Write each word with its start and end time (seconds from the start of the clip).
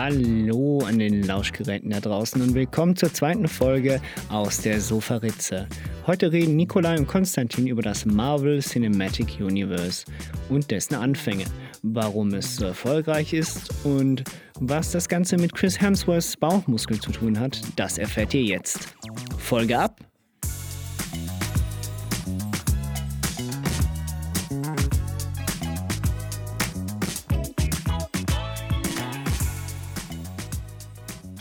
Hallo 0.00 0.78
an 0.86 1.00
den 1.00 1.24
Lauschgeräten 1.24 1.90
da 1.90 1.98
draußen 1.98 2.40
und 2.40 2.54
willkommen 2.54 2.94
zur 2.94 3.12
zweiten 3.12 3.48
Folge 3.48 4.00
aus 4.28 4.60
der 4.60 4.80
Sofaritze. 4.80 5.66
Heute 6.06 6.30
reden 6.30 6.54
Nikolai 6.54 6.96
und 6.96 7.08
Konstantin 7.08 7.66
über 7.66 7.82
das 7.82 8.06
Marvel 8.06 8.60
Cinematic 8.60 9.40
Universe 9.40 10.04
und 10.50 10.70
dessen 10.70 10.94
Anfänge, 10.94 11.46
warum 11.82 12.32
es 12.32 12.54
so 12.54 12.66
erfolgreich 12.66 13.32
ist 13.32 13.74
und 13.82 14.22
was 14.60 14.92
das 14.92 15.08
Ganze 15.08 15.36
mit 15.36 15.52
Chris 15.52 15.80
Hemsworths 15.80 16.36
Bauchmuskel 16.36 17.00
zu 17.00 17.10
tun 17.10 17.40
hat, 17.40 17.60
das 17.74 17.98
erfährt 17.98 18.32
ihr 18.34 18.44
jetzt. 18.44 18.94
Folge 19.36 19.76
ab! 19.76 19.98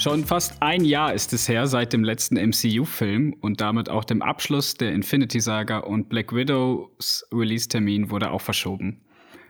Schon 0.07 0.23
fast 0.23 0.61
ein 0.61 0.85
Jahr 0.85 1.13
ist 1.13 1.33
es 1.33 1.49
her 1.49 1.67
seit 1.67 1.91
dem 1.91 2.01
letzten 2.01 2.37
MCU-Film 2.37 3.35
und 3.41 3.59
damit 3.59 3.89
auch 3.89 4.05
dem 4.05 4.21
Abschluss 4.21 4.75
der 4.75 4.93
Infinity 4.93 5.41
Saga 5.41 5.79
und 5.79 6.07
Black 6.07 6.33
Widows 6.33 7.27
Release-Termin 7.33 8.09
wurde 8.09 8.31
auch 8.31 8.39
verschoben. 8.39 9.01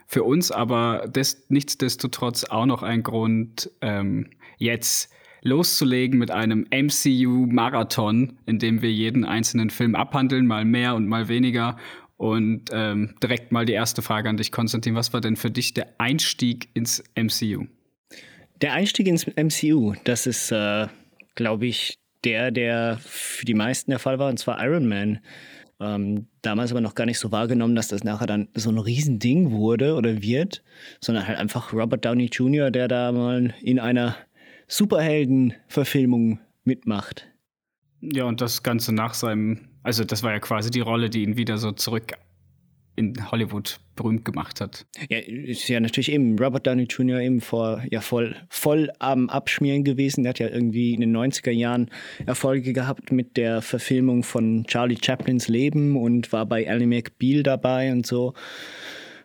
Für 0.08 0.24
uns 0.24 0.50
aber 0.50 1.06
des, 1.06 1.46
nichtsdestotrotz 1.48 2.42
auch 2.42 2.66
noch 2.66 2.82
ein 2.82 3.04
Grund, 3.04 3.70
ähm, 3.82 4.30
jetzt 4.56 5.12
loszulegen 5.42 6.18
mit 6.18 6.32
einem 6.32 6.66
MCU-Marathon, 6.72 8.36
in 8.46 8.58
dem 8.58 8.82
wir 8.82 8.90
jeden 8.90 9.24
einzelnen 9.24 9.70
Film 9.70 9.94
abhandeln, 9.94 10.48
mal 10.48 10.64
mehr 10.64 10.96
und 10.96 11.06
mal 11.06 11.28
weniger. 11.28 11.76
Und 12.16 12.70
ähm, 12.72 13.14
direkt 13.22 13.52
mal 13.52 13.64
die 13.64 13.74
erste 13.74 14.02
Frage 14.02 14.28
an 14.28 14.36
dich, 14.36 14.50
Konstantin. 14.50 14.96
Was 14.96 15.12
war 15.12 15.20
denn 15.20 15.36
für 15.36 15.52
dich 15.52 15.72
der 15.72 15.94
Einstieg 15.98 16.68
ins 16.74 17.04
MCU? 17.14 17.68
Der 18.60 18.72
Einstieg 18.72 19.06
ins 19.06 19.26
MCU, 19.26 19.94
das 20.04 20.26
ist, 20.26 20.50
äh, 20.50 20.88
glaube 21.34 21.66
ich, 21.66 21.98
der, 22.24 22.50
der 22.50 22.98
für 23.00 23.44
die 23.44 23.54
meisten 23.54 23.90
der 23.90 24.00
Fall 24.00 24.18
war, 24.18 24.28
und 24.28 24.38
zwar 24.38 24.62
Iron 24.64 24.88
Man. 24.88 25.20
Ähm, 25.80 26.26
damals 26.42 26.72
aber 26.72 26.80
noch 26.80 26.96
gar 26.96 27.06
nicht 27.06 27.20
so 27.20 27.30
wahrgenommen, 27.30 27.76
dass 27.76 27.86
das 27.86 28.02
nachher 28.02 28.26
dann 28.26 28.48
so 28.54 28.70
ein 28.70 28.78
Riesending 28.78 29.52
wurde 29.52 29.94
oder 29.94 30.22
wird, 30.22 30.64
sondern 31.00 31.28
halt 31.28 31.38
einfach 31.38 31.72
Robert 31.72 32.04
Downey 32.04 32.26
Jr., 32.26 32.72
der 32.72 32.88
da 32.88 33.12
mal 33.12 33.54
in 33.62 33.78
einer 33.78 34.16
Superhelden-Verfilmung 34.66 36.40
mitmacht. 36.64 37.28
Ja, 38.00 38.24
und 38.24 38.40
das 38.40 38.64
Ganze 38.64 38.92
nach 38.92 39.14
seinem, 39.14 39.68
also 39.84 40.02
das 40.02 40.24
war 40.24 40.32
ja 40.32 40.40
quasi 40.40 40.70
die 40.70 40.80
Rolle, 40.80 41.10
die 41.10 41.22
ihn 41.22 41.36
wieder 41.36 41.58
so 41.58 41.70
zurück 41.70 42.14
in 42.98 43.30
Hollywood 43.30 43.80
berühmt 43.96 44.24
gemacht 44.24 44.60
hat. 44.60 44.86
Ja, 45.08 45.18
ist 45.18 45.68
ja 45.68 45.80
natürlich 45.80 46.12
eben 46.12 46.38
Robert 46.38 46.66
Downey 46.66 46.84
Jr. 46.84 47.20
eben 47.20 47.40
vor, 47.40 47.82
ja, 47.90 48.00
voll, 48.00 48.36
voll 48.48 48.90
am 48.98 49.30
Abschmieren 49.30 49.84
gewesen. 49.84 50.24
Der 50.24 50.30
hat 50.30 50.38
ja 50.38 50.48
irgendwie 50.48 50.94
in 50.94 51.00
den 51.00 51.16
90er 51.16 51.50
Jahren 51.50 51.90
Erfolge 52.26 52.72
gehabt 52.72 53.12
mit 53.12 53.36
der 53.36 53.62
Verfilmung 53.62 54.22
von 54.22 54.64
Charlie 54.66 54.98
Chaplins 55.02 55.48
Leben 55.48 55.96
und 55.96 56.32
war 56.32 56.46
bei 56.46 56.68
Ally 56.68 56.86
McBeal 56.86 57.42
dabei 57.42 57.92
und 57.92 58.06
so 58.06 58.34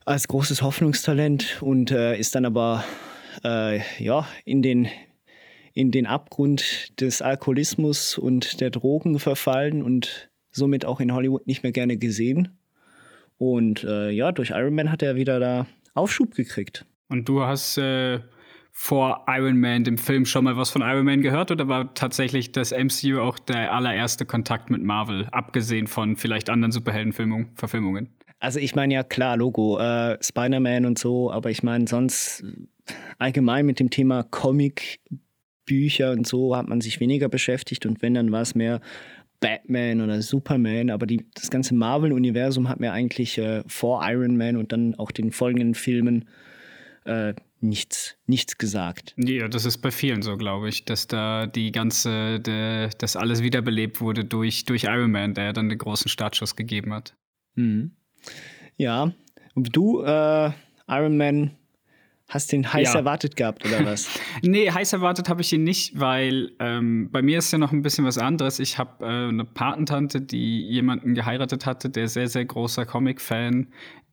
als 0.06 0.28
großes 0.28 0.62
Hoffnungstalent 0.62 1.62
und 1.62 1.92
äh, 1.92 2.18
ist 2.18 2.36
dann 2.36 2.46
aber 2.46 2.84
äh, 3.44 3.80
ja, 4.04 4.28
in 4.46 4.62
den 4.62 4.88
in 5.74 5.90
den 5.90 6.06
Abgrund 6.06 7.00
des 7.02 7.24
Alkoholismus 7.24 8.18
und 8.20 8.62
der 8.62 8.70
Drogen 8.70 9.18
verfallen 9.18 9.82
und 9.82 10.30
somit 10.52 10.86
auch 10.86 11.00
in 11.00 11.14
Hollywood 11.14 11.48
nicht 11.48 11.64
mehr 11.64 11.72
gerne 11.72 11.98
gesehen. 11.98 12.50
Und 13.38 13.84
äh, 13.84 14.10
ja, 14.10 14.32
durch 14.32 14.52
Iron 14.52 14.76
Man 14.76 14.92
hat 14.92 15.02
er 15.02 15.16
wieder 15.16 15.40
da 15.40 15.68
Aufschub 15.94 16.34
gekriegt. 16.34 16.86
Und 17.10 17.28
du 17.30 17.42
hast 17.42 17.78
äh, 17.78 18.20
vor 18.72 19.26
Iron 19.28 19.60
Man, 19.60 19.84
dem 19.84 19.98
Film, 19.98 20.26
schon 20.26 20.46
mal 20.46 20.58
was 20.58 20.72
von 20.72 20.82
Iron 20.82 21.06
Man 21.06 21.22
gehört 21.22 21.52
oder 21.52 21.68
war 21.68 21.94
tatsächlich 21.94 22.52
das 22.52 22.72
MCU 22.72 23.20
auch 23.20 23.38
der 23.38 23.72
allererste 23.72 24.26
Kontakt 24.26 24.70
mit 24.72 24.82
Marvel, 24.82 25.28
abgesehen 25.32 25.88
von 25.88 26.16
vielleicht 26.16 26.50
anderen 26.50 26.72
Superheldenverfilmungen? 26.72 28.10
Also 28.40 28.60
ich 28.60 28.76
meine 28.76 28.96
ja 28.96 29.04
klar, 29.04 29.38
Logo, 29.38 29.80
äh, 29.80 30.18
Spider-Man 30.22 30.86
und 30.86 30.98
so, 30.98 31.32
aber 31.32 31.50
ich 31.52 31.64
meine 31.64 31.88
sonst 31.88 32.44
allgemein 33.18 33.66
mit 33.66 33.80
dem 33.80 33.90
Thema 33.90 34.24
Comic, 34.24 35.00
Bücher 35.66 36.12
und 36.12 36.28
so 36.28 36.56
hat 36.56 36.68
man 36.68 36.82
sich 36.82 37.00
weniger 37.00 37.30
beschäftigt 37.30 37.86
und 37.86 38.02
wenn, 38.02 38.16
dann 38.16 38.32
war 38.32 38.42
es 38.42 38.54
mehr 38.56 38.82
Batman 39.44 40.00
oder 40.00 40.22
Superman, 40.22 40.90
aber 40.90 41.06
die, 41.06 41.26
das 41.34 41.52
ganze 41.52 41.76
Marvel-Universum 41.76 42.70
hat 42.70 42.80
mir 42.80 42.94
eigentlich 42.94 43.38
äh, 43.38 43.62
vor 43.68 44.02
Iron 44.10 44.38
Man 44.38 44.56
und 44.56 44.72
dann 44.72 44.96
auch 44.96 45.12
den 45.12 45.34
folgenden 45.34 45.76
Filmen 45.76 46.30
äh, 47.04 47.34
nichts, 47.60 48.16
nichts 48.26 48.58
gesagt. 48.58 49.14
Ja, 49.18 49.50
das 49.50 49.66
ist 49.66 49.80
bei 49.80 49.92
vielen 49.92 50.22
so, 50.22 50.38
glaube 50.38 50.70
ich, 50.70 50.86
dass 50.86 51.08
da 51.08 51.46
die 51.46 51.74
ganze, 51.74 52.40
de, 52.40 52.90
dass 52.98 53.18
alles 53.18 53.44
wiederbelebt 53.44 54.00
wurde 54.00 54.24
durch, 54.24 54.64
durch 54.64 54.86
Iron 54.86 55.12
Man, 55.12 55.34
der 55.34 55.52
dann 55.52 55.68
den 55.68 55.78
großen 55.78 56.08
Startschuss 56.08 56.56
gegeben 56.56 56.94
hat. 56.94 57.14
Mhm. 57.56 57.92
Ja, 58.78 59.12
und 59.56 59.76
du, 59.76 60.04
äh, 60.04 60.52
Iron 60.88 61.18
Man 61.18 61.52
Hast 62.34 62.52
du 62.52 62.56
ihn 62.56 62.74
heiß 62.74 62.94
ja. 62.94 63.00
erwartet 63.00 63.36
gehabt 63.36 63.64
oder 63.64 63.86
was? 63.86 64.10
nee, 64.42 64.72
heiß 64.72 64.94
erwartet 64.94 65.30
habe 65.30 65.42
ich 65.42 65.54
ihn 65.54 65.64
nicht, 65.64 66.00
weil 66.00 66.52
ähm, 66.60 67.10
bei 67.12 67.22
mir 67.22 67.38
ist 67.38 67.52
ja 67.52 67.60
noch 67.60 67.72
ein 67.72 67.84
bisschen 67.84 68.06
was 68.06 68.18
anderes. 68.18 68.58
Ich 68.58 68.80
habe 68.80 69.06
äh, 69.06 69.30
eine 69.30 69.46
Patentante, 69.46 70.20
die 70.20 70.62
jemanden 70.62 71.14
geheiratet 71.14 71.68
hatte, 71.68 71.92
der 71.92 72.08
sehr, 72.08 72.28
sehr 72.28 72.44
großer 72.46 72.88
Comic-Fan, 72.88 73.68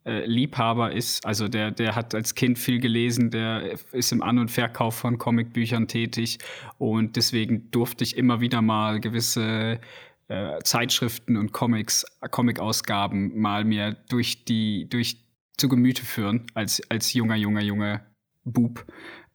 äh, 0.05 0.27
Liebhaber 0.27 0.93
ist. 0.93 1.25
Also 1.25 1.49
der, 1.49 1.71
der 1.71 1.95
hat 1.95 2.15
als 2.15 2.35
Kind 2.35 2.59
viel 2.59 2.79
gelesen, 2.79 3.31
der 3.31 3.79
ist 3.93 4.13
im 4.13 4.23
An- 4.23 4.39
und 4.39 4.51
Verkauf 4.51 4.97
von 4.97 5.17
Comicbüchern 5.17 5.89
tätig 5.89 6.39
und 6.77 7.17
deswegen 7.17 7.71
durfte 7.71 8.05
ich 8.05 8.19
immer 8.19 8.43
wieder 8.43 8.61
mal 8.61 9.01
gewisse 9.01 9.81
äh, 10.29 10.59
Zeitschriften 10.63 11.39
und 11.39 11.53
Comics, 11.53 12.05
Comic-Ausgaben 12.31 13.39
mal 13.41 13.65
mir 13.65 13.97
durch 14.11 14.45
die, 14.45 14.89
durch 14.91 15.17
zu 15.57 15.69
Gemüte 15.69 16.05
führen 16.05 16.47
als, 16.55 16.83
als 16.91 17.13
junger, 17.13 17.37
junger, 17.37 17.63
junger 17.63 18.10
Bub. 18.45 18.85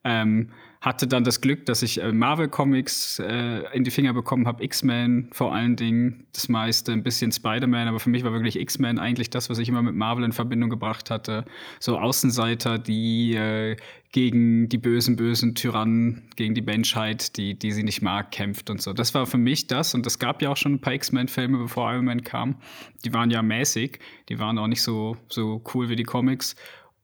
Ähm, 0.04 0.50
hatte 0.86 1.08
dann 1.08 1.24
das 1.24 1.40
Glück, 1.40 1.66
dass 1.66 1.82
ich 1.82 2.00
äh, 2.00 2.12
Marvel 2.12 2.48
Comics 2.48 3.18
äh, 3.18 3.62
in 3.74 3.82
die 3.82 3.90
Finger 3.90 4.12
bekommen 4.12 4.46
habe, 4.46 4.62
X-Men 4.62 5.28
vor 5.32 5.52
allen 5.52 5.74
Dingen, 5.74 6.28
das 6.32 6.48
meiste, 6.48 6.92
ein 6.92 7.02
bisschen 7.02 7.32
Spider-Man, 7.32 7.88
aber 7.88 7.98
für 7.98 8.08
mich 8.08 8.22
war 8.22 8.32
wirklich 8.32 8.56
X-Men 8.56 9.00
eigentlich 9.00 9.28
das, 9.28 9.50
was 9.50 9.58
ich 9.58 9.68
immer 9.68 9.82
mit 9.82 9.96
Marvel 9.96 10.24
in 10.24 10.30
Verbindung 10.30 10.70
gebracht 10.70 11.10
hatte. 11.10 11.44
So 11.80 11.98
Außenseiter, 11.98 12.78
die 12.78 13.34
äh, 13.34 13.76
gegen 14.12 14.68
die 14.68 14.78
bösen, 14.78 15.16
bösen 15.16 15.56
Tyrannen, 15.56 16.30
gegen 16.36 16.54
die 16.54 16.62
Menschheit, 16.62 17.36
die, 17.36 17.58
die 17.58 17.72
sie 17.72 17.82
nicht 17.82 18.00
mag, 18.00 18.30
kämpft 18.30 18.70
und 18.70 18.80
so. 18.80 18.92
Das 18.92 19.12
war 19.12 19.26
für 19.26 19.38
mich 19.38 19.66
das 19.66 19.92
und 19.92 20.06
es 20.06 20.20
gab 20.20 20.40
ja 20.40 20.50
auch 20.50 20.56
schon 20.56 20.74
ein 20.74 20.80
paar 20.80 20.94
X-Men-Filme, 20.94 21.58
bevor 21.58 21.92
Iron 21.92 22.04
Man 22.04 22.22
kam. 22.22 22.56
Die 23.04 23.12
waren 23.12 23.30
ja 23.30 23.42
mäßig, 23.42 23.98
die 24.28 24.38
waren 24.38 24.56
auch 24.56 24.68
nicht 24.68 24.82
so, 24.82 25.16
so 25.28 25.64
cool 25.74 25.88
wie 25.88 25.96
die 25.96 26.04
Comics. 26.04 26.54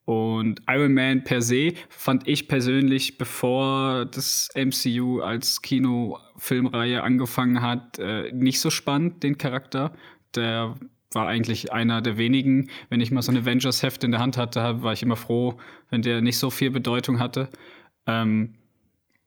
Und 0.05 0.63
Iron 0.69 0.95
Man 0.95 1.23
per 1.23 1.43
se 1.43 1.75
fand 1.89 2.27
ich 2.27 2.49
persönlich, 2.49 3.19
bevor 3.19 4.05
das 4.07 4.49
MCU 4.55 5.21
als 5.21 5.63
Kinofilmreihe 5.63 7.03
angefangen 7.03 7.63
hat, 7.63 7.99
äh, 7.99 8.33
nicht 8.33 8.61
so 8.61 8.71
spannend, 8.71 9.23
den 9.23 9.39
Charakter. 9.39 9.93
Der 10.35 10.75
war 11.13 11.29
eigentlich 11.29 11.73
einer 11.73 12.01
der 12.01 12.17
wenigen. 12.17 12.69
Wenn 12.89 13.01
ich 13.01 13.11
mal 13.11 13.23
so 13.23 13.31
ein 13.31 13.39
Avengers-Heft 13.39 14.03
in 14.03 14.11
der 14.11 14.21
Hand 14.21 14.37
hatte, 14.37 14.83
war 14.83 14.93
ich 14.93 15.03
immer 15.03 15.17
froh, 15.17 15.59
wenn 15.91 16.03
der 16.03 16.21
nicht 16.21 16.39
so 16.39 16.51
viel 16.51 16.71
Bedeutung 16.71 17.21
hatte. 17.21 17.49
Ähm, 18.07 18.55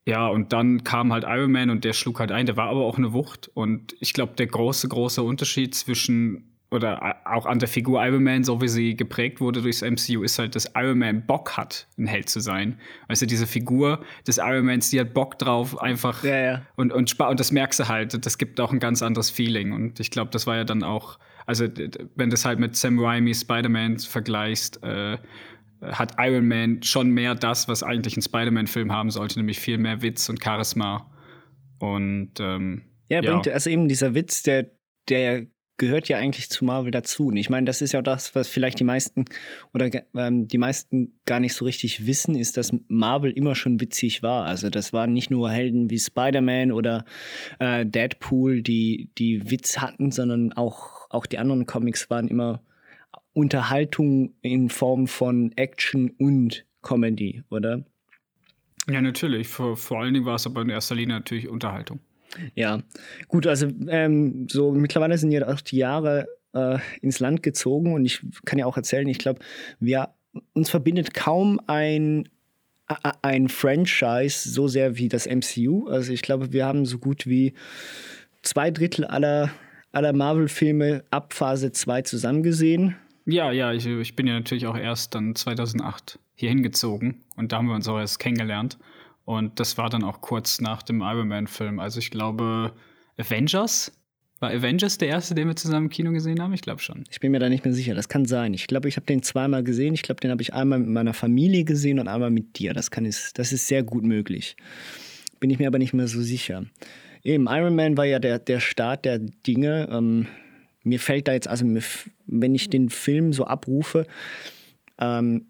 ja, 0.05 0.27
und 0.27 0.53
dann 0.53 0.83
kam 0.83 1.11
halt 1.13 1.23
Iron 1.25 1.51
Man 1.51 1.69
und 1.69 1.83
der 1.83 1.93
schlug 1.93 2.19
halt 2.19 2.31
ein. 2.31 2.45
Der 2.45 2.57
war 2.57 2.69
aber 2.69 2.81
auch 2.81 2.97
eine 2.97 3.13
Wucht. 3.13 3.49
Und 3.53 3.95
ich 3.99 4.13
glaube, 4.13 4.33
der 4.35 4.47
große, 4.47 4.87
große 4.87 5.23
Unterschied 5.23 5.73
zwischen 5.73 6.54
oder 6.75 7.17
auch 7.25 7.45
an 7.45 7.59
der 7.59 7.67
Figur 7.67 8.05
Iron 8.05 8.23
Man, 8.23 8.43
so 8.43 8.61
wie 8.61 8.67
sie 8.67 8.95
geprägt 8.95 9.41
wurde 9.41 9.61
durchs 9.61 9.81
MCU, 9.81 10.23
ist 10.23 10.37
halt, 10.37 10.55
dass 10.55 10.71
Iron 10.75 10.99
Man 10.99 11.25
Bock 11.25 11.57
hat, 11.57 11.87
ein 11.97 12.07
Held 12.07 12.29
zu 12.29 12.39
sein. 12.39 12.79
Weißt 13.07 13.21
du, 13.21 13.25
diese 13.25 13.47
Figur 13.47 14.03
des 14.27 14.37
Iron 14.37 14.65
Mans, 14.65 14.89
die 14.89 14.99
hat 14.99 15.13
Bock 15.13 15.39
drauf, 15.39 15.81
einfach 15.81 16.23
ja, 16.23 16.37
ja. 16.37 16.61
Und, 16.75 16.93
und, 16.93 17.19
und 17.19 17.39
das 17.39 17.51
merkst 17.51 17.79
du 17.79 17.87
halt, 17.87 18.25
das 18.25 18.37
gibt 18.37 18.59
auch 18.59 18.71
ein 18.71 18.79
ganz 18.79 19.01
anderes 19.01 19.29
Feeling. 19.29 19.71
Und 19.71 19.99
ich 19.99 20.11
glaube, 20.11 20.31
das 20.31 20.45
war 20.45 20.55
ja 20.57 20.63
dann 20.63 20.83
auch, 20.83 21.17
also 21.45 21.65
wenn 21.65 22.29
du 22.29 22.33
das 22.33 22.45
halt 22.45 22.59
mit 22.59 22.75
Sam 22.75 22.99
Raimi 22.99 23.33
Spider-Man 23.33 23.99
vergleichst, 23.99 24.83
äh, 24.83 25.17
hat 25.81 26.15
Iron 26.17 26.47
Man 26.47 26.83
schon 26.83 27.09
mehr 27.09 27.35
das, 27.35 27.67
was 27.67 27.83
eigentlich 27.83 28.17
ein 28.17 28.21
Spider-Man-Film 28.21 28.91
haben 28.91 29.09
sollte, 29.09 29.39
nämlich 29.39 29.59
viel 29.59 29.77
mehr 29.77 30.01
Witz 30.01 30.29
und 30.29 30.43
Charisma. 30.43 31.11
Und 31.79 32.33
ähm, 32.39 32.83
ja, 33.09 33.21
bringt 33.21 33.47
also 33.47 33.69
eben 33.69 33.87
dieser 33.87 34.15
Witz, 34.15 34.43
der, 34.43 34.71
der 35.09 35.45
gehört 35.77 36.07
ja 36.07 36.17
eigentlich 36.17 36.49
zu 36.49 36.65
Marvel 36.65 36.91
dazu. 36.91 37.27
Und 37.27 37.37
ich 37.37 37.49
meine, 37.49 37.65
das 37.65 37.81
ist 37.81 37.91
ja 37.91 37.99
auch 37.99 38.03
das, 38.03 38.35
was 38.35 38.47
vielleicht 38.47 38.79
die 38.79 38.83
meisten 38.83 39.25
oder 39.73 39.89
ähm, 40.15 40.47
die 40.47 40.57
meisten 40.57 41.19
gar 41.25 41.39
nicht 41.39 41.53
so 41.53 41.65
richtig 41.65 42.05
wissen, 42.05 42.35
ist, 42.35 42.57
dass 42.57 42.71
Marvel 42.87 43.31
immer 43.31 43.55
schon 43.55 43.79
witzig 43.81 44.23
war. 44.23 44.45
Also 44.45 44.69
das 44.69 44.93
waren 44.93 45.13
nicht 45.13 45.31
nur 45.31 45.51
Helden 45.51 45.89
wie 45.89 45.99
Spider-Man 45.99 46.71
oder 46.71 47.05
äh, 47.59 47.85
Deadpool, 47.85 48.61
die 48.61 49.09
die 49.17 49.49
Witz 49.49 49.79
hatten, 49.79 50.11
sondern 50.11 50.53
auch 50.53 50.95
auch 51.09 51.25
die 51.25 51.37
anderen 51.37 51.65
Comics 51.65 52.09
waren 52.09 52.27
immer 52.27 52.61
Unterhaltung 53.33 54.33
in 54.41 54.69
Form 54.69 55.07
von 55.07 55.51
Action 55.55 56.09
und 56.11 56.65
Comedy, 56.81 57.43
oder? 57.49 57.85
Ja, 58.89 59.01
natürlich. 59.01 59.47
Vor, 59.47 59.77
vor 59.77 60.01
allen 60.01 60.13
Dingen 60.13 60.25
war 60.25 60.35
es 60.35 60.45
aber 60.45 60.61
in 60.61 60.69
erster 60.69 60.95
Linie 60.95 61.15
natürlich 61.15 61.47
Unterhaltung. 61.47 61.99
Ja, 62.53 62.81
gut, 63.27 63.47
also 63.47 63.67
ähm, 63.87 64.47
so 64.49 64.71
mittlerweile 64.71 65.17
sind 65.17 65.31
ja 65.31 65.47
auch 65.47 65.61
die 65.61 65.77
Jahre 65.77 66.27
äh, 66.53 66.79
ins 67.01 67.19
Land 67.19 67.43
gezogen 67.43 67.93
und 67.93 68.05
ich 68.05 68.21
kann 68.45 68.59
ja 68.59 68.65
auch 68.65 68.77
erzählen, 68.77 69.07
ich 69.07 69.19
glaube, 69.19 69.39
uns 70.53 70.69
verbindet 70.69 71.13
kaum 71.13 71.59
ein 71.67 72.29
ein 73.21 73.49
Franchise 73.49 74.47
so 74.49 74.67
sehr 74.67 74.97
wie 74.97 75.09
das 75.09 75.25
MCU. 75.25 75.87
Also 75.87 76.13
ich 76.13 76.21
glaube, 76.21 76.53
wir 76.53 76.65
haben 76.65 76.85
so 76.85 76.99
gut 76.99 77.25
wie 77.25 77.53
zwei 78.43 78.71
Drittel 78.71 79.05
aller, 79.05 79.49
aller 79.91 80.13
Marvel-Filme 80.13 81.03
ab 81.09 81.33
Phase 81.33 81.71
2 81.71 82.03
zusammengesehen. 82.03 82.95
Ja, 83.25 83.51
ja, 83.51 83.73
ich, 83.73 83.87
ich 83.87 84.15
bin 84.15 84.27
ja 84.27 84.33
natürlich 84.33 84.67
auch 84.67 84.77
erst 84.77 85.15
dann 85.15 85.33
2008 85.33 86.19
hier 86.35 86.49
hingezogen 86.49 87.23
und 87.35 87.51
da 87.51 87.57
haben 87.57 87.67
wir 87.67 87.75
uns 87.75 87.87
auch 87.87 87.97
erst 87.97 88.19
kennengelernt. 88.19 88.77
Und 89.25 89.59
das 89.59 89.77
war 89.77 89.89
dann 89.89 90.03
auch 90.03 90.21
kurz 90.21 90.61
nach 90.61 90.83
dem 90.83 91.01
Iron 91.01 91.27
Man-Film. 91.27 91.79
Also 91.79 91.99
ich 91.99 92.11
glaube, 92.11 92.73
Avengers 93.17 93.91
war 94.39 94.51
Avengers 94.51 94.97
der 94.97 95.07
erste, 95.07 95.33
den 95.33 95.47
wir 95.47 95.55
zusammen 95.55 95.85
im 95.85 95.89
Kino 95.89 96.11
gesehen 96.11 96.41
haben? 96.41 96.53
Ich 96.53 96.61
glaube 96.61 96.81
schon. 96.81 97.05
Ich 97.09 97.19
bin 97.19 97.31
mir 97.31 97.39
da 97.39 97.47
nicht 97.47 97.63
mehr 97.63 97.73
sicher. 97.73 97.95
Das 97.95 98.09
kann 98.09 98.25
sein. 98.25 98.53
Ich 98.53 98.67
glaube, 98.67 98.89
ich 98.89 98.97
habe 98.97 99.05
den 99.05 99.23
zweimal 99.23 99.63
gesehen. 99.63 99.93
Ich 99.93 100.03
glaube, 100.03 100.19
den 100.19 100.29
habe 100.29 100.41
ich 100.41 100.53
einmal 100.53 100.79
mit 100.79 100.89
meiner 100.89 101.13
Familie 101.13 101.63
gesehen 101.63 101.99
und 101.99 102.07
einmal 102.09 102.31
mit 102.31 102.59
dir. 102.59 102.73
Das, 102.73 102.91
kann 102.91 103.05
ist, 103.05 103.39
das 103.39 103.53
ist 103.53 103.67
sehr 103.67 103.83
gut 103.83 104.03
möglich. 104.03 104.57
Bin 105.39 105.49
ich 105.49 105.59
mir 105.59 105.67
aber 105.67 105.79
nicht 105.79 105.93
mehr 105.93 106.07
so 106.07 106.21
sicher. 106.21 106.65
Eben, 107.23 107.47
Iron 107.49 107.75
Man 107.75 107.95
war 107.97 108.05
ja 108.05 108.19
der, 108.19 108.39
der 108.39 108.59
Start 108.59 109.05
der 109.05 109.19
Dinge. 109.19 109.87
Ähm, 109.89 110.27
mir 110.83 110.99
fällt 110.99 111.29
da 111.29 111.33
jetzt, 111.33 111.47
also 111.47 111.65
wenn 112.27 112.55
ich 112.55 112.69
den 112.69 112.89
Film 112.89 113.31
so 113.31 113.45
abrufe, 113.45 114.05
ähm, 114.99 115.47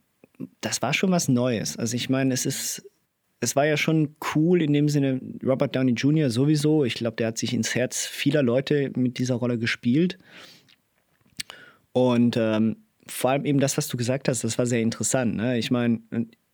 das 0.62 0.82
war 0.82 0.94
schon 0.94 1.12
was 1.12 1.28
Neues. 1.28 1.76
Also 1.76 1.96
ich 1.96 2.10
meine, 2.10 2.34
es 2.34 2.46
ist 2.46 2.86
es 3.40 3.56
war 3.56 3.66
ja 3.66 3.78
schon 3.78 4.16
cool 4.34 4.62
in 4.62 4.74
dem 4.74 4.90
Sinne, 4.90 5.22
Robert 5.44 5.76
Downey 5.76 5.94
Jr. 5.94 6.30
sowieso. 6.30 6.86
Ich 6.86 6.96
glaube, 6.96 7.18
der 7.18 7.28
hat 7.28 7.38
sich 7.38 7.54
ins 7.54 7.76
Herz 7.76 8.06
vieler 8.06 8.42
Leute 8.42 8.92
mit 8.96 9.18
dieser 9.18 9.36
Rolle 9.36 9.60
gespielt. 9.60 10.18
Und 11.92 12.38
ähm, 12.38 12.78
vor 13.08 13.32
allem 13.32 13.46
eben 13.46 13.60
das, 13.60 13.78
was 13.78 13.88
du 13.88 13.98
gesagt 13.98 14.28
hast, 14.28 14.44
das 14.44 14.58
war 14.58 14.66
sehr 14.66 14.82
interessant. 14.82 15.36
Ne? 15.36 15.58
Ich 15.58 15.70
meine, 15.70 16.02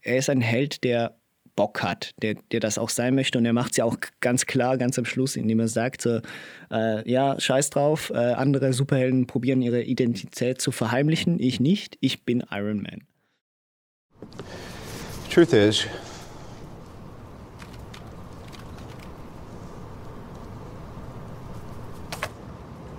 er 0.02 0.18
ist 0.18 0.30
ein 0.30 0.42
Held, 0.42 0.84
der 0.84 1.16
Bock 1.56 1.84
hat, 1.84 2.14
der, 2.22 2.36
der 2.52 2.60
das 2.60 2.78
auch 2.78 2.90
sein 2.90 3.16
möchte. 3.16 3.38
Und 3.38 3.46
er 3.46 3.54
macht 3.54 3.72
es 3.72 3.78
ja 3.78 3.86
auch 3.86 3.98
ganz 4.20 4.46
klar, 4.46 4.78
ganz 4.78 4.98
am 4.98 5.06
Schluss, 5.06 5.36
indem 5.36 5.60
er 5.60 5.68
sagt, 5.68 6.02
so, 6.02 6.20
äh, 6.72 7.10
ja, 7.10 7.40
scheiß 7.40 7.70
drauf, 7.70 8.12
äh, 8.14 8.18
andere 8.18 8.74
Superhelden 8.74 9.28
probieren 9.28 9.62
ihre 9.62 9.84
Identität 9.84 10.62
zu 10.62 10.72
verheimlichen. 10.72 11.40
Ich 11.40 11.60
nicht, 11.60 11.98
ich 12.02 12.24
bin 12.24 12.44
Iron 12.52 12.82
Man. 12.82 13.04
Truth 15.30 15.54
is, 15.54 15.88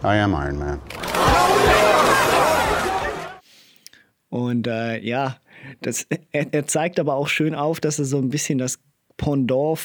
I 0.05 0.19
am 0.19 0.35
Iron 0.35 0.59
Man. 0.59 0.81
Und 4.31 4.67
äh, 4.67 4.99
ja, 5.01 5.39
das, 5.81 6.07
er, 6.33 6.53
er, 6.53 6.67
zeigt 6.67 6.99
aber 6.99 7.15
auch 7.15 7.29
schön 7.29 7.55
auf, 7.55 7.79
dass 7.79 7.99
er 7.99 8.05
so 8.05 8.19
ein 8.19 8.29
bisschen 8.29 8.59
das 8.59 8.81
Pendant, 9.17 9.79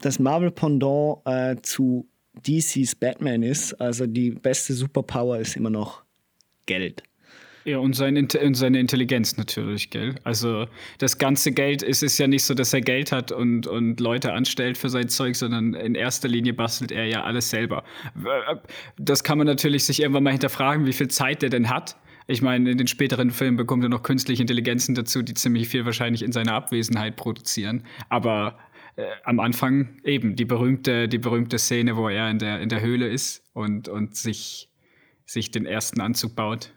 das 0.00 0.18
Marvel-Pendant 0.18 1.20
äh, 1.26 1.56
zu 1.62 2.08
DCs 2.46 2.96
Batman 2.96 3.42
ist. 3.42 3.74
Also 3.74 4.06
die 4.06 4.30
beste 4.30 4.72
Superpower 4.72 5.38
ist 5.38 5.54
immer 5.56 5.70
noch 5.70 6.02
Geld. 6.66 7.02
Ja, 7.64 7.78
und, 7.78 7.94
sein, 7.94 8.16
und 8.16 8.54
seine 8.54 8.80
Intelligenz 8.80 9.36
natürlich, 9.36 9.90
gell? 9.90 10.16
Also 10.24 10.66
das 10.98 11.18
ganze 11.18 11.52
Geld 11.52 11.82
ist 11.82 12.02
es 12.02 12.18
ja 12.18 12.26
nicht 12.26 12.42
so, 12.42 12.54
dass 12.54 12.72
er 12.72 12.80
Geld 12.80 13.12
hat 13.12 13.30
und, 13.30 13.68
und 13.68 14.00
Leute 14.00 14.32
anstellt 14.32 14.76
für 14.76 14.88
sein 14.88 15.08
Zeug, 15.08 15.36
sondern 15.36 15.74
in 15.74 15.94
erster 15.94 16.28
Linie 16.28 16.54
bastelt 16.54 16.90
er 16.90 17.06
ja 17.06 17.22
alles 17.22 17.50
selber. 17.50 17.84
Das 18.98 19.22
kann 19.22 19.38
man 19.38 19.46
natürlich 19.46 19.84
sich 19.84 20.00
irgendwann 20.00 20.24
mal 20.24 20.32
hinterfragen, 20.32 20.86
wie 20.86 20.92
viel 20.92 21.08
Zeit 21.08 21.42
er 21.42 21.50
denn 21.50 21.70
hat. 21.70 21.96
Ich 22.26 22.42
meine, 22.42 22.70
in 22.70 22.78
den 22.78 22.86
späteren 22.86 23.30
Filmen 23.30 23.56
bekommt 23.56 23.84
er 23.84 23.88
noch 23.88 24.02
künstliche 24.02 24.42
Intelligenzen 24.42 24.94
dazu, 24.94 25.22
die 25.22 25.34
ziemlich 25.34 25.68
viel 25.68 25.84
wahrscheinlich 25.84 26.22
in 26.22 26.32
seiner 26.32 26.54
Abwesenheit 26.54 27.16
produzieren. 27.16 27.84
Aber 28.08 28.58
äh, 28.96 29.04
am 29.24 29.38
Anfang 29.40 30.00
eben 30.04 30.34
die 30.34 30.44
berühmte, 30.44 31.08
die 31.08 31.18
berühmte 31.18 31.58
Szene, 31.58 31.96
wo 31.96 32.08
er 32.08 32.30
in 32.30 32.38
der, 32.38 32.60
in 32.60 32.68
der 32.68 32.80
Höhle 32.80 33.08
ist 33.08 33.44
und, 33.52 33.88
und 33.88 34.16
sich, 34.16 34.68
sich 35.26 35.50
den 35.50 35.66
ersten 35.66 36.00
Anzug 36.00 36.34
baut. 36.34 36.72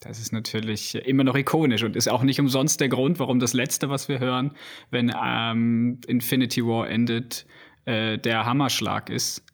Das 0.00 0.18
ist 0.18 0.32
natürlich 0.32 0.94
immer 0.94 1.24
noch 1.24 1.36
ikonisch 1.36 1.84
und 1.84 1.94
ist 1.94 2.08
auch 2.08 2.22
nicht 2.22 2.40
umsonst 2.40 2.80
der 2.80 2.88
Grund, 2.88 3.18
warum 3.18 3.38
das 3.38 3.52
letzte, 3.52 3.90
was 3.90 4.08
wir 4.08 4.18
hören, 4.18 4.52
wenn 4.90 5.12
ähm, 5.22 6.00
Infinity 6.06 6.64
War 6.64 6.88
endet, 6.88 7.46
äh, 7.84 8.18
der 8.18 8.46
Hammerschlag 8.46 9.10
ist 9.10 9.44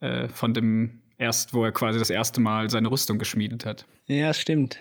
äh, 0.00 0.28
von 0.28 0.54
dem 0.54 1.02
erst, 1.18 1.52
wo 1.52 1.64
er 1.64 1.72
quasi 1.72 1.98
das 1.98 2.08
erste 2.08 2.40
Mal 2.40 2.70
seine 2.70 2.90
Rüstung 2.90 3.18
geschmiedet 3.18 3.66
hat. 3.66 3.86
Ja, 4.06 4.32
stimmt. 4.32 4.78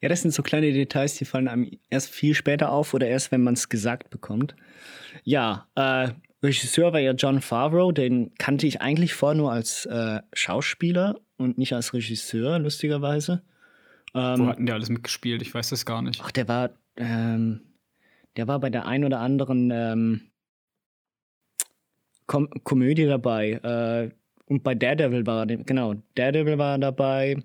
Ja, 0.00 0.08
das 0.08 0.22
sind 0.22 0.32
so 0.32 0.42
kleine 0.42 0.72
Details, 0.72 1.16
die 1.16 1.26
fallen 1.26 1.48
einem 1.48 1.70
erst 1.90 2.10
viel 2.10 2.34
später 2.34 2.72
auf 2.72 2.94
oder 2.94 3.06
erst, 3.06 3.30
wenn 3.30 3.42
man 3.42 3.54
es 3.54 3.68
gesagt 3.68 4.10
bekommt. 4.10 4.56
Ja, 5.22 5.68
äh, 5.74 6.08
Regisseur 6.42 6.92
war 6.92 7.00
ja 7.00 7.12
John 7.12 7.40
Favreau, 7.40 7.92
den 7.92 8.32
kannte 8.38 8.66
ich 8.66 8.80
eigentlich 8.80 9.14
vorher 9.14 9.36
nur 9.36 9.52
als 9.52 9.86
äh, 9.86 10.20
Schauspieler 10.32 11.20
und 11.36 11.58
nicht 11.58 11.74
als 11.74 11.92
Regisseur, 11.94 12.58
lustigerweise. 12.58 13.42
Ähm, 14.14 14.40
Wo 14.40 14.46
hatten 14.46 14.66
der 14.66 14.76
alles 14.76 14.88
mitgespielt? 14.88 15.42
Ich 15.42 15.52
weiß 15.52 15.70
das 15.70 15.84
gar 15.84 16.02
nicht. 16.02 16.20
Ach, 16.22 16.30
der 16.30 16.48
war, 16.48 16.70
ähm, 16.96 17.60
der 18.36 18.48
war 18.48 18.60
bei 18.60 18.70
der 18.70 18.86
ein 18.86 19.04
oder 19.04 19.20
anderen 19.20 19.70
ähm, 19.72 20.20
Kom 22.26 22.48
Komödie 22.62 23.06
dabei. 23.06 23.52
Äh, 23.52 24.14
und 24.46 24.62
bei 24.62 24.74
Daredevil 24.74 25.26
war 25.26 25.48
er, 25.48 25.56
genau, 25.58 25.94
Daredevil 26.14 26.58
war 26.58 26.78
dabei. 26.78 27.42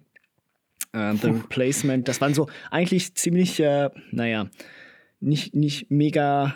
Äh, 0.93 1.15
The 1.15 1.27
Replacement, 1.27 2.07
das 2.07 2.21
waren 2.21 2.33
so 2.33 2.47
eigentlich 2.71 3.15
ziemlich, 3.15 3.59
äh, 3.59 3.89
naja, 4.11 4.47
nicht, 5.19 5.53
nicht 5.55 5.91
mega 5.91 6.55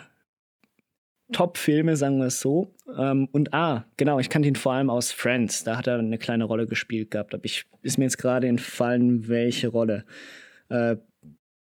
Top-Filme, 1.34 1.96
sagen 1.96 2.18
wir 2.18 2.26
es 2.26 2.40
so. 2.40 2.72
Ähm, 2.96 3.28
und 3.32 3.52
ah, 3.52 3.84
genau, 3.98 4.18
ich 4.18 4.30
kannte 4.30 4.48
ihn 4.48 4.56
vor 4.56 4.72
allem 4.72 4.88
aus 4.88 5.12
Friends. 5.12 5.64
Da 5.64 5.76
hat 5.76 5.86
er 5.86 5.98
eine 5.98 6.16
kleine 6.16 6.44
Rolle 6.44 6.66
gespielt 6.66 7.10
gehabt. 7.10 7.34
Aber 7.34 7.44
ich 7.44 7.66
ist 7.82 7.98
mir 7.98 8.04
jetzt 8.04 8.16
gerade 8.16 8.46
entfallen, 8.46 9.28
welche 9.28 9.68
Rolle. 9.68 10.04
Äh, 10.70 10.96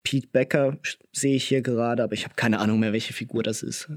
Pete 0.04 0.28
Becker 0.28 0.78
sehe 1.12 1.36
ich 1.36 1.46
hier 1.46 1.62
gerade, 1.62 2.04
aber 2.04 2.14
ich 2.14 2.26
habe 2.26 2.36
keine 2.36 2.60
Ahnung 2.60 2.80
mehr, 2.80 2.92
welche 2.92 3.14
Figur 3.14 3.44
das 3.44 3.64
ist. 3.64 3.90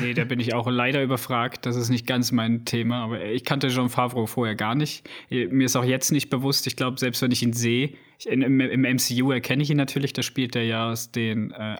nee, 0.00 0.14
da 0.14 0.24
bin 0.24 0.38
ich 0.38 0.54
auch 0.54 0.70
leider 0.70 1.02
überfragt. 1.02 1.66
Das 1.66 1.76
ist 1.76 1.88
nicht 1.88 2.06
ganz 2.06 2.30
mein 2.32 2.64
Thema, 2.64 3.04
aber 3.04 3.24
ich 3.24 3.44
kannte 3.44 3.68
Jean 3.68 3.88
Favreau 3.88 4.26
vorher 4.26 4.54
gar 4.54 4.74
nicht. 4.74 5.08
Mir 5.28 5.66
ist 5.66 5.76
auch 5.76 5.84
jetzt 5.84 6.12
nicht 6.12 6.30
bewusst, 6.30 6.66
ich 6.66 6.76
glaube, 6.76 6.98
selbst 6.98 7.20
wenn 7.20 7.32
ich 7.32 7.42
ihn 7.42 7.52
sehe, 7.52 7.94
im, 8.24 8.60
im, 8.60 8.82
MCU 8.82 9.32
erkenne 9.32 9.62
ich 9.62 9.70
ihn 9.70 9.76
natürlich, 9.76 10.12
da 10.12 10.22
spielt 10.22 10.56
er 10.56 10.64
ja 10.64 10.94
den 11.14 11.50
äh, 11.50 11.76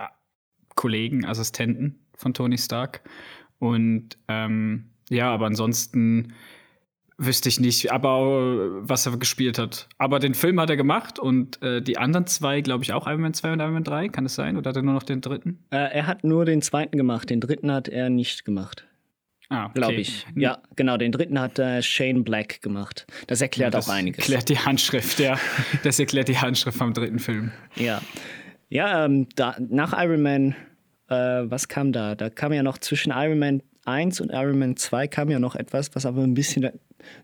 Kollegen, 0.74 1.24
Assistenten 1.24 2.05
von 2.16 2.34
Tony 2.34 2.58
Stark. 2.58 3.02
Und 3.58 4.18
ähm, 4.28 4.90
ja, 5.08 5.32
aber 5.32 5.46
ansonsten 5.46 6.32
wüsste 7.18 7.48
ich 7.48 7.60
nicht, 7.60 7.92
aber 7.92 8.86
was 8.86 9.06
er 9.06 9.16
gespielt 9.16 9.58
hat. 9.58 9.88
Aber 9.98 10.18
den 10.18 10.34
Film 10.34 10.60
hat 10.60 10.68
er 10.68 10.76
gemacht 10.76 11.18
und 11.18 11.62
äh, 11.62 11.80
die 11.80 11.96
anderen 11.96 12.26
zwei, 12.26 12.60
glaube 12.60 12.84
ich, 12.84 12.92
auch 12.92 13.06
Iron 13.06 13.22
Man 13.22 13.34
2 13.34 13.52
und 13.52 13.60
Iron 13.60 13.72
Man 13.72 13.84
3, 13.84 14.08
kann 14.08 14.26
es 14.26 14.34
sein? 14.34 14.56
Oder 14.56 14.70
hat 14.70 14.76
er 14.76 14.82
nur 14.82 14.94
noch 14.94 15.02
den 15.02 15.20
dritten? 15.20 15.64
Äh, 15.70 15.76
er 15.76 16.06
hat 16.06 16.24
nur 16.24 16.44
den 16.44 16.60
zweiten 16.60 16.96
gemacht, 16.98 17.30
den 17.30 17.40
dritten 17.40 17.72
hat 17.72 17.88
er 17.88 18.10
nicht 18.10 18.44
gemacht. 18.44 18.86
Ah, 19.48 19.66
okay. 19.66 19.72
Glaube 19.74 19.94
ich. 19.94 20.26
Ja, 20.34 20.58
genau, 20.74 20.96
den 20.96 21.12
dritten 21.12 21.40
hat 21.40 21.58
äh, 21.58 21.80
Shane 21.80 22.24
Black 22.24 22.60
gemacht. 22.62 23.06
Das 23.28 23.40
erklärt 23.40 23.74
ja, 23.74 23.78
das 23.78 23.88
auch 23.88 23.94
einiges. 23.94 24.16
Das 24.16 24.28
erklärt 24.28 24.48
die 24.48 24.58
Handschrift, 24.58 25.18
ja. 25.20 25.38
das 25.84 25.98
erklärt 25.98 26.28
die 26.28 26.38
Handschrift 26.38 26.76
vom 26.76 26.92
dritten 26.92 27.20
Film. 27.20 27.52
Ja. 27.76 28.02
Ja, 28.68 29.04
ähm, 29.04 29.28
da, 29.36 29.56
nach 29.60 29.92
Iron 29.96 30.22
Man 30.22 30.56
äh, 31.08 31.14
was 31.14 31.68
kam 31.68 31.92
da? 31.92 32.14
Da 32.14 32.30
kam 32.30 32.52
ja 32.52 32.62
noch 32.62 32.78
zwischen 32.78 33.12
Iron 33.12 33.38
Man 33.38 33.62
1 33.84 34.20
und 34.20 34.30
Iron 34.32 34.58
Man 34.58 34.76
2 34.76 35.08
kam 35.08 35.30
ja 35.30 35.38
noch 35.38 35.54
etwas, 35.54 35.94
was 35.94 36.06
aber 36.06 36.22
ein 36.22 36.34
bisschen 36.34 36.70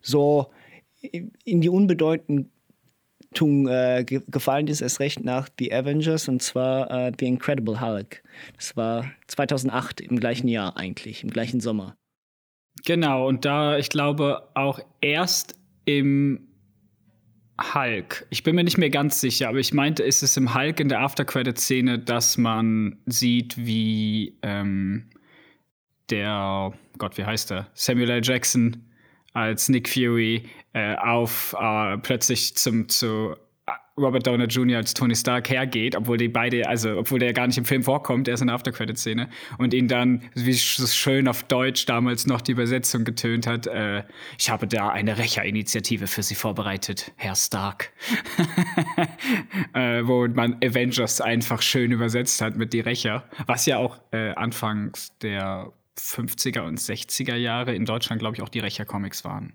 so 0.00 0.50
in 1.00 1.60
die 1.60 1.68
Unbedeutung 1.68 2.48
äh, 3.66 4.04
gefallen 4.04 4.68
ist, 4.68 4.80
erst 4.80 5.00
recht 5.00 5.24
nach 5.24 5.48
The 5.58 5.72
Avengers 5.74 6.28
und 6.28 6.42
zwar 6.42 6.90
äh, 6.90 7.12
The 7.18 7.26
Incredible 7.26 7.80
Hulk. 7.80 8.22
Das 8.56 8.76
war 8.76 9.10
2008, 9.26 10.00
im 10.00 10.20
gleichen 10.20 10.48
Jahr 10.48 10.76
eigentlich, 10.76 11.24
im 11.24 11.30
gleichen 11.30 11.60
Sommer. 11.60 11.96
Genau, 12.84 13.28
und 13.28 13.44
da, 13.44 13.76
ich 13.76 13.88
glaube, 13.88 14.48
auch 14.54 14.80
erst 15.00 15.58
im 15.84 16.51
Hulk. 17.74 18.26
Ich 18.30 18.42
bin 18.42 18.54
mir 18.54 18.64
nicht 18.64 18.78
mehr 18.78 18.90
ganz 18.90 19.20
sicher, 19.20 19.48
aber 19.48 19.58
ich 19.58 19.72
meinte, 19.72 20.02
ist 20.02 20.22
es 20.22 20.36
im 20.36 20.54
Hulk 20.54 20.80
in 20.80 20.88
der 20.88 21.00
After-Credit-Szene, 21.00 21.98
dass 21.98 22.38
man 22.38 22.98
sieht, 23.06 23.56
wie 23.56 24.38
ähm, 24.42 25.10
der, 26.10 26.72
Gott, 26.98 27.16
wie 27.18 27.24
heißt 27.24 27.52
er? 27.52 27.68
Samuel 27.74 28.10
L. 28.10 28.20
Jackson 28.22 28.84
als 29.32 29.68
Nick 29.68 29.88
Fury 29.88 30.44
äh, 30.72 30.96
auf 30.96 31.56
äh, 31.58 31.98
plötzlich 31.98 32.56
zum, 32.56 32.88
zu 32.88 33.34
Robert 33.98 34.26
Downey 34.26 34.44
Jr. 34.44 34.78
als 34.78 34.94
Tony 34.94 35.14
Stark 35.14 35.50
hergeht, 35.50 35.94
obwohl 35.96 36.16
die 36.16 36.28
beide, 36.28 36.66
also 36.66 36.96
obwohl 36.98 37.18
der 37.18 37.34
gar 37.34 37.46
nicht 37.46 37.58
im 37.58 37.66
Film 37.66 37.82
vorkommt, 37.82 38.26
er 38.26 38.34
ist 38.34 38.40
in 38.40 38.46
der 38.46 38.56
Aftercredit-Szene 38.56 39.28
und 39.58 39.74
ihn 39.74 39.86
dann, 39.86 40.22
wie 40.34 40.50
es 40.50 40.96
schön 40.96 41.28
auf 41.28 41.42
Deutsch 41.42 41.84
damals 41.84 42.26
noch 42.26 42.40
die 42.40 42.52
Übersetzung 42.52 43.04
getönt 43.04 43.46
hat, 43.46 43.66
äh, 43.66 44.04
ich 44.38 44.48
habe 44.48 44.66
da 44.66 44.88
eine 44.88 45.18
Rächerinitiative 45.18 46.06
für 46.06 46.22
Sie 46.22 46.34
vorbereitet, 46.34 47.12
Herr 47.16 47.36
Stark. 47.36 47.92
äh, 49.74 50.02
wo 50.04 50.26
man 50.26 50.56
Avengers 50.64 51.20
einfach 51.20 51.60
schön 51.60 51.92
übersetzt 51.92 52.40
hat 52.40 52.56
mit 52.56 52.72
die 52.72 52.80
Rächer, 52.80 53.28
was 53.46 53.66
ja 53.66 53.76
auch 53.76 54.00
äh, 54.12 54.30
anfangs 54.30 55.18
der 55.18 55.70
50er 55.98 56.62
und 56.62 56.80
60er 56.80 57.36
Jahre 57.36 57.74
in 57.74 57.84
Deutschland, 57.84 58.20
glaube 58.20 58.36
ich, 58.36 58.42
auch 58.42 58.48
die 58.48 58.60
Rächer-Comics 58.60 59.24
waren. 59.24 59.52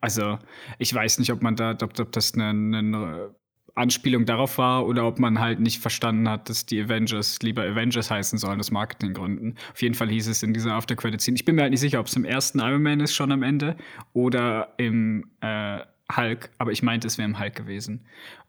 Also 0.00 0.38
ich 0.78 0.92
weiß 0.92 1.18
nicht, 1.18 1.30
ob 1.30 1.42
man 1.42 1.56
da, 1.56 1.76
ob, 1.82 1.98
ob 1.98 2.12
das 2.12 2.34
eine 2.34 3.32
Anspielung 3.74 4.24
darauf 4.24 4.58
war 4.58 4.86
oder 4.86 5.06
ob 5.06 5.18
man 5.18 5.38
halt 5.38 5.60
nicht 5.60 5.80
verstanden 5.80 6.28
hat, 6.28 6.48
dass 6.48 6.66
die 6.66 6.80
Avengers 6.80 7.38
lieber 7.42 7.62
Avengers 7.62 8.10
heißen 8.10 8.38
sollen, 8.38 8.60
aus 8.60 8.70
Marketinggründen. 8.70 9.56
Auf 9.72 9.82
jeden 9.82 9.94
Fall 9.94 10.08
hieß 10.08 10.28
es 10.28 10.42
in 10.42 10.52
dieser 10.52 10.72
after 10.72 10.96
credit 10.96 11.20
scene 11.20 11.36
Ich 11.36 11.44
bin 11.44 11.54
mir 11.54 11.62
halt 11.62 11.70
nicht 11.70 11.80
sicher, 11.80 12.00
ob 12.00 12.06
es 12.06 12.16
im 12.16 12.24
ersten 12.24 12.58
Iron 12.60 12.82
Man 12.82 13.00
ist 13.00 13.14
schon 13.14 13.32
am 13.32 13.42
Ende 13.42 13.76
oder 14.12 14.74
im 14.76 15.30
äh, 15.40 15.80
Hulk, 16.16 16.50
aber 16.58 16.72
ich 16.72 16.82
meinte, 16.82 17.06
es 17.06 17.18
wäre 17.18 17.28
im 17.28 17.38
Hulk 17.38 17.54
gewesen. 17.54 18.04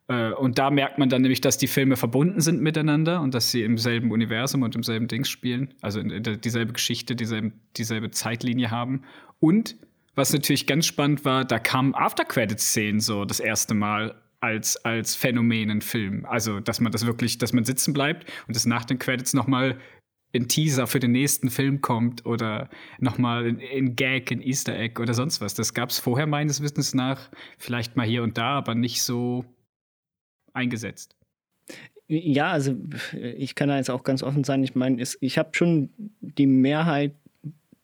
Äh, 0.08 0.32
und 0.32 0.58
da 0.58 0.70
merkt 0.72 0.98
man 0.98 1.10
dann 1.10 1.22
nämlich, 1.22 1.42
dass 1.42 1.58
die 1.58 1.68
Filme 1.68 1.96
verbunden 1.96 2.42
sind 2.42 2.62
miteinander 2.62 3.22
und 3.22 3.34
dass 3.34 3.52
sie 3.52 3.64
im 3.64 3.78
selben 3.78 4.12
Universum 4.12 4.64
und 4.64 4.76
im 4.76 4.84
selben 4.84 5.08
Dings 5.08 5.30
spielen, 5.30 5.74
also 5.82 6.00
in, 6.00 6.10
in 6.10 6.42
dieselbe 6.42 6.74
Geschichte, 6.74 7.16
dieselbe, 7.16 7.52
dieselbe 7.78 8.12
Zeitlinie 8.12 8.72
haben. 8.72 9.04
Und 9.40 9.76
was 10.16 10.34
natürlich 10.34 10.68
ganz 10.68 10.86
spannend 10.86 11.24
war, 11.24 11.46
da 11.46 11.58
kamen 11.60 11.96
After-Credit-Szenen 11.96 13.00
so 13.00 13.24
das 13.24 13.40
erste 13.40 13.74
Mal 13.74 14.21
als, 14.42 14.76
als 14.78 15.16
Phänomen 15.16 15.70
in 15.70 15.82
Film. 15.82 16.26
Also, 16.26 16.60
dass 16.60 16.82
man 16.82 16.92
das 16.92 17.06
wirklich, 17.06 17.38
dass 17.38 17.54
man 17.54 17.64
sitzen 17.64 17.94
bleibt 17.94 18.30
und 18.48 18.56
es 18.56 18.66
nach 18.66 18.86
den 18.86 19.00
Credits 19.00 19.34
nochmal 19.34 19.78
ein 20.34 20.48
Teaser 20.48 20.88
für 20.88 21.00
den 21.00 21.12
nächsten 21.12 21.50
Film 21.50 21.82
kommt 21.82 22.26
oder 22.26 22.70
nochmal 23.00 23.46
ein 23.46 23.96
Gag, 23.96 24.32
ein 24.32 24.42
Easter 24.42 24.78
Egg 24.78 25.02
oder 25.02 25.14
sonst 25.14 25.42
was. 25.42 25.54
Das 25.54 25.74
gab 25.74 25.90
es 25.90 26.00
vorher 26.00 26.28
meines 26.28 26.62
Wissens 26.62 26.94
nach 26.94 27.30
vielleicht 27.58 27.96
mal 27.96 28.06
hier 28.06 28.24
und 28.24 28.38
da, 28.38 28.58
aber 28.58 28.74
nicht 28.76 29.04
so 29.04 29.46
eingesetzt. 30.54 31.16
Ja, 32.08 32.52
also 32.52 32.76
ich 33.14 33.56
kann 33.56 33.70
da 33.70 33.78
jetzt 33.78 33.90
auch 33.90 34.04
ganz 34.04 34.24
offen 34.24 34.44
sein. 34.44 34.64
Ich 34.64 34.76
meine, 34.76 35.02
ich 35.02 35.38
habe 35.38 35.52
schon 35.54 35.90
die 36.20 36.48
Mehrheit 36.48 37.14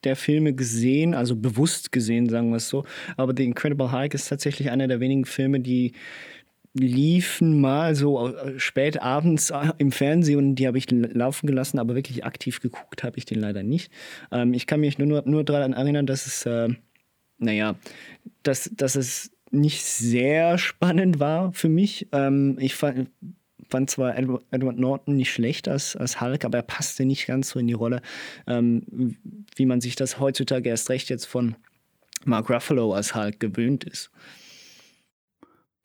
der 0.03 0.15
Filme 0.15 0.53
gesehen, 0.53 1.13
also 1.13 1.35
bewusst 1.35 1.91
gesehen, 1.91 2.29
sagen 2.29 2.49
wir 2.49 2.57
es 2.57 2.69
so. 2.69 2.85
Aber 3.15 3.33
The 3.35 3.45
Incredible 3.45 3.91
Hulk 3.91 4.13
ist 4.13 4.27
tatsächlich 4.27 4.69
einer 4.69 4.87
der 4.87 4.99
wenigen 4.99 5.25
Filme, 5.25 5.59
die 5.59 5.93
liefen 6.77 7.59
mal 7.59 7.95
so 7.95 8.29
äh, 8.29 8.59
spät 8.59 9.01
abends 9.01 9.49
äh, 9.49 9.71
im 9.77 9.91
Fernsehen 9.91 10.37
und 10.39 10.55
die 10.55 10.67
habe 10.67 10.77
ich 10.77 10.89
laufen 10.91 11.47
gelassen, 11.47 11.79
aber 11.79 11.95
wirklich 11.95 12.25
aktiv 12.25 12.61
geguckt 12.61 13.03
habe 13.03 13.17
ich 13.17 13.25
den 13.25 13.39
leider 13.39 13.63
nicht. 13.63 13.91
Ähm, 14.31 14.53
ich 14.53 14.67
kann 14.67 14.79
mich 14.79 14.97
nur, 14.97 15.07
nur, 15.07 15.23
nur 15.25 15.43
daran 15.43 15.73
erinnern, 15.73 16.05
dass 16.05 16.25
es, 16.25 16.45
äh, 16.45 16.69
naja, 17.37 17.75
dass, 18.43 18.69
dass 18.73 18.95
es 18.95 19.31
nicht 19.51 19.83
sehr 19.83 20.57
spannend 20.57 21.19
war 21.19 21.53
für 21.53 21.69
mich. 21.69 22.07
Ähm, 22.11 22.57
ich 22.59 22.75
fand, 22.75 23.09
fand 23.69 23.89
zwar 23.89 24.17
Edward 24.17 24.77
Norton 24.77 25.15
nicht 25.15 25.31
schlecht 25.31 25.67
als, 25.67 25.95
als 25.95 26.21
Hulk, 26.21 26.45
aber 26.45 26.59
er 26.59 26.63
passte 26.63 27.05
nicht 27.05 27.27
ganz 27.27 27.49
so 27.49 27.59
in 27.59 27.67
die 27.67 27.73
Rolle, 27.73 28.01
ähm, 28.45 29.15
wie 29.55 29.65
man 29.65 29.81
sich 29.81 29.95
das 29.95 30.19
heutzutage 30.19 30.69
erst 30.69 30.89
recht 30.89 31.09
jetzt 31.09 31.25
von 31.25 31.55
Mark 32.25 32.49
Ruffalo 32.49 32.93
als 32.93 33.15
Hulk 33.15 33.39
gewöhnt 33.39 33.83
ist 33.83 34.11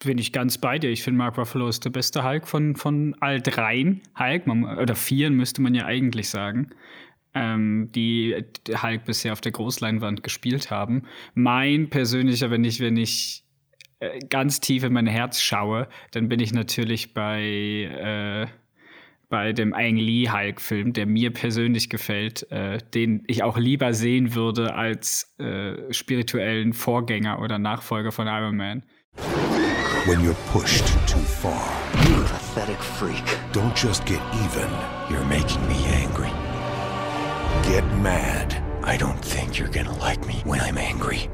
bin 0.04 0.18
ich 0.18 0.32
ganz 0.32 0.58
bei 0.58 0.78
dir. 0.78 0.90
Ich 0.90 1.02
finde, 1.02 1.18
Mark 1.18 1.38
Ruffalo 1.38 1.68
ist 1.68 1.84
der 1.84 1.90
beste 1.90 2.24
Hulk 2.24 2.46
von, 2.46 2.76
von 2.76 3.14
all 3.20 3.40
dreien 3.40 4.02
Hulk, 4.18 4.46
man, 4.46 4.64
oder 4.78 4.94
vieren 4.94 5.34
müsste 5.34 5.62
man 5.62 5.74
ja 5.74 5.86
eigentlich 5.86 6.28
sagen, 6.28 6.70
ähm, 7.34 7.90
die 7.94 8.44
Hulk 8.82 9.04
bisher 9.04 9.32
auf 9.32 9.40
der 9.40 9.52
Großleinwand 9.52 10.22
gespielt 10.22 10.70
haben. 10.70 11.04
Mein 11.34 11.88
persönlicher, 11.90 12.50
wenn 12.50 12.64
ich, 12.64 12.80
wenn 12.80 12.96
ich 12.96 13.44
äh, 14.00 14.18
ganz 14.28 14.60
tief 14.60 14.84
in 14.84 14.92
mein 14.92 15.06
Herz 15.06 15.40
schaue, 15.40 15.88
dann 16.10 16.28
bin 16.28 16.40
ich 16.40 16.52
natürlich 16.52 17.14
bei, 17.14 17.40
äh, 17.42 18.46
bei 19.28 19.52
dem 19.52 19.72
Ang 19.72 19.96
Lee 19.96 20.28
Hulk-Film, 20.28 20.92
der 20.92 21.06
mir 21.06 21.32
persönlich 21.32 21.88
gefällt, 21.88 22.50
äh, 22.50 22.78
den 22.94 23.24
ich 23.28 23.42
auch 23.42 23.56
lieber 23.56 23.94
sehen 23.94 24.34
würde 24.34 24.74
als 24.74 25.34
äh, 25.38 25.92
spirituellen 25.92 26.72
Vorgänger 26.72 27.40
oder 27.40 27.58
Nachfolger 27.58 28.12
von 28.12 28.26
Iron 28.26 28.56
Man. 28.56 28.82
When 30.06 30.20
you're 30.20 30.34
pushed 30.48 30.86
too 31.06 31.20
far. 31.20 31.68
You 32.08 32.22
pathetic 32.22 32.78
freak. 32.78 33.22
Don't 33.52 33.74
just 33.76 34.04
get 34.04 34.20
even, 34.44 34.70
you're 35.08 35.24
making 35.26 35.66
me 35.68 35.84
angry. 35.86 36.30
Get 37.68 37.84
mad. 37.98 38.62
I 38.82 38.96
don't 38.96 39.24
think 39.24 39.58
you're 39.58 39.68
gonna 39.68 39.96
like 39.98 40.26
me 40.26 40.42
when 40.44 40.60
I'm 40.60 40.76
angry. 40.76 41.28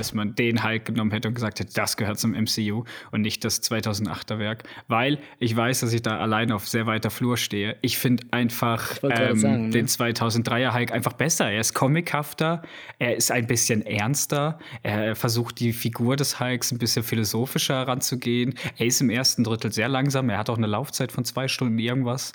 Dass 0.00 0.14
man 0.14 0.34
den 0.34 0.64
Hulk 0.64 0.86
genommen 0.86 1.10
hätte 1.10 1.28
und 1.28 1.34
gesagt 1.34 1.60
hätte, 1.60 1.74
das 1.74 1.98
gehört 1.98 2.18
zum 2.18 2.32
MCU 2.32 2.84
und 3.12 3.20
nicht 3.20 3.44
das 3.44 3.62
2008er 3.62 4.38
Werk, 4.38 4.64
weil 4.88 5.18
ich 5.38 5.54
weiß, 5.54 5.80
dass 5.80 5.92
ich 5.92 6.00
da 6.00 6.18
alleine 6.18 6.54
auf 6.54 6.66
sehr 6.66 6.86
weiter 6.86 7.10
Flur 7.10 7.36
stehe. 7.36 7.76
Ich 7.82 7.98
finde 7.98 8.24
einfach 8.30 8.96
ich 8.96 9.10
ähm, 9.10 9.38
sagen, 9.38 9.62
ne? 9.64 9.70
den 9.70 9.86
2003er 9.86 10.72
Hulk 10.72 10.92
einfach 10.92 11.12
besser. 11.12 11.50
Er 11.50 11.60
ist 11.60 11.74
comichafter, 11.74 12.62
er 12.98 13.14
ist 13.14 13.30
ein 13.30 13.46
bisschen 13.46 13.82
ernster, 13.82 14.58
er 14.82 15.14
versucht 15.14 15.60
die 15.60 15.74
Figur 15.74 16.16
des 16.16 16.40
Hulks 16.40 16.72
ein 16.72 16.78
bisschen 16.78 17.02
philosophischer 17.02 17.74
heranzugehen. 17.74 18.54
Er 18.78 18.86
ist 18.86 19.02
im 19.02 19.10
ersten 19.10 19.44
Drittel 19.44 19.70
sehr 19.70 19.88
langsam, 19.88 20.30
er 20.30 20.38
hat 20.38 20.48
auch 20.48 20.56
eine 20.56 20.66
Laufzeit 20.66 21.12
von 21.12 21.26
zwei 21.26 21.46
Stunden 21.46 21.78
irgendwas, 21.78 22.32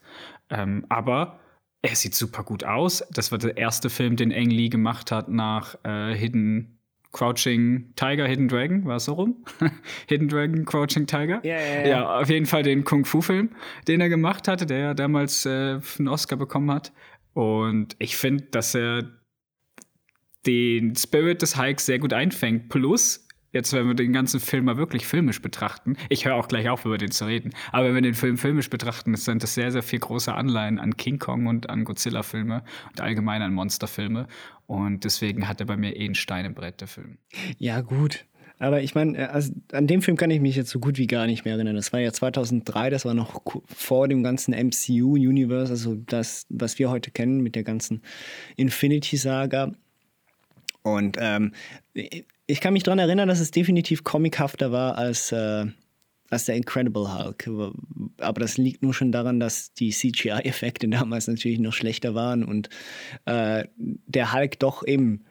ähm, 0.52 0.86
aber 0.88 1.40
er 1.82 1.96
sieht 1.96 2.14
super 2.14 2.44
gut 2.44 2.64
aus. 2.64 3.04
Das 3.12 3.32
war 3.32 3.40
der 3.40 3.58
erste 3.58 3.90
Film, 3.90 4.16
den 4.16 4.32
Ang 4.32 4.50
Lee 4.50 4.70
gemacht 4.70 5.12
hat 5.12 5.30
nach 5.30 5.76
äh, 5.84 6.14
Hidden 6.16 6.75
Crouching 7.16 7.94
Tiger, 7.96 8.28
Hidden 8.28 8.50
Dragon, 8.50 8.84
war 8.84 8.98
es 8.98 9.06
so 9.06 9.14
rum? 9.14 9.46
Hidden 10.10 10.28
Dragon, 10.28 10.66
Crouching 10.66 11.08
Tiger? 11.08 11.40
Ja, 11.46 11.58
ja, 11.58 11.80
ja. 11.80 11.88
ja, 11.88 12.20
auf 12.20 12.30
jeden 12.30 12.46
Fall 12.46 12.62
den 12.62 12.84
Kung-Fu-Film, 12.84 13.52
den 13.88 14.02
er 14.02 14.10
gemacht 14.10 14.50
hatte, 14.50 14.66
der 14.66 14.78
ja 14.80 14.94
damals 14.94 15.46
äh, 15.46 15.80
einen 15.98 16.10
Oscar 16.10 16.36
bekommen 16.36 16.70
hat. 16.70 16.92
Und 17.34 17.96
ich 18.00 18.18
finde, 18.18 18.44
dass 18.52 18.76
er 18.76 19.10
den 20.46 20.94
Spirit 20.98 21.42
des 21.42 21.58
Hikes 21.58 21.86
sehr 21.86 22.00
gut 22.00 22.12
einfängt. 22.12 22.68
Plus, 22.68 23.25
jetzt, 23.56 23.74
wenn 23.74 23.88
wir 23.88 23.96
den 23.96 24.14
ganzen 24.14 24.40
Film 24.40 24.66
mal 24.66 24.78
wirklich 24.78 25.08
filmisch 25.08 25.42
betrachten, 25.42 25.98
ich 26.10 26.26
höre 26.26 26.36
auch 26.36 26.48
gleich 26.48 26.70
auf, 26.70 26.86
über 26.86 27.00
den 27.00 27.10
zu 27.10 27.26
reden, 27.26 27.54
aber 27.72 27.88
wenn 27.88 27.96
wir 27.96 28.02
den 28.02 28.14
Film 28.14 28.38
filmisch 28.38 28.70
betrachten, 28.70 29.16
sind 29.16 29.42
das 29.42 29.56
sehr, 29.56 29.72
sehr 29.72 29.82
viel 29.82 30.00
große 30.00 30.34
Anleihen 30.34 30.78
an 30.78 30.98
King 30.98 31.18
Kong 31.18 31.48
und 31.48 31.70
an 31.70 31.86
Godzilla-Filme 31.86 32.64
und 32.92 33.02
allgemein 33.02 33.42
an 33.42 33.54
Monsterfilme. 33.54 34.28
Und 34.68 35.04
deswegen 35.04 35.48
hat 35.48 35.60
er 35.60 35.68
bei 35.68 35.78
mir 35.78 35.96
eh 35.96 36.06
einen 36.06 36.16
Stein 36.16 36.46
im 36.46 36.54
Brett, 36.54 36.82
der 36.82 36.88
Film. 36.88 37.18
Ja, 37.58 37.82
gut. 37.82 38.26
Aber 38.58 38.82
ich 38.82 38.96
meine, 38.96 39.18
äh, 39.18 39.26
also 39.26 39.54
an 39.72 39.88
dem 39.88 40.02
Film 40.02 40.18
kann 40.18 40.32
ich 40.32 40.42
mich 40.42 40.56
jetzt 40.56 40.70
so 40.70 40.80
gut 40.80 40.98
wie 40.98 41.08
gar 41.08 41.28
nicht 41.28 41.46
mehr 41.46 41.56
erinnern. 41.56 41.76
Das 41.76 41.94
war 41.94 42.00
ja 42.00 42.12
2003, 42.12 42.90
das 42.90 43.06
war 43.06 43.14
noch 43.14 43.42
vor 43.68 44.08
dem 44.08 44.24
ganzen 44.24 44.54
MCU-Universe, 44.54 45.72
also 45.72 45.96
das, 45.96 46.46
was 46.50 46.80
wir 46.80 46.90
heute 46.90 47.12
kennen 47.12 47.42
mit 47.42 47.56
der 47.56 47.64
ganzen 47.64 48.02
Infinity-Saga. 48.56 49.74
Und 50.84 51.18
ähm, 51.20 51.52
ich 52.48 52.62
kann 52.62 52.74
mich 52.74 52.84
daran 52.84 53.00
erinnern, 53.00 53.28
dass 53.28 53.40
es 53.40 53.52
definitiv 53.52 54.04
comichafter 54.04 54.72
war 54.72 54.98
als, 54.98 55.32
äh, 55.32 55.66
als 56.30 56.46
der 56.46 56.56
Incredible 56.56 57.14
Hulk. 57.14 57.50
Aber 58.20 58.40
das 58.40 58.58
liegt 58.58 58.84
nur 58.84 58.94
schon 58.94 59.12
daran, 59.12 59.40
dass 59.40 59.74
die 59.74 59.90
CGI-Effekte 59.90 60.88
damals 60.90 61.28
natürlich 61.28 61.60
noch 61.60 61.74
schlechter 61.74 62.16
waren 62.16 62.44
und 62.44 62.70
äh, 63.26 63.66
der 63.78 64.34
Hulk 64.34 64.60
doch 64.60 64.86
eben 64.86 65.26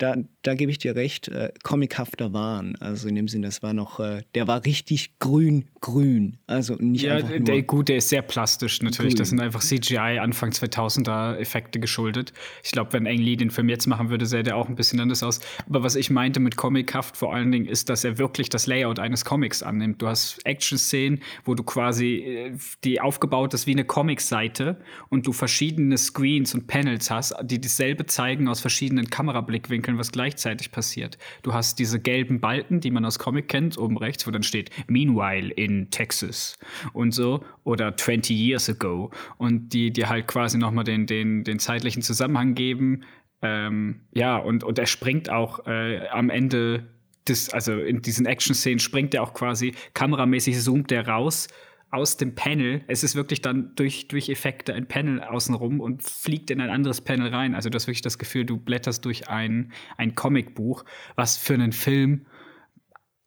da, 0.00 0.16
da 0.42 0.54
gebe 0.54 0.72
ich 0.72 0.78
dir 0.78 0.96
recht, 0.96 1.28
äh, 1.28 1.52
comichafter 1.62 2.32
waren. 2.32 2.74
Also 2.76 3.06
in 3.06 3.14
dem 3.14 3.28
Sinne, 3.28 3.46
das 3.46 3.62
war 3.62 3.74
noch, 3.74 4.00
äh, 4.00 4.22
der 4.34 4.48
war 4.48 4.64
richtig 4.64 5.18
grün, 5.18 5.66
grün. 5.82 6.38
Also 6.46 6.74
nicht 6.76 7.04
ja, 7.04 7.16
einfach 7.16 7.28
nur 7.28 7.40
der, 7.40 7.62
gut, 7.62 7.88
der 7.90 7.98
ist 7.98 8.08
sehr 8.08 8.22
plastisch 8.22 8.80
natürlich. 8.80 9.12
Grün. 9.12 9.18
Das 9.18 9.28
sind 9.28 9.40
einfach 9.40 9.60
CGI 9.60 10.18
Anfang 10.18 10.50
2000er 10.50 11.36
Effekte 11.36 11.80
geschuldet. 11.80 12.32
Ich 12.64 12.72
glaube, 12.72 12.94
wenn 12.94 13.06
Ang 13.06 13.18
Lee 13.18 13.36
den 13.36 13.50
Film 13.50 13.68
jetzt 13.68 13.86
machen 13.86 14.08
würde, 14.08 14.24
sähe 14.24 14.42
der 14.42 14.56
auch 14.56 14.68
ein 14.68 14.74
bisschen 14.74 15.00
anders 15.00 15.22
aus. 15.22 15.40
Aber 15.68 15.82
was 15.82 15.96
ich 15.96 16.08
meinte 16.08 16.40
mit 16.40 16.56
comichaft 16.56 17.18
vor 17.18 17.34
allen 17.34 17.52
Dingen, 17.52 17.66
ist, 17.66 17.90
dass 17.90 18.02
er 18.02 18.16
wirklich 18.16 18.48
das 18.48 18.66
Layout 18.66 18.98
eines 18.98 19.26
Comics 19.26 19.62
annimmt. 19.62 20.00
Du 20.00 20.08
hast 20.08 20.38
Action-Szenen, 20.46 21.20
wo 21.44 21.54
du 21.54 21.62
quasi 21.62 22.16
äh, 22.16 22.52
die 22.84 23.02
aufgebaut 23.02 23.52
ist 23.52 23.66
wie 23.66 23.72
eine 23.72 23.84
Comic-Seite 23.84 24.78
und 25.10 25.26
du 25.26 25.32
verschiedene 25.32 25.98
Screens 25.98 26.54
und 26.54 26.68
Panels 26.68 27.10
hast, 27.10 27.34
die 27.42 27.60
dasselbe 27.60 28.06
zeigen 28.06 28.48
aus 28.48 28.60
verschiedenen 28.60 29.10
Kamerablickwinkeln 29.10 29.89
entwickeln, 29.90 29.98
was 29.98 30.12
gleichzeitig 30.12 30.70
passiert. 30.70 31.18
Du 31.42 31.52
hast 31.52 31.78
diese 31.78 32.00
gelben 32.00 32.40
Balken, 32.40 32.80
die 32.80 32.90
man 32.90 33.04
aus 33.04 33.18
Comic 33.18 33.48
kennt, 33.48 33.78
oben 33.78 33.98
rechts, 33.98 34.26
wo 34.26 34.30
dann 34.30 34.42
steht 34.42 34.70
Meanwhile 34.88 35.52
in 35.52 35.90
Texas 35.90 36.58
und 36.92 37.12
so 37.12 37.44
oder 37.64 37.96
20 37.96 38.36
years 38.36 38.68
ago 38.68 39.10
und 39.38 39.72
die 39.72 39.92
dir 39.92 40.08
halt 40.08 40.26
quasi 40.26 40.58
nochmal 40.58 40.84
den, 40.84 41.06
den, 41.06 41.44
den 41.44 41.58
zeitlichen 41.58 42.02
Zusammenhang 42.02 42.54
geben. 42.54 43.04
Ähm, 43.42 44.00
ja, 44.12 44.36
und, 44.36 44.64
und 44.64 44.78
er 44.78 44.86
springt 44.86 45.30
auch 45.30 45.66
äh, 45.66 46.06
am 46.08 46.30
Ende 46.30 46.86
das, 47.26 47.50
also 47.50 47.74
in 47.74 48.00
diesen 48.00 48.26
Action-Szenen 48.26 48.78
springt 48.78 49.14
er 49.14 49.22
auch 49.22 49.34
quasi 49.34 49.74
kameramäßig, 49.94 50.58
zoomt 50.58 50.90
er 50.90 51.06
raus 51.06 51.48
aus 51.90 52.16
dem 52.16 52.34
Panel. 52.34 52.82
Es 52.86 53.02
ist 53.02 53.14
wirklich 53.14 53.42
dann 53.42 53.74
durch, 53.74 54.08
durch 54.08 54.28
Effekte 54.28 54.74
ein 54.74 54.86
Panel 54.86 55.22
außenrum 55.22 55.80
und 55.80 56.02
fliegt 56.02 56.50
in 56.50 56.60
ein 56.60 56.70
anderes 56.70 57.00
Panel 57.00 57.28
rein. 57.28 57.54
Also 57.54 57.68
du 57.68 57.76
hast 57.76 57.86
wirklich 57.86 58.02
das 58.02 58.18
Gefühl, 58.18 58.44
du 58.44 58.56
blätterst 58.56 59.04
durch 59.04 59.28
ein, 59.28 59.72
ein 59.96 60.14
Comicbuch, 60.14 60.84
was 61.16 61.36
für 61.36 61.54
einen 61.54 61.72
Film 61.72 62.26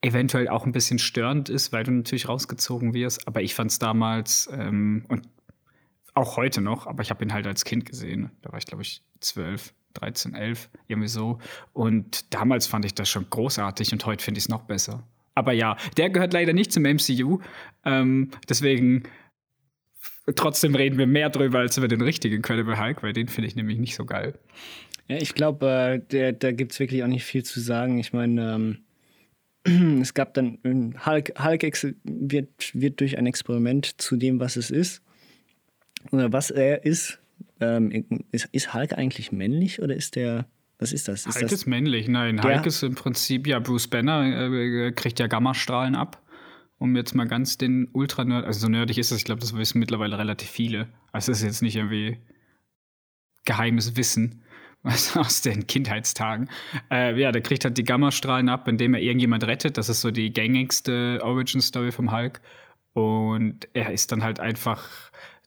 eventuell 0.02 0.50
auch 0.50 0.66
ein 0.66 0.72
bisschen 0.72 1.00
störend 1.00 1.50
ist, 1.50 1.72
weil 1.72 1.84
du 1.84 1.92
natürlich 1.92 2.28
rausgezogen 2.28 2.94
wirst. 2.94 3.28
Aber 3.28 3.42
ich 3.42 3.56
fand 3.56 3.72
es 3.72 3.80
damals 3.80 4.50
ähm, 4.52 5.06
und 5.10 5.28
auch 6.14 6.38
heute 6.38 6.62
noch, 6.62 6.88
aber 6.88 7.02
ich 7.02 7.10
habe 7.10 7.24
ihn 7.24 7.34
halt 7.34 7.48
als 7.48 7.66
Kind 7.66 7.86
gesehen. 7.86 8.32
Da 8.42 8.52
war 8.52 8.60
ich, 8.60 8.66
glaube 8.66 8.84
ich, 8.84 9.02
zwölf. 9.20 9.74
13, 9.94 10.34
11, 10.34 10.70
irgendwie 10.88 11.08
so. 11.08 11.40
Und 11.72 12.34
damals 12.34 12.68
fand 12.68 12.86
ich 12.86 12.96
das 12.96 13.10
schon 13.10 13.30
großartig 13.30 13.94
und 13.94 14.06
heute 14.06 14.24
finde 14.24 14.40
ich 14.40 14.46
es 14.46 14.50
noch 14.50 14.64
besser. 14.64 15.04
Aber 15.36 15.54
ja, 15.54 15.78
der 15.98 16.10
gehört 16.10 16.34
leider 16.34 16.54
nicht 16.54 16.72
zum 16.72 16.84
MCU. 16.84 17.40
Ähm, 17.86 18.30
deswegen 18.50 19.04
trotzdem 20.36 20.76
reden 20.76 20.98
wir 20.98 21.08
mehr 21.08 21.30
drüber 21.30 21.60
als 21.60 21.78
über 21.78 21.88
den 21.88 22.02
richtigen 22.02 22.36
Incredible 22.36 22.80
Hulk, 22.80 23.04
weil 23.04 23.14
den 23.14 23.28
finde 23.28 23.48
ich 23.48 23.56
nämlich 23.56 23.78
nicht 23.78 23.96
so 23.96 24.06
geil. 24.06 24.38
Ja, 25.08 25.18
ich 25.18 25.34
glaube, 25.34 26.04
äh, 26.12 26.34
da 26.34 26.52
gibt 26.52 26.72
es 26.72 26.80
wirklich 26.80 27.04
auch 27.04 27.08
nicht 27.08 27.26
viel 27.26 27.44
zu 27.44 27.60
sagen. 27.60 27.98
Ich 28.00 28.14
meine, 28.14 28.78
ähm, 29.66 30.00
es 30.02 30.14
gab 30.14 30.34
dann 30.34 30.60
Hulk, 31.06 31.34
Hulk 31.44 31.64
wird, 32.04 32.50
wird 32.74 33.00
durch 33.00 33.18
ein 33.18 33.26
Experiment 33.26 34.02
zu 34.02 34.16
dem, 34.16 34.40
was 34.40 34.56
es 34.56 34.72
ist, 34.72 35.02
oder 36.12 36.32
was 36.32 36.52
er 36.52 36.86
ist, 36.86 37.20
ähm, 37.60 38.06
ist, 38.32 38.50
ist 38.52 38.74
Hulk 38.74 38.94
eigentlich 38.94 39.32
männlich 39.32 39.82
oder 39.82 39.96
ist 39.96 40.16
der 40.16 40.46
was 40.84 40.94
ist 40.94 41.08
das? 41.08 41.26
Ist 41.26 41.36
Hulk 41.36 41.42
das 41.44 41.52
ist 41.52 41.66
männlich, 41.66 42.08
nein. 42.08 42.38
Der? 42.38 42.56
Hulk 42.56 42.66
ist 42.66 42.84
im 42.84 42.96
Prinzip, 42.96 43.48
ja, 43.48 43.60
Bruce 43.60 43.88
Banner 43.88 44.52
äh, 44.52 44.92
kriegt 44.92 45.20
ja 45.20 45.28
Gammastrahlen 45.28 45.96
ab. 45.96 46.22
Um 46.78 46.96
jetzt 46.98 47.16
mal 47.16 47.28
ganz 47.28 47.58
den 47.58 47.88
Ultra-Nerd, 47.94 48.46
also 48.46 48.60
so 48.60 48.68
nerdig 48.68 48.98
ist 48.98 49.12
das, 49.12 49.18
ich 49.18 49.24
glaube, 49.24 49.40
das 49.40 49.56
wissen 49.56 49.80
mittlerweile 49.80 50.18
relativ 50.18 50.50
viele. 50.50 50.90
Also 51.14 51.32
es 51.32 51.40
ist 51.40 51.46
jetzt 51.46 51.62
nicht 51.62 51.78
irgendwie 51.78 52.20
geheimes 53.46 53.96
Wissen 53.96 54.44
was 54.84 55.16
aus 55.16 55.42
den 55.42 55.66
Kindheitstagen. 55.66 56.50
Äh, 56.92 57.18
ja, 57.18 57.32
der 57.32 57.42
kriegt 57.42 57.64
halt 57.64 57.78
die 57.78 57.86
Gammastrahlen 57.86 58.50
ab, 58.50 58.68
indem 58.68 58.94
er 58.94 59.02
irgendjemand 59.02 59.46
rettet. 59.46 59.78
Das 59.78 59.88
ist 59.88 60.02
so 60.02 60.12
die 60.12 60.34
gängigste 60.34 61.22
Origin-Story 61.24 61.94
vom 61.94 62.12
Hulk. 62.12 62.42
Und 62.92 63.70
er 63.74 63.92
ist 63.94 64.12
dann 64.12 64.24
halt 64.24 64.42
einfach 64.42 64.86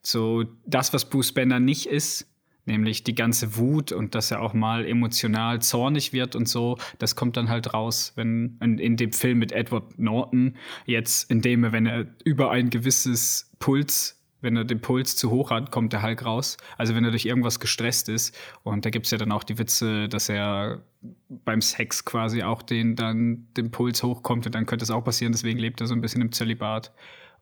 so 0.02 0.45
das, 0.64 0.95
was 0.95 1.11
Bruce 1.11 1.33
Banner 1.33 1.61
nicht 1.61 1.87
ist, 1.87 2.26
nämlich 2.66 3.04
die 3.04 3.14
ganze 3.14 3.56
Wut 3.56 3.92
und 3.92 4.14
dass 4.14 4.30
er 4.30 4.42
auch 4.42 4.54
mal 4.54 4.85
emotional 4.85 5.62
zornig 5.62 6.12
wird 6.12 6.37
und 6.37 6.49
so, 6.49 6.78
das 6.99 7.16
kommt 7.16 7.37
dann 7.37 7.49
halt 7.49 7.73
raus, 7.75 8.12
wenn 8.16 8.58
in, 8.61 8.78
in 8.78 8.96
dem 8.96 9.12
Film 9.12 9.38
mit 9.38 9.52
Edward 9.52 9.99
Norton 9.99 10.56
jetzt, 10.85 11.30
indem 11.30 11.64
er, 11.64 11.73
wenn 11.73 11.87
er 11.87 12.06
über 12.25 12.50
ein 12.50 12.70
gewisses 12.70 13.50
Puls 13.58 14.16
wenn 14.42 14.56
er 14.56 14.64
den 14.64 14.80
Puls 14.80 15.16
zu 15.16 15.30
hoch 15.30 15.50
hat, 15.50 15.73
kommt 15.73 15.92
der 15.92 16.02
Hulk 16.02 16.25
raus. 16.25 16.56
Also 16.76 16.94
wenn 16.94 17.04
er 17.04 17.11
durch 17.11 17.25
irgendwas 17.25 17.58
gestresst 17.58 18.08
ist. 18.08 18.37
Und 18.62 18.85
da 18.85 18.90
gibt 18.90 19.06
es 19.06 19.11
ja 19.11 19.18
dann 19.18 19.32
auch 19.32 19.42
die 19.42 19.58
Witze, 19.58 20.08
dass 20.08 20.28
er 20.28 20.82
beim 21.28 21.61
Sex 21.61 22.04
quasi 22.04 22.42
auch 22.42 22.62
den 22.62 22.94
dann 22.94 23.49
den 23.56 23.70
Puls 23.70 24.02
hochkommt 24.02 24.46
und 24.46 24.54
dann 24.54 24.66
könnte 24.66 24.85
es 24.85 24.90
auch 24.90 25.02
passieren. 25.02 25.32
Deswegen 25.32 25.58
lebt 25.58 25.80
er 25.80 25.87
so 25.87 25.94
ein 25.94 26.00
bisschen 26.00 26.23
im 26.23 26.32
Zölibat. 26.32 26.92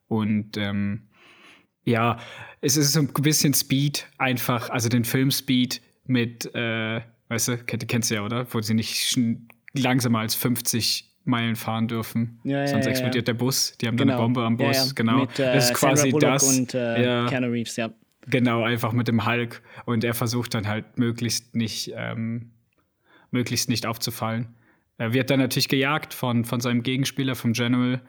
Und 0.07 0.57
ähm, 0.57 1.09
ja, 1.85 2.19
es 2.61 2.77
ist 2.77 2.93
so 2.93 3.01
ein 3.01 3.09
bisschen 3.09 3.55
Speed 3.55 4.07
einfach, 4.19 4.71
also 4.71 4.89
den 4.89 5.05
Film 5.05 5.31
Speed 5.31 5.81
mit, 6.07 6.55
äh, 6.55 7.01
weißt 7.29 7.49
du, 7.49 7.59
kennst 7.59 8.11
du 8.11 8.15
ja, 8.15 8.23
oder? 8.23 8.47
Wo 8.53 8.61
sie 8.61 8.75
nicht 8.75 9.19
langsamer 9.75 10.21
als 10.21 10.35
50 10.35 11.11
Meilen 11.25 11.57
fahren 11.57 11.89
dürfen. 11.89 12.39
Ja, 12.45 12.67
Sonst 12.67 12.85
ja, 12.85 12.91
explodiert 12.91 13.29
ja. 13.29 13.33
der 13.33 13.35
Bus. 13.35 13.77
Die 13.79 13.87
haben 13.87 13.97
genau. 13.97 14.13
dann 14.13 14.19
eine 14.19 14.23
Bombe 14.23 14.43
am 14.45 14.57
Bus. 14.57 14.95
Genau. 14.95 15.21
Mit, 15.21 15.39
äh, 15.39 15.55
das 15.55 15.71
ist 15.71 15.75
quasi 15.75 16.11
das. 16.13 16.59
Und 16.59 16.75
äh, 16.75 17.03
ja. 17.03 17.27
Keanu 17.27 17.49
Reeves, 17.49 17.77
ja. 17.77 17.91
Genau, 18.27 18.63
einfach 18.63 18.93
mit 18.93 19.09
dem 19.09 19.27
Hulk. 19.27 19.63
Und 19.87 20.05
er 20.05 20.15
versucht 20.15 20.55
dann 20.55 20.69
halt 20.69 20.99
möglichst 20.99 21.55
nicht, 21.55 21.93
ähm, 21.97 22.51
möglichst 23.31 23.69
nicht 23.69 23.87
aufzufallen. 23.87 24.55
Er 24.97 25.13
wird 25.13 25.31
dann 25.31 25.41
natürlich 25.41 25.69
gejagt 25.69 26.15
von, 26.15 26.45
von 26.45 26.61
seinem 26.61 26.83
Gegenspieler, 26.83 27.35
vom 27.35 27.53
General. 27.53 28.01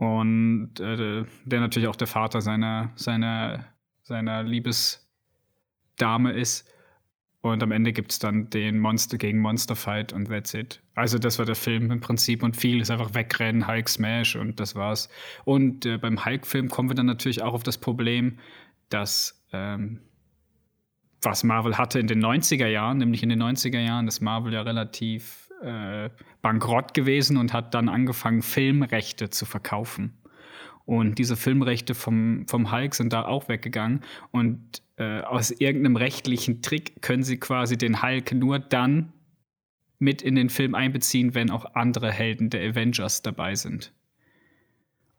Und 0.00 0.80
äh, 0.80 1.26
der 1.44 1.60
natürlich 1.60 1.86
auch 1.86 1.96
der 1.96 2.06
Vater 2.06 2.40
seiner, 2.40 2.90
seiner, 2.94 3.66
seiner 4.00 4.42
Liebesdame 4.42 6.32
ist. 6.32 6.66
Und 7.42 7.62
am 7.62 7.70
Ende 7.70 7.92
gibt 7.92 8.12
es 8.12 8.18
dann 8.18 8.48
den 8.48 8.78
Monster 8.78 9.18
gegen 9.18 9.40
Monster 9.40 9.76
Fight 9.76 10.14
und 10.14 10.28
that's 10.28 10.54
it. 10.54 10.82
Also 10.94 11.18
das 11.18 11.38
war 11.38 11.44
der 11.44 11.54
Film 11.54 11.90
im 11.90 12.00
Prinzip 12.00 12.42
und 12.42 12.56
viel 12.56 12.80
ist 12.80 12.90
einfach 12.90 13.12
wegrennen, 13.12 13.68
Hulk 13.68 13.90
Smash 13.90 14.36
und 14.36 14.58
das 14.58 14.74
war's. 14.74 15.10
Und 15.44 15.84
äh, 15.84 15.98
beim 15.98 16.24
Hulk-Film 16.24 16.70
kommen 16.70 16.88
wir 16.88 16.96
dann 16.96 17.04
natürlich 17.06 17.42
auch 17.42 17.52
auf 17.52 17.62
das 17.62 17.76
Problem, 17.76 18.38
dass 18.88 19.46
ähm, 19.52 20.00
was 21.20 21.44
Marvel 21.44 21.76
hatte 21.76 21.98
in 21.98 22.06
den 22.06 22.24
90er 22.24 22.68
Jahren, 22.68 22.96
nämlich 22.96 23.22
in 23.22 23.28
den 23.28 23.42
90er 23.42 23.80
Jahren 23.80 24.08
ist 24.08 24.20
Marvel 24.20 24.54
ja 24.54 24.62
relativ 24.62 25.39
äh, 25.62 26.10
bankrott 26.42 26.94
gewesen 26.94 27.36
und 27.36 27.52
hat 27.52 27.74
dann 27.74 27.88
angefangen, 27.88 28.42
Filmrechte 28.42 29.30
zu 29.30 29.46
verkaufen. 29.46 30.16
Und 30.86 31.18
diese 31.18 31.36
Filmrechte 31.36 31.94
vom, 31.94 32.46
vom 32.48 32.72
Hulk 32.72 32.94
sind 32.94 33.12
da 33.12 33.24
auch 33.24 33.48
weggegangen. 33.48 34.00
Und 34.32 34.82
äh, 34.96 35.20
aus 35.20 35.50
irgendeinem 35.50 35.96
rechtlichen 35.96 36.62
Trick 36.62 37.00
können 37.02 37.22
sie 37.22 37.38
quasi 37.38 37.78
den 37.78 38.02
Hulk 38.02 38.32
nur 38.32 38.58
dann 38.58 39.12
mit 39.98 40.22
in 40.22 40.34
den 40.34 40.48
Film 40.48 40.74
einbeziehen, 40.74 41.34
wenn 41.34 41.50
auch 41.50 41.74
andere 41.74 42.10
Helden 42.10 42.50
der 42.50 42.68
Avengers 42.68 43.22
dabei 43.22 43.54
sind. 43.54 43.92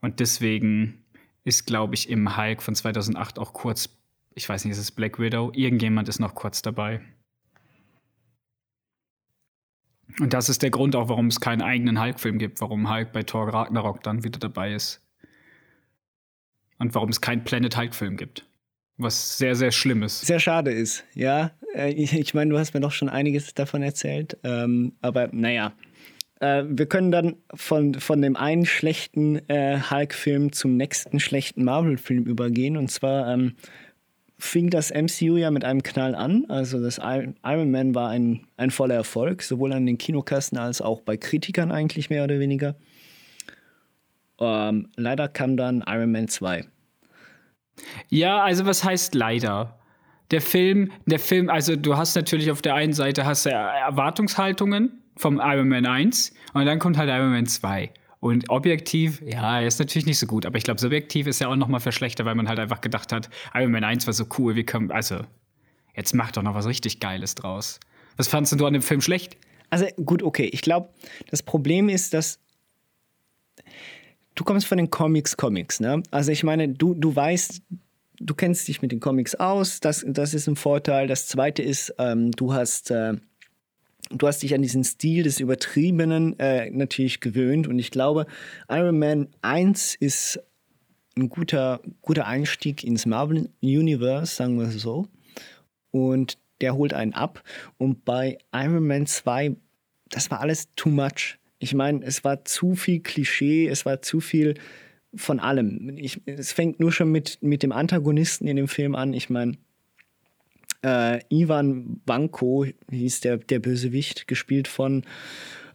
Und 0.01 0.19
deswegen 0.19 1.05
ist, 1.43 1.65
glaube 1.65 1.95
ich, 1.95 2.09
im 2.09 2.35
Hulk 2.35 2.61
von 2.61 2.75
2008 2.75 3.39
auch 3.39 3.53
kurz, 3.53 3.89
ich 4.33 4.49
weiß 4.49 4.65
nicht, 4.65 4.71
ist 4.71 4.79
es 4.79 4.91
Black 4.91 5.19
Widow? 5.19 5.51
Irgendjemand 5.53 6.09
ist 6.09 6.19
noch 6.19 6.35
kurz 6.35 6.61
dabei. 6.61 7.01
Und 10.19 10.33
das 10.33 10.49
ist 10.49 10.61
der 10.61 10.69
Grund 10.69 10.95
auch, 10.95 11.09
warum 11.09 11.27
es 11.27 11.39
keinen 11.39 11.61
eigenen 11.61 12.01
Hulk-Film 12.01 12.37
gibt, 12.37 12.61
warum 12.61 12.89
Hulk 12.89 13.11
bei 13.11 13.23
Thor 13.23 13.47
Ragnarok 13.47 14.03
dann 14.03 14.23
wieder 14.23 14.39
dabei 14.39 14.73
ist. 14.73 15.01
Und 16.79 16.95
warum 16.95 17.09
es 17.09 17.21
keinen 17.21 17.43
Planet 17.43 17.77
Hulk-Film 17.77 18.17
gibt. 18.17 18.45
Was 18.97 19.37
sehr, 19.37 19.55
sehr 19.55 19.71
schlimm 19.71 20.03
ist. 20.03 20.21
Sehr 20.21 20.39
schade 20.39 20.71
ist, 20.71 21.05
ja. 21.13 21.51
Äh, 21.75 21.91
ich 21.93 22.33
meine, 22.33 22.51
du 22.51 22.59
hast 22.59 22.73
mir 22.73 22.81
doch 22.81 22.91
schon 22.91 23.09
einiges 23.09 23.53
davon 23.53 23.83
erzählt. 23.83 24.37
Ähm, 24.43 24.93
aber 25.01 25.29
naja, 25.31 25.73
äh, 26.39 26.63
wir 26.67 26.87
können 26.87 27.11
dann 27.11 27.35
von, 27.53 27.93
von 27.93 28.21
dem 28.21 28.35
einen 28.35 28.65
schlechten 28.65 29.47
äh, 29.47 29.79
Hulk-Film 29.89 30.51
zum 30.51 30.75
nächsten 30.75 31.19
schlechten 31.19 31.63
Marvel-Film 31.63 32.25
übergehen. 32.25 32.77
Und 32.77 32.89
zwar 32.89 33.31
ähm, 33.31 33.55
fing 34.41 34.71
das 34.71 34.91
MCU 34.91 35.37
ja 35.37 35.51
mit 35.51 35.63
einem 35.63 35.83
Knall 35.83 36.15
an. 36.15 36.45
Also 36.49 36.81
das 36.81 36.97
Iron 36.97 37.71
Man 37.71 37.93
war 37.93 38.09
ein, 38.09 38.47
ein 38.57 38.71
voller 38.71 38.95
Erfolg, 38.95 39.43
sowohl 39.43 39.71
an 39.71 39.85
den 39.85 39.99
Kinokassen 39.99 40.57
als 40.57 40.81
auch 40.81 41.01
bei 41.01 41.15
Kritikern 41.15 41.71
eigentlich 41.71 42.09
mehr 42.09 42.23
oder 42.23 42.39
weniger. 42.39 42.75
Ähm, 44.39 44.89
leider 44.95 45.27
kam 45.27 45.57
dann 45.57 45.83
Iron 45.87 46.11
Man 46.11 46.27
2. 46.27 46.65
Ja, 48.09 48.41
also 48.43 48.65
was 48.65 48.83
heißt 48.83 49.13
leider? 49.13 49.79
Der 50.31 50.41
Film, 50.41 50.91
der 51.05 51.19
Film, 51.19 51.49
also 51.49 51.75
du 51.75 51.95
hast 51.95 52.15
natürlich 52.15 52.49
auf 52.49 52.63
der 52.63 52.73
einen 52.73 52.93
Seite 52.93 53.25
hast 53.25 53.45
du 53.45 53.51
Erwartungshaltungen 53.51 55.03
vom 55.17 55.39
Iron 55.39 55.69
Man 55.69 55.85
1 55.85 56.33
und 56.53 56.65
dann 56.65 56.79
kommt 56.79 56.97
halt 56.97 57.09
Iron 57.09 57.31
Man 57.31 57.45
2. 57.45 57.91
Und 58.21 58.51
objektiv, 58.51 59.19
ja, 59.25 59.59
ist 59.61 59.79
natürlich 59.79 60.05
nicht 60.05 60.19
so 60.19 60.27
gut, 60.27 60.45
aber 60.45 60.55
ich 60.55 60.63
glaube, 60.63 60.79
subjektiv 60.79 61.25
ist 61.25 61.41
er 61.41 61.49
auch 61.49 61.55
noch 61.55 61.67
mal 61.67 61.79
verschlechtert, 61.79 62.27
weil 62.27 62.35
man 62.35 62.47
halt 62.47 62.59
einfach 62.59 62.79
gedacht 62.79 63.11
hat, 63.11 63.31
Iron 63.55 63.71
Man 63.71 63.83
1 63.83 64.05
war 64.05 64.13
so 64.13 64.27
cool, 64.37 64.55
wie 64.55 64.63
kommt, 64.63 64.91
also, 64.91 65.21
jetzt 65.95 66.13
mach 66.13 66.31
doch 66.31 66.43
noch 66.43 66.53
was 66.53 66.67
richtig 66.67 66.99
Geiles 66.99 67.33
draus. 67.33 67.79
Was 68.17 68.27
fandest 68.27 68.59
du 68.59 68.65
an 68.67 68.73
dem 68.73 68.83
Film 68.83 69.01
schlecht? 69.01 69.37
Also, 69.71 69.87
gut, 70.05 70.21
okay. 70.21 70.47
Ich 70.53 70.61
glaube, 70.61 70.89
das 71.31 71.41
Problem 71.41 71.89
ist, 71.89 72.13
dass 72.13 72.39
du 74.35 74.43
kommst 74.43 74.67
von 74.67 74.77
den 74.77 74.91
Comics, 74.91 75.35
Comics, 75.35 75.79
ne? 75.79 76.03
Also, 76.11 76.31
ich 76.31 76.43
meine, 76.43 76.69
du, 76.69 76.93
du 76.93 77.15
weißt, 77.15 77.63
du 78.19 78.35
kennst 78.35 78.67
dich 78.67 78.83
mit 78.83 78.91
den 78.91 78.99
Comics 78.99 79.33
aus, 79.33 79.79
das, 79.79 80.05
das 80.07 80.35
ist 80.35 80.47
ein 80.47 80.57
Vorteil. 80.57 81.07
Das 81.07 81.27
zweite 81.27 81.63
ist, 81.63 81.95
ähm, 81.97 82.29
du 82.31 82.53
hast. 82.53 82.91
Äh, 82.91 83.15
du 84.13 84.27
hast 84.27 84.43
dich 84.43 84.53
an 84.53 84.61
diesen 84.61 84.83
Stil 84.83 85.23
des 85.23 85.39
Übertriebenen 85.39 86.37
äh, 86.39 86.69
natürlich 86.69 87.19
gewöhnt 87.19 87.67
und 87.67 87.79
ich 87.79 87.91
glaube, 87.91 88.25
Iron 88.69 88.99
Man 88.99 89.27
1 89.41 89.95
ist 89.95 90.39
ein 91.17 91.29
guter, 91.29 91.81
guter 92.01 92.27
Einstieg 92.27 92.83
ins 92.83 93.05
Marvel 93.05 93.49
Universe, 93.61 94.35
sagen 94.35 94.57
wir 94.59 94.67
so. 94.67 95.07
Und 95.91 96.37
der 96.61 96.75
holt 96.75 96.93
einen 96.93 97.13
ab. 97.13 97.43
Und 97.77 98.05
bei 98.05 98.37
Iron 98.53 98.87
Man 98.87 99.07
2, 99.07 99.55
das 100.09 100.31
war 100.31 100.39
alles 100.39 100.69
too 100.75 100.89
much. 100.89 101.37
Ich 101.59 101.73
meine, 101.73 102.03
es 102.05 102.23
war 102.23 102.45
zu 102.45 102.75
viel 102.75 103.01
Klischee, 103.01 103.67
es 103.67 103.85
war 103.85 104.01
zu 104.01 104.19
viel 104.19 104.55
von 105.13 105.39
allem. 105.39 105.97
Ich, 105.97 106.21
es 106.25 106.53
fängt 106.53 106.79
nur 106.79 106.91
schon 106.91 107.11
mit, 107.11 107.39
mit 107.41 107.63
dem 107.63 107.71
Antagonisten 107.71 108.47
in 108.47 108.55
dem 108.55 108.67
Film 108.67 108.95
an. 108.95 109.13
Ich 109.13 109.29
meine, 109.29 109.57
äh, 110.83 111.19
Ivan 111.29 112.01
Banko 112.05 112.65
hieß 112.89 113.21
der, 113.21 113.37
der 113.37 113.59
Bösewicht, 113.59 114.27
gespielt 114.27 114.67
von 114.67 115.03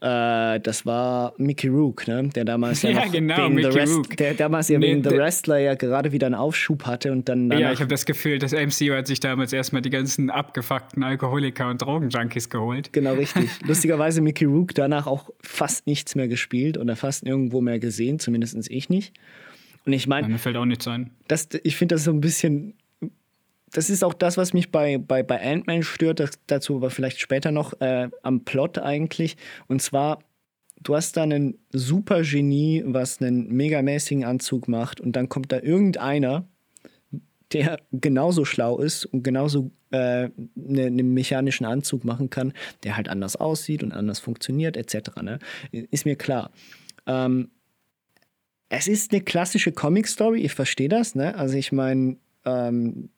Äh, 0.00 0.60
das 0.60 0.84
war 0.84 1.32
Mickey 1.38 1.68
Rook, 1.68 2.06
ne? 2.06 2.28
der 2.28 2.44
damals 2.44 2.82
ja, 2.82 2.90
ja 2.90 3.06
genau, 3.06 3.48
wegen 3.48 3.62
The 3.62 3.78
Rest, 3.78 4.18
der 4.18 4.34
damals 4.34 4.68
ja 4.68 4.78
Nee, 4.78 4.92
wegen 4.92 5.02
The 5.02 5.16
Wrestler 5.16 5.58
ja 5.58 5.74
gerade 5.74 6.12
wieder 6.12 6.26
einen 6.26 6.34
Aufschub 6.34 6.84
hatte 6.84 7.12
und 7.12 7.28
dann 7.30 7.50
Ja, 7.50 7.72
ich 7.72 7.80
habe 7.80 7.88
das 7.88 8.04
Gefühl, 8.04 8.38
das 8.38 8.52
MCU 8.52 8.92
hat 8.92 9.06
sich 9.06 9.20
damals 9.20 9.54
erstmal 9.54 9.80
die 9.80 9.88
ganzen 9.90 10.28
abgefuckten 10.28 11.02
Alkoholiker 11.02 11.70
und 11.70 11.80
Drogenjunkies 11.80 12.50
geholt. 12.50 12.92
Genau, 12.92 13.14
richtig. 13.14 13.48
Lustigerweise 13.66 14.20
Mickey 14.20 14.44
Rook 14.44 14.74
danach 14.74 15.06
auch 15.06 15.30
fast 15.40 15.86
nichts 15.86 16.14
mehr 16.14 16.28
gespielt 16.28 16.76
oder 16.76 16.94
fast 16.94 17.24
nirgendwo 17.24 17.62
mehr 17.62 17.78
gesehen, 17.78 18.18
zumindest 18.18 18.70
ich 18.70 18.90
nicht. 18.90 19.14
Und 19.86 19.94
ich 19.94 20.06
meine, 20.06 20.28
Mir 20.28 20.38
fällt 20.38 20.56
auch 20.56 20.66
nichts 20.66 20.86
ein. 20.88 21.10
das, 21.26 21.48
ich 21.62 21.76
finde 21.76 21.94
das 21.94 22.04
so 22.04 22.10
ein 22.10 22.20
bisschen. 22.20 22.74
Das 23.76 23.90
ist 23.90 24.02
auch 24.02 24.14
das, 24.14 24.38
was 24.38 24.54
mich 24.54 24.72
bei, 24.72 24.96
bei, 24.96 25.22
bei 25.22 25.38
Ant-Man 25.38 25.82
stört, 25.82 26.18
das, 26.18 26.30
dazu 26.46 26.76
aber 26.76 26.88
vielleicht 26.88 27.20
später 27.20 27.52
noch 27.52 27.78
äh, 27.82 28.08
am 28.22 28.42
Plot 28.42 28.78
eigentlich. 28.78 29.36
Und 29.68 29.82
zwar, 29.82 30.20
du 30.80 30.96
hast 30.96 31.18
da 31.18 31.24
einen 31.24 31.58
super 31.72 32.22
Genie, 32.22 32.82
was 32.86 33.20
einen 33.20 33.52
megamäßigen 33.52 34.24
Anzug 34.24 34.66
macht, 34.66 34.98
und 34.98 35.12
dann 35.12 35.28
kommt 35.28 35.52
da 35.52 35.60
irgendeiner, 35.60 36.48
der 37.52 37.78
genauso 37.92 38.46
schlau 38.46 38.78
ist 38.78 39.04
und 39.04 39.22
genauso 39.22 39.70
äh, 39.90 40.30
ne- 40.54 40.86
einen 40.86 41.12
mechanischen 41.12 41.66
Anzug 41.66 42.02
machen 42.06 42.30
kann, 42.30 42.54
der 42.82 42.96
halt 42.96 43.10
anders 43.10 43.36
aussieht 43.36 43.82
und 43.82 43.92
anders 43.92 44.20
funktioniert, 44.20 44.78
etc. 44.78 45.20
Ne? 45.20 45.38
Ist 45.70 46.06
mir 46.06 46.16
klar. 46.16 46.50
Ähm, 47.06 47.50
es 48.70 48.88
ist 48.88 49.12
eine 49.12 49.20
klassische 49.20 49.72
Comic-Story, 49.72 50.40
ich 50.40 50.54
verstehe 50.54 50.88
das, 50.88 51.14
ne? 51.14 51.34
Also 51.36 51.58
ich 51.58 51.72
meine, 51.72 52.16
ähm, 52.46 53.10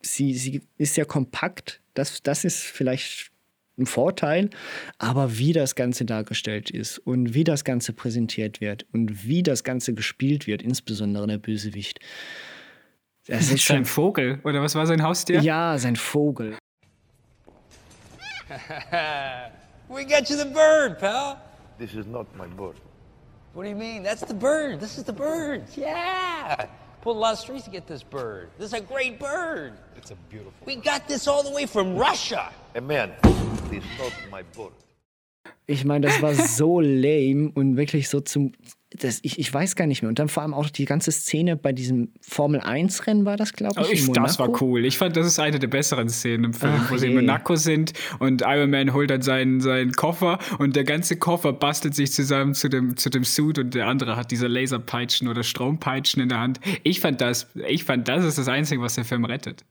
sie, 0.00 0.34
sie 0.34 0.62
ist 0.76 0.96
ja 0.96 1.04
kompakt, 1.04 1.80
das, 1.94 2.22
das 2.22 2.44
ist 2.44 2.62
vielleicht 2.62 3.30
ein 3.78 3.86
Vorteil, 3.86 4.50
aber 4.98 5.38
wie 5.38 5.52
das 5.52 5.74
Ganze 5.74 6.04
dargestellt 6.04 6.70
ist 6.70 6.98
und 6.98 7.34
wie 7.34 7.44
das 7.44 7.64
Ganze 7.64 7.92
präsentiert 7.92 8.60
wird 8.60 8.86
und 8.92 9.24
wie 9.26 9.42
das 9.42 9.64
Ganze 9.64 9.94
gespielt 9.94 10.46
wird, 10.46 10.62
insbesondere 10.62 11.26
der 11.26 11.38
Bösewicht. 11.38 12.00
Das 13.26 13.42
ist 13.42 13.66
Sein 13.66 13.76
schon. 13.76 13.84
Vogel, 13.84 14.40
oder 14.44 14.62
was 14.62 14.74
war 14.74 14.86
sein 14.86 15.02
Haustier? 15.02 15.40
Ja, 15.40 15.78
sein 15.78 15.94
Vogel. 15.94 16.56
We 19.88 20.04
got 20.04 20.28
you 20.28 20.36
the 20.36 20.46
bird, 20.46 20.98
pal. 20.98 21.36
This 21.78 21.94
is 21.94 22.06
not 22.06 22.26
my 22.36 22.46
bird. 22.46 22.76
What 23.54 23.64
do 23.64 23.68
you 23.68 23.76
mean? 23.76 24.02
That's 24.02 24.24
the 24.26 24.34
bird. 24.34 24.80
This 24.80 24.96
is 24.96 25.04
the 25.04 25.12
bird. 25.12 25.62
Yeah. 25.76 26.66
Pulled 27.02 27.16
a 27.16 27.20
lot 27.20 27.32
of 27.32 27.38
strings 27.38 27.62
to 27.64 27.70
get 27.70 27.86
this 27.86 28.02
bird. 28.02 28.50
This 28.58 28.66
is 28.68 28.72
a 28.74 28.80
great 28.80 29.18
bird. 29.18 29.72
It's 29.96 30.10
a 30.10 30.16
beautiful. 30.28 30.52
We 30.66 30.76
got 30.76 31.08
this 31.08 31.26
all 31.26 31.42
the 31.42 31.50
way 31.50 31.64
from 31.64 31.96
Russia. 31.96 32.52
A 32.74 32.80
man. 32.80 33.12
This 33.70 33.84
is 33.84 34.12
my 34.30 34.42
bird. 34.54 34.72
Ich 35.66 35.84
meine, 35.84 36.08
das 36.08 36.20
war 36.20 36.34
so 36.34 36.80
lame 36.80 37.52
und 37.54 37.76
wirklich 37.76 38.08
so 38.08 38.20
zum. 38.20 38.52
Das, 38.98 39.20
ich, 39.22 39.38
ich 39.38 39.52
weiß 39.52 39.76
gar 39.76 39.86
nicht 39.86 40.02
mehr. 40.02 40.08
Und 40.08 40.18
dann 40.18 40.28
vor 40.28 40.42
allem 40.42 40.52
auch 40.52 40.68
die 40.68 40.84
ganze 40.84 41.12
Szene 41.12 41.56
bei 41.56 41.72
diesem 41.72 42.12
Formel-1-Rennen 42.22 43.24
war 43.24 43.36
das, 43.36 43.52
glaube 43.52 43.80
ich. 43.80 43.88
Oh, 43.88 43.92
ich, 43.92 44.12
das 44.12 44.38
war 44.40 44.60
cool. 44.60 44.84
Ich 44.84 44.98
fand, 44.98 45.16
das 45.16 45.26
ist 45.26 45.38
eine 45.38 45.60
der 45.60 45.68
besseren 45.68 46.08
Szenen 46.08 46.44
im 46.44 46.54
Film, 46.54 46.72
Ach 46.76 46.90
wo 46.90 46.96
sie 46.96 47.06
in 47.06 47.12
je. 47.12 47.18
Monaco 47.18 47.54
sind 47.54 47.92
und 48.18 48.42
Iron 48.42 48.70
Man 48.70 48.92
holt 48.92 49.10
dann 49.10 49.22
seinen, 49.22 49.60
seinen 49.60 49.92
Koffer 49.92 50.40
und 50.58 50.74
der 50.74 50.82
ganze 50.82 51.16
Koffer 51.16 51.52
bastelt 51.52 51.94
sich 51.94 52.12
zusammen 52.12 52.54
zu 52.54 52.68
dem, 52.68 52.96
zu 52.96 53.10
dem 53.10 53.22
Suit 53.22 53.58
und 53.58 53.74
der 53.74 53.86
andere 53.86 54.16
hat 54.16 54.32
diese 54.32 54.48
Laserpeitschen 54.48 55.28
oder 55.28 55.44
Strompeitschen 55.44 56.20
in 56.20 56.28
der 56.28 56.40
Hand. 56.40 56.58
Ich 56.82 56.98
fand 56.98 57.20
das, 57.20 57.46
ich 57.68 57.84
fand, 57.84 58.08
das 58.08 58.24
ist 58.24 58.38
das 58.38 58.48
Einzige, 58.48 58.82
was 58.82 58.96
den 58.96 59.04
Film 59.04 59.24
rettet. 59.24 59.64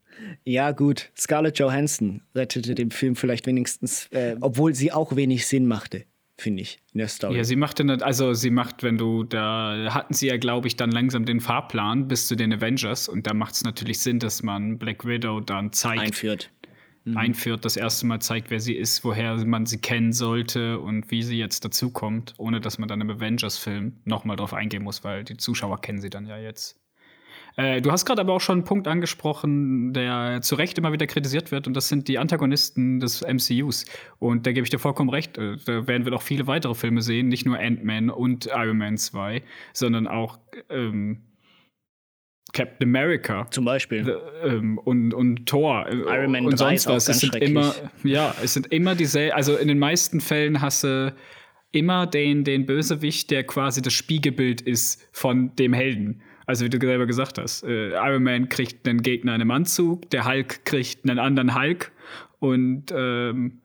Ja, 0.43 0.71
gut. 0.71 1.11
Scarlett 1.17 1.59
Johansson 1.59 2.21
rettete 2.35 2.75
den 2.75 2.91
Film 2.91 3.15
vielleicht 3.15 3.47
wenigstens, 3.47 4.07
äh, 4.07 4.35
obwohl 4.41 4.73
sie 4.73 4.91
auch 4.91 5.15
wenig 5.15 5.47
Sinn 5.47 5.65
machte, 5.67 6.05
finde 6.41 6.61
ich, 6.61 6.79
in 6.93 6.99
der 6.99 7.07
Story. 7.07 7.37
Ja, 7.37 7.43
sie 7.43 7.55
macht 7.55 7.79
dann, 7.79 7.89
also 7.89 8.33
sie 8.33 8.49
macht, 8.49 8.83
wenn 8.83 8.97
du, 8.97 9.23
da 9.23 9.93
hatten 9.93 10.13
sie 10.13 10.27
ja, 10.27 10.37
glaube 10.37 10.67
ich, 10.67 10.75
dann 10.75 10.91
langsam 10.91 11.25
den 11.25 11.39
Fahrplan 11.39 12.07
bis 12.07 12.27
zu 12.27 12.35
den 12.35 12.53
Avengers 12.53 13.09
und 13.09 13.27
da 13.27 13.33
macht 13.33 13.53
es 13.53 13.63
natürlich 13.63 13.99
Sinn, 13.99 14.19
dass 14.19 14.43
man 14.43 14.77
Black 14.77 15.05
Widow 15.05 15.39
dann 15.39 15.71
zeigt, 15.71 16.01
einführt. 16.01 16.51
einführt, 17.15 17.65
das 17.65 17.77
erste 17.77 18.05
Mal 18.05 18.19
zeigt, 18.19 18.49
wer 18.49 18.59
sie 18.59 18.75
ist, 18.75 19.03
woher 19.03 19.35
man 19.45 19.65
sie 19.65 19.79
kennen 19.79 20.13
sollte 20.13 20.79
und 20.79 21.11
wie 21.11 21.23
sie 21.23 21.37
jetzt 21.37 21.65
dazukommt, 21.65 22.33
ohne 22.37 22.59
dass 22.61 22.77
man 22.77 22.87
dann 22.87 23.01
im 23.01 23.09
Avengers-Film 23.09 23.97
nochmal 24.05 24.35
drauf 24.35 24.53
eingehen 24.53 24.83
muss, 24.83 25.03
weil 25.03 25.23
die 25.23 25.37
Zuschauer 25.37 25.81
kennen 25.81 25.99
sie 25.99 26.09
dann 26.09 26.25
ja 26.25 26.37
jetzt. 26.37 26.79
Äh, 27.55 27.81
du 27.81 27.91
hast 27.91 28.05
gerade 28.05 28.21
aber 28.21 28.33
auch 28.33 28.41
schon 28.41 28.59
einen 28.59 28.63
Punkt 28.63 28.87
angesprochen, 28.87 29.93
der 29.93 30.41
zu 30.41 30.55
Recht 30.55 30.77
immer 30.77 30.91
wieder 30.91 31.07
kritisiert 31.07 31.51
wird, 31.51 31.67
und 31.67 31.73
das 31.73 31.89
sind 31.89 32.07
die 32.07 32.17
Antagonisten 32.17 32.99
des 32.99 33.21
MCUs. 33.21 33.85
Und 34.19 34.45
da 34.45 34.51
gebe 34.51 34.63
ich 34.63 34.69
dir 34.69 34.79
vollkommen 34.79 35.09
recht. 35.09 35.37
Äh, 35.37 35.57
Da 35.65 35.87
werden 35.87 36.05
wir 36.05 36.11
noch 36.11 36.21
viele 36.21 36.47
weitere 36.47 36.73
Filme 36.73 37.01
sehen, 37.01 37.27
nicht 37.27 37.45
nur 37.45 37.59
Ant-Man 37.59 38.09
und 38.09 38.47
Iron 38.47 38.77
Man 38.77 38.97
2, 38.97 39.43
sondern 39.73 40.07
auch 40.07 40.39
ähm, 40.69 41.23
Captain 42.53 42.87
America. 42.87 43.47
Zum 43.51 43.65
Beispiel. 43.65 44.07
Äh, 44.07 44.47
ähm, 44.47 44.77
und, 44.77 45.13
und 45.13 45.45
Thor 45.45 45.85
Iron 45.89 46.31
Man 46.31 46.45
und 46.45 46.59
3 46.59 46.77
sonst 46.77 46.81
ist 46.81 46.87
auch 46.87 46.95
was. 46.95 47.09
Es 47.09 47.19
sind 47.19 47.35
immer, 47.35 47.75
ja, 48.03 48.35
es 48.41 48.53
sind 48.53 48.67
immer 48.67 48.95
dieselben, 48.95 49.35
also 49.35 49.55
in 49.55 49.67
den 49.67 49.79
meisten 49.79 50.21
Fällen 50.21 50.61
hast 50.61 50.83
du 50.83 51.13
immer 51.71 52.07
den, 52.07 52.43
den 52.43 52.65
Bösewicht, 52.65 53.29
der 53.31 53.43
quasi 53.43 53.81
das 53.81 53.93
Spiegelbild 53.93 54.61
ist 54.61 55.07
von 55.11 55.55
dem 55.55 55.73
Helden. 55.73 56.21
Also 56.49 56.65
wie 56.65 56.69
du 56.69 56.79
selber 56.79 57.05
gesagt 57.05 57.37
hast, 57.37 57.63
äh, 57.63 57.91
Iron 57.91 58.23
Man 58.23 58.49
kriegt 58.49 58.87
einen 58.87 59.03
Gegner 59.03 59.35
in 59.35 59.41
einem 59.41 59.51
Anzug, 59.51 60.09
der 60.09 60.25
Hulk 60.25 60.65
kriegt 60.65 61.07
einen 61.07 61.19
anderen 61.19 61.53
Hulk 61.53 61.91
und 62.39 62.85
ähm, 62.91 63.61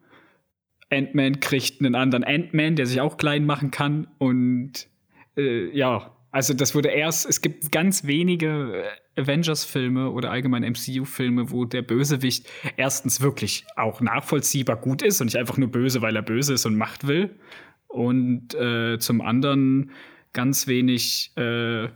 Ant-Man 0.90 1.40
kriegt 1.40 1.80
einen 1.80 1.94
anderen 1.94 2.24
Ant-Man, 2.24 2.76
der 2.76 2.84
sich 2.84 3.00
auch 3.00 3.16
klein 3.16 3.46
machen 3.46 3.70
kann 3.70 4.08
und 4.18 4.86
äh, 5.34 5.74
ja, 5.74 6.14
also 6.30 6.52
das 6.52 6.74
wurde 6.74 6.90
erst, 6.90 7.24
es 7.24 7.40
gibt 7.40 7.72
ganz 7.72 8.04
wenige 8.04 8.84
äh, 9.16 9.22
Avengers-Filme 9.22 10.10
oder 10.10 10.30
allgemein 10.30 10.62
MCU-Filme, 10.62 11.50
wo 11.50 11.64
der 11.64 11.80
Bösewicht 11.80 12.46
erstens 12.76 13.22
wirklich 13.22 13.64
auch 13.76 14.02
nachvollziehbar 14.02 14.76
gut 14.76 15.00
ist 15.00 15.22
und 15.22 15.28
nicht 15.28 15.38
einfach 15.38 15.56
nur 15.56 15.72
böse, 15.72 16.02
weil 16.02 16.16
er 16.16 16.22
böse 16.22 16.52
ist 16.52 16.66
und 16.66 16.76
Macht 16.76 17.06
will. 17.06 17.34
Und 17.86 18.54
äh, 18.54 18.98
zum 18.98 19.22
anderen 19.22 19.90
ganz 20.34 20.66
wenig 20.66 21.32
äh, 21.38 21.88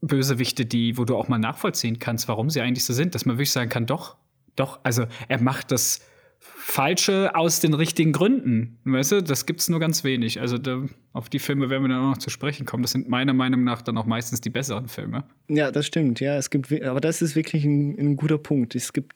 Bösewichte, 0.00 0.66
die, 0.66 0.96
wo 0.96 1.04
du 1.04 1.16
auch 1.16 1.28
mal 1.28 1.38
nachvollziehen 1.38 1.98
kannst, 1.98 2.28
warum 2.28 2.50
sie 2.50 2.60
eigentlich 2.60 2.84
so 2.84 2.92
sind, 2.92 3.14
dass 3.14 3.24
man 3.24 3.36
wirklich 3.36 3.50
sagen 3.52 3.68
kann, 3.70 3.86
doch, 3.86 4.16
doch, 4.56 4.80
also 4.82 5.06
er 5.28 5.40
macht 5.40 5.70
das 5.70 6.00
Falsche 6.40 7.34
aus 7.34 7.60
den 7.60 7.74
richtigen 7.74 8.12
Gründen. 8.12 8.78
Weißt 8.84 9.12
du, 9.12 9.22
das 9.22 9.46
gibt's 9.46 9.68
nur 9.68 9.80
ganz 9.80 10.04
wenig. 10.04 10.40
Also 10.40 10.58
da, 10.58 10.84
auf 11.12 11.28
die 11.28 11.38
Filme 11.38 11.70
werden 11.70 11.82
wir 11.84 11.88
dann 11.88 11.98
auch 11.98 12.10
noch 12.10 12.18
zu 12.18 12.30
sprechen 12.30 12.66
kommen. 12.66 12.82
Das 12.82 12.92
sind 12.92 13.08
meiner 13.08 13.32
Meinung 13.32 13.64
nach 13.64 13.82
dann 13.82 13.98
auch 13.98 14.06
meistens 14.06 14.40
die 14.40 14.50
besseren 14.50 14.86
Filme. 14.86 15.24
Ja, 15.48 15.72
das 15.72 15.86
stimmt. 15.86 16.20
Ja, 16.20 16.36
es 16.36 16.50
gibt, 16.50 16.70
aber 16.82 17.00
das 17.00 17.22
ist 17.22 17.34
wirklich 17.34 17.64
ein, 17.64 17.98
ein 17.98 18.16
guter 18.16 18.38
Punkt. 18.38 18.74
Es 18.74 18.92
gibt 18.92 19.14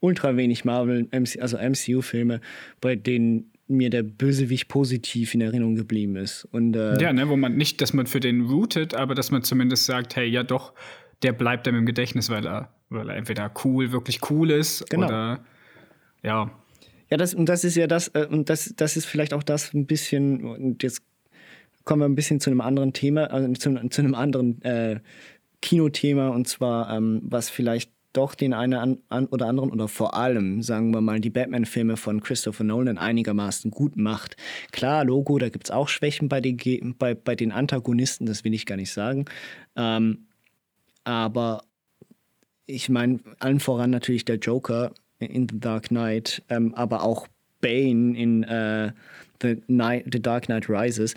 ultra 0.00 0.36
wenig 0.36 0.64
Marvel, 0.64 1.08
also 1.12 1.58
MCU-Filme, 1.58 2.40
bei 2.80 2.96
denen 2.96 3.52
mir 3.68 3.90
der 3.90 4.02
Bösewicht 4.02 4.68
positiv 4.68 5.34
in 5.34 5.40
Erinnerung 5.40 5.76
geblieben 5.76 6.16
ist. 6.16 6.44
Und 6.50 6.74
äh, 6.74 7.00
Ja, 7.00 7.12
ne, 7.12 7.28
wo 7.28 7.36
man 7.36 7.56
nicht, 7.56 7.80
dass 7.80 7.92
man 7.92 8.06
für 8.06 8.20
den 8.20 8.42
rootet, 8.42 8.94
aber 8.94 9.14
dass 9.14 9.30
man 9.30 9.42
zumindest 9.42 9.84
sagt, 9.84 10.16
hey, 10.16 10.26
ja 10.26 10.42
doch, 10.42 10.72
der 11.22 11.32
bleibt 11.32 11.68
einem 11.68 11.78
im 11.78 11.86
Gedächtnis, 11.86 12.30
weil 12.30 12.46
er, 12.46 12.72
weil 12.88 13.08
er 13.10 13.16
entweder 13.16 13.52
cool, 13.64 13.92
wirklich 13.92 14.20
cool 14.30 14.50
ist 14.50 14.88
Genau. 14.90 15.06
oder 15.06 15.44
ja. 16.22 16.50
Ja, 17.10 17.16
das, 17.16 17.34
und 17.34 17.48
das 17.48 17.64
ist 17.64 17.76
ja 17.76 17.86
das, 17.86 18.08
äh, 18.08 18.26
und 18.30 18.50
das, 18.50 18.74
das 18.76 18.96
ist 18.96 19.06
vielleicht 19.06 19.32
auch 19.32 19.42
das 19.42 19.72
ein 19.72 19.86
bisschen, 19.86 20.44
und 20.44 20.82
jetzt 20.82 21.02
kommen 21.84 22.02
wir 22.02 22.06
ein 22.06 22.14
bisschen 22.14 22.40
zu 22.40 22.50
einem 22.50 22.60
anderen 22.60 22.92
Thema, 22.92 23.24
also 23.30 23.50
zu, 23.54 23.88
zu 23.88 24.02
einem 24.02 24.14
anderen 24.14 24.60
äh, 24.62 25.00
Kinothema, 25.62 26.28
und 26.28 26.46
zwar, 26.46 26.94
ähm, 26.94 27.20
was 27.24 27.50
vielleicht 27.50 27.90
doch 28.12 28.34
den 28.34 28.54
einen 28.54 28.98
an, 29.08 29.26
oder 29.26 29.46
anderen 29.46 29.70
oder 29.70 29.88
vor 29.88 30.14
allem, 30.14 30.62
sagen 30.62 30.92
wir 30.92 31.00
mal, 31.00 31.20
die 31.20 31.30
Batman-Filme 31.30 31.96
von 31.96 32.22
Christopher 32.22 32.64
Nolan 32.64 32.98
einigermaßen 32.98 33.70
gut 33.70 33.96
macht. 33.96 34.36
Klar, 34.72 35.04
Logo, 35.04 35.38
da 35.38 35.48
gibt 35.48 35.66
es 35.66 35.70
auch 35.70 35.88
Schwächen 35.88 36.28
bei 36.28 36.40
den, 36.40 36.96
bei, 36.98 37.14
bei 37.14 37.34
den 37.34 37.52
Antagonisten, 37.52 38.26
das 38.26 38.44
will 38.44 38.54
ich 38.54 38.66
gar 38.66 38.76
nicht 38.76 38.92
sagen. 38.92 39.26
Ähm, 39.76 40.26
aber 41.04 41.62
ich 42.66 42.88
meine, 42.88 43.20
allen 43.38 43.60
voran 43.60 43.90
natürlich 43.90 44.24
der 44.24 44.36
Joker 44.36 44.92
in 45.18 45.48
The 45.48 45.60
Dark 45.60 45.88
Knight, 45.88 46.42
ähm, 46.48 46.74
aber 46.74 47.02
auch 47.02 47.26
Bane 47.60 48.16
in 48.16 48.42
äh, 48.44 48.92
The, 49.42 49.62
Night, 49.66 50.06
The 50.12 50.20
Dark 50.20 50.46
Knight 50.46 50.68
Rises. 50.68 51.14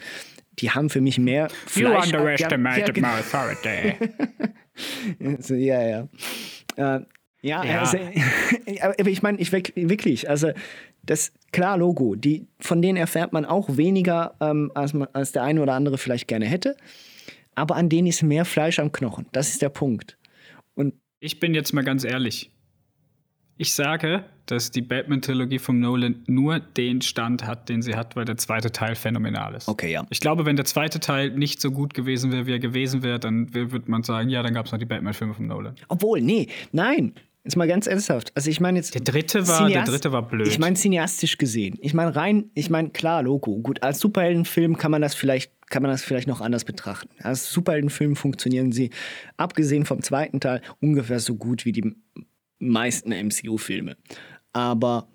Die 0.59 0.71
haben 0.71 0.89
für 0.89 1.01
mich 1.01 1.17
mehr 1.17 1.49
Fleisch. 1.49 2.11
Ja, 2.11 2.29
ja, 2.35 2.47
authority. 3.19 3.95
so, 5.39 5.55
ja, 5.55 5.81
ja. 5.81 6.07
Äh, 6.75 7.01
ja, 7.41 7.63
Ja. 7.63 7.79
Also, 7.79 7.97
aber 8.81 9.09
ich 9.09 9.21
meine, 9.23 9.39
ich 9.39 9.51
wirk- 9.51 9.73
wirklich, 9.75 10.29
also 10.29 10.51
das 11.03 11.33
klar 11.51 11.77
Logo, 11.77 12.15
die, 12.15 12.45
von 12.59 12.81
denen 12.81 12.97
erfährt 12.97 13.33
man 13.33 13.45
auch 13.45 13.75
weniger, 13.77 14.35
ähm, 14.39 14.71
als, 14.75 14.93
man, 14.93 15.07
als 15.13 15.31
der 15.31 15.43
eine 15.43 15.61
oder 15.61 15.73
andere 15.73 15.97
vielleicht 15.97 16.27
gerne 16.27 16.45
hätte. 16.45 16.77
Aber 17.55 17.75
an 17.75 17.89
denen 17.89 18.07
ist 18.07 18.21
mehr 18.23 18.45
Fleisch 18.45 18.79
am 18.79 18.91
Knochen. 18.91 19.25
Das 19.31 19.49
ist 19.49 19.61
der 19.61 19.69
Punkt. 19.69 20.17
Und 20.75 20.93
Ich 21.19 21.39
bin 21.39 21.53
jetzt 21.53 21.73
mal 21.73 21.83
ganz 21.83 22.03
ehrlich. 22.03 22.51
Ich 23.61 23.75
sage, 23.75 24.23
dass 24.47 24.71
die 24.71 24.81
Batman-Trilogie 24.81 25.59
von 25.59 25.79
Nolan 25.79 26.23
nur 26.25 26.59
den 26.59 27.03
Stand 27.03 27.45
hat, 27.45 27.69
den 27.69 27.83
sie 27.83 27.95
hat, 27.95 28.15
weil 28.15 28.25
der 28.25 28.35
zweite 28.37 28.71
Teil 28.71 28.95
phänomenal 28.95 29.53
ist. 29.53 29.67
Okay, 29.67 29.91
ja. 29.91 30.03
Ich 30.09 30.19
glaube, 30.19 30.47
wenn 30.47 30.55
der 30.55 30.65
zweite 30.65 30.99
Teil 30.99 31.29
nicht 31.29 31.61
so 31.61 31.69
gut 31.69 31.93
gewesen 31.93 32.31
wäre, 32.31 32.47
wie 32.47 32.53
er 32.53 32.59
gewesen 32.59 33.03
wäre, 33.03 33.19
dann 33.19 33.53
würde 33.53 33.83
man 33.85 34.01
sagen, 34.01 34.29
ja, 34.29 34.41
dann 34.41 34.55
gab 34.55 34.65
es 34.65 34.71
noch 34.71 34.79
die 34.79 34.87
Batman-Filme 34.87 35.35
von 35.35 35.45
Nolan. 35.45 35.75
Obwohl, 35.89 36.21
nee, 36.21 36.47
nein. 36.71 37.13
Jetzt 37.43 37.55
mal 37.55 37.67
ganz 37.67 37.85
ernsthaft. 37.85 38.31
Also 38.33 38.49
ich 38.49 38.59
meine 38.59 38.79
jetzt. 38.79 38.95
Der 38.95 39.01
dritte 39.01 39.47
war, 39.47 39.69
der 39.69 39.83
dritte 39.83 40.11
war 40.11 40.27
blöd. 40.27 40.47
Ich 40.47 40.57
meine 40.57 40.75
cineastisch 40.75 41.37
gesehen. 41.37 41.77
Ich 41.81 41.93
meine 41.93 42.15
rein, 42.15 42.49
ich 42.55 42.71
meine 42.71 42.89
klar, 42.89 43.21
Logo. 43.21 43.59
Gut, 43.59 43.83
als 43.83 43.99
Superheldenfilm 43.99 44.75
kann 44.79 44.89
man 44.89 45.03
das 45.03 45.13
vielleicht, 45.13 45.51
kann 45.69 45.83
man 45.83 45.91
das 45.91 46.03
vielleicht 46.03 46.27
noch 46.27 46.41
anders 46.41 46.65
betrachten. 46.65 47.09
Als 47.19 47.51
Superheldenfilm 47.51 48.15
funktionieren 48.15 48.71
sie, 48.71 48.89
abgesehen 49.37 49.85
vom 49.85 50.01
zweiten 50.01 50.39
Teil, 50.39 50.61
ungefähr 50.79 51.19
so 51.19 51.35
gut 51.35 51.65
wie 51.65 51.73
die 51.73 51.95
meisten 52.69 53.11
MCU-Filme. 53.11 53.97
Aber 54.53 55.07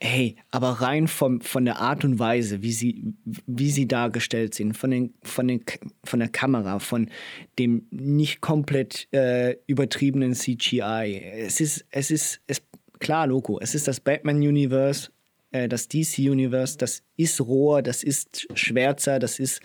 hey, 0.00 0.36
aber 0.50 0.80
rein 0.80 1.08
vom, 1.08 1.40
von 1.40 1.64
der 1.64 1.80
Art 1.80 2.04
und 2.04 2.18
Weise, 2.18 2.62
wie 2.62 2.72
sie, 2.72 3.14
wie 3.46 3.70
sie 3.70 3.88
dargestellt 3.88 4.54
sind, 4.54 4.76
von, 4.76 4.90
den, 4.90 5.14
von, 5.22 5.48
den, 5.48 5.64
von 6.04 6.20
der 6.20 6.28
Kamera, 6.28 6.78
von 6.78 7.10
dem 7.58 7.86
nicht 7.90 8.40
komplett 8.40 9.08
äh, 9.12 9.56
übertriebenen 9.66 10.34
CGI. 10.34 11.20
Es 11.20 11.60
ist, 11.60 11.84
es 11.90 12.10
ist, 12.10 12.40
es, 12.46 12.62
klar, 13.00 13.26
Logo, 13.26 13.58
es 13.60 13.74
ist 13.74 13.88
das 13.88 13.98
Batman-Universe, 13.98 15.10
äh, 15.50 15.68
das 15.68 15.88
DC-Universe, 15.88 16.78
das 16.78 17.02
ist 17.16 17.40
roher, 17.40 17.82
das 17.82 18.04
ist 18.04 18.46
schwärzer, 18.54 19.18
das 19.18 19.38
ist. 19.38 19.60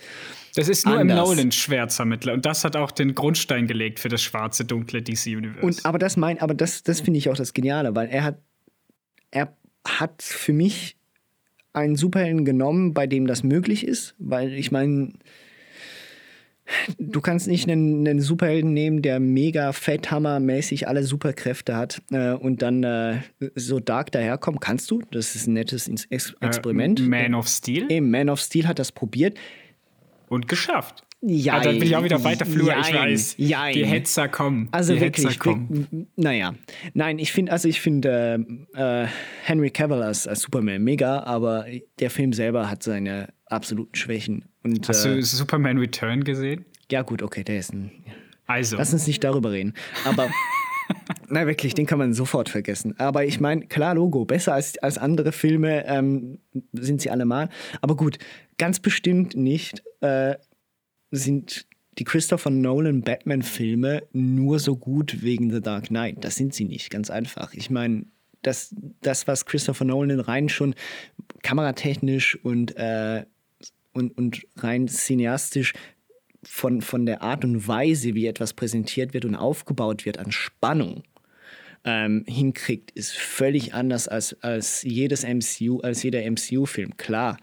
Das 0.54 0.68
ist 0.68 0.86
nur 0.86 0.98
anders. 0.98 1.18
im 1.18 1.36
Nolan 1.36 1.52
schwärzer 1.52 2.04
mittler. 2.04 2.32
Und 2.32 2.46
das 2.46 2.64
hat 2.64 2.76
auch 2.76 2.92
den 2.92 3.14
Grundstein 3.14 3.66
gelegt 3.66 3.98
für 3.98 4.08
das 4.08 4.22
schwarze, 4.22 4.64
dunkle 4.64 5.02
DC-Universe. 5.02 5.66
Und 5.66 5.84
aber 5.84 5.98
das 5.98 6.16
mein, 6.16 6.38
aber 6.40 6.54
das, 6.54 6.82
das 6.82 7.00
finde 7.00 7.18
ich 7.18 7.28
auch 7.28 7.36
das 7.36 7.54
Geniale, 7.54 7.94
weil 7.96 8.08
er 8.08 8.24
hat, 8.24 8.38
er 9.30 9.56
hat 9.86 10.22
für 10.22 10.52
mich 10.52 10.96
einen 11.72 11.96
Superhelden 11.96 12.44
genommen, 12.44 12.94
bei 12.94 13.06
dem 13.06 13.26
das 13.26 13.42
möglich 13.42 13.84
ist, 13.84 14.14
weil 14.18 14.52
ich 14.52 14.70
meine, 14.70 15.12
du 16.98 17.20
kannst 17.20 17.48
nicht 17.48 17.68
einen, 17.68 18.06
einen 18.06 18.20
Superhelden 18.20 18.72
nehmen, 18.72 19.02
der 19.02 19.18
mega 19.18 19.72
fetthammermäßig 19.72 20.86
alle 20.86 21.02
Superkräfte 21.02 21.76
hat 21.76 22.00
äh, 22.12 22.32
und 22.32 22.62
dann 22.62 22.84
äh, 22.84 23.18
so 23.56 23.80
dark 23.80 24.12
daherkommt. 24.12 24.60
Kannst 24.60 24.90
du? 24.90 25.02
Das 25.10 25.34
ist 25.34 25.48
ein 25.48 25.54
nettes 25.54 25.88
Ex 25.88 26.34
Experiment. 26.40 27.00
Äh, 27.00 27.02
Man 27.02 27.34
of 27.34 27.48
Steel? 27.48 27.90
Eben, 27.90 28.10
Man 28.10 28.30
of 28.30 28.40
Steel 28.40 28.68
hat 28.68 28.78
das 28.78 28.92
probiert. 28.92 29.36
Und 30.28 30.48
geschafft. 30.48 31.04
Ja, 31.26 31.54
ah, 31.54 31.60
dann 31.60 31.78
bin 31.78 31.88
ich 31.88 31.96
auch 31.96 32.04
wieder 32.04 32.22
weiter 32.22 32.44
Flur, 32.44 32.76
ich 32.78 32.88
jein, 32.88 33.12
weiß. 33.12 33.36
jein. 33.38 33.72
Die 33.72 33.86
Hetzer 33.86 34.28
kommen. 34.28 34.68
Also 34.72 34.92
die 34.92 35.00
wirklich, 35.00 35.26
Hetzer 35.26 35.38
kommen. 35.38 36.06
naja. 36.16 36.54
Nein, 36.92 37.18
ich 37.18 37.32
finde, 37.32 37.50
also 37.52 37.66
ich 37.66 37.80
finde 37.80 38.44
äh, 38.76 39.04
äh, 39.04 39.08
Henry 39.42 39.70
Cavill 39.70 40.02
als, 40.02 40.26
als 40.26 40.42
Superman 40.42 40.82
mega, 40.82 41.22
aber 41.22 41.64
der 41.98 42.10
Film 42.10 42.34
selber 42.34 42.68
hat 42.68 42.82
seine 42.82 43.28
absoluten 43.46 43.94
Schwächen. 43.94 44.44
Und, 44.62 44.86
Hast 44.86 45.06
äh, 45.06 45.14
du 45.14 45.22
Superman 45.22 45.78
Return 45.78 46.24
gesehen? 46.24 46.66
ja 46.90 47.00
gut, 47.00 47.22
okay, 47.22 47.42
der 47.42 47.58
ist 47.58 47.72
ein. 47.72 47.90
Also, 48.46 48.76
Lass 48.76 48.92
uns 48.92 49.06
nicht 49.06 49.24
darüber 49.24 49.52
reden. 49.52 49.72
Aber 50.04 50.28
na 51.28 51.46
wirklich, 51.46 51.74
den 51.74 51.86
kann 51.86 51.98
man 51.98 52.12
sofort 52.12 52.48
vergessen. 52.48 52.94
Aber 52.98 53.24
ich 53.24 53.40
meine, 53.40 53.66
klar, 53.66 53.94
Logo, 53.94 54.24
besser 54.24 54.54
als, 54.54 54.76
als 54.78 54.98
andere 54.98 55.32
Filme 55.32 55.86
ähm, 55.86 56.38
sind 56.72 57.00
sie 57.00 57.10
allemal. 57.10 57.48
Aber 57.80 57.96
gut, 57.96 58.18
ganz 58.58 58.80
bestimmt 58.80 59.36
nicht 59.36 59.82
äh, 60.00 60.36
sind 61.10 61.66
die 61.98 62.04
Christopher 62.04 62.50
Nolan 62.50 63.02
Batman-Filme 63.02 64.02
nur 64.12 64.58
so 64.58 64.76
gut 64.76 65.22
wegen 65.22 65.50
The 65.50 65.60
Dark 65.60 65.86
Knight. 65.86 66.24
Das 66.24 66.34
sind 66.34 66.54
sie 66.54 66.64
nicht, 66.64 66.90
ganz 66.90 67.10
einfach. 67.10 67.54
Ich 67.54 67.70
meine, 67.70 68.06
das, 68.42 68.74
das, 69.00 69.26
was 69.26 69.46
Christopher 69.46 69.84
Nolan 69.84 70.20
rein 70.20 70.48
schon 70.48 70.74
kameratechnisch 71.42 72.36
und, 72.42 72.76
äh, 72.76 73.24
und, 73.92 74.16
und 74.18 74.46
rein 74.56 74.88
cineastisch 74.88 75.72
von, 76.42 76.82
von 76.82 77.06
der 77.06 77.22
Art 77.22 77.44
und 77.44 77.66
Weise, 77.66 78.14
wie 78.14 78.26
etwas 78.26 78.52
präsentiert 78.52 79.14
wird 79.14 79.24
und 79.24 79.34
aufgebaut 79.34 80.04
wird 80.04 80.18
an 80.18 80.32
Spannung 80.32 81.04
ähm, 81.84 82.24
hinkriegt, 82.26 82.90
ist 82.92 83.12
völlig 83.12 83.74
anders 83.74 84.08
als, 84.08 84.36
als 84.42 84.82
jedes 84.82 85.24
MCU, 85.24 85.80
als 85.80 86.02
jeder 86.02 86.28
MCU-Film. 86.28 86.96
Klar, 86.96 87.36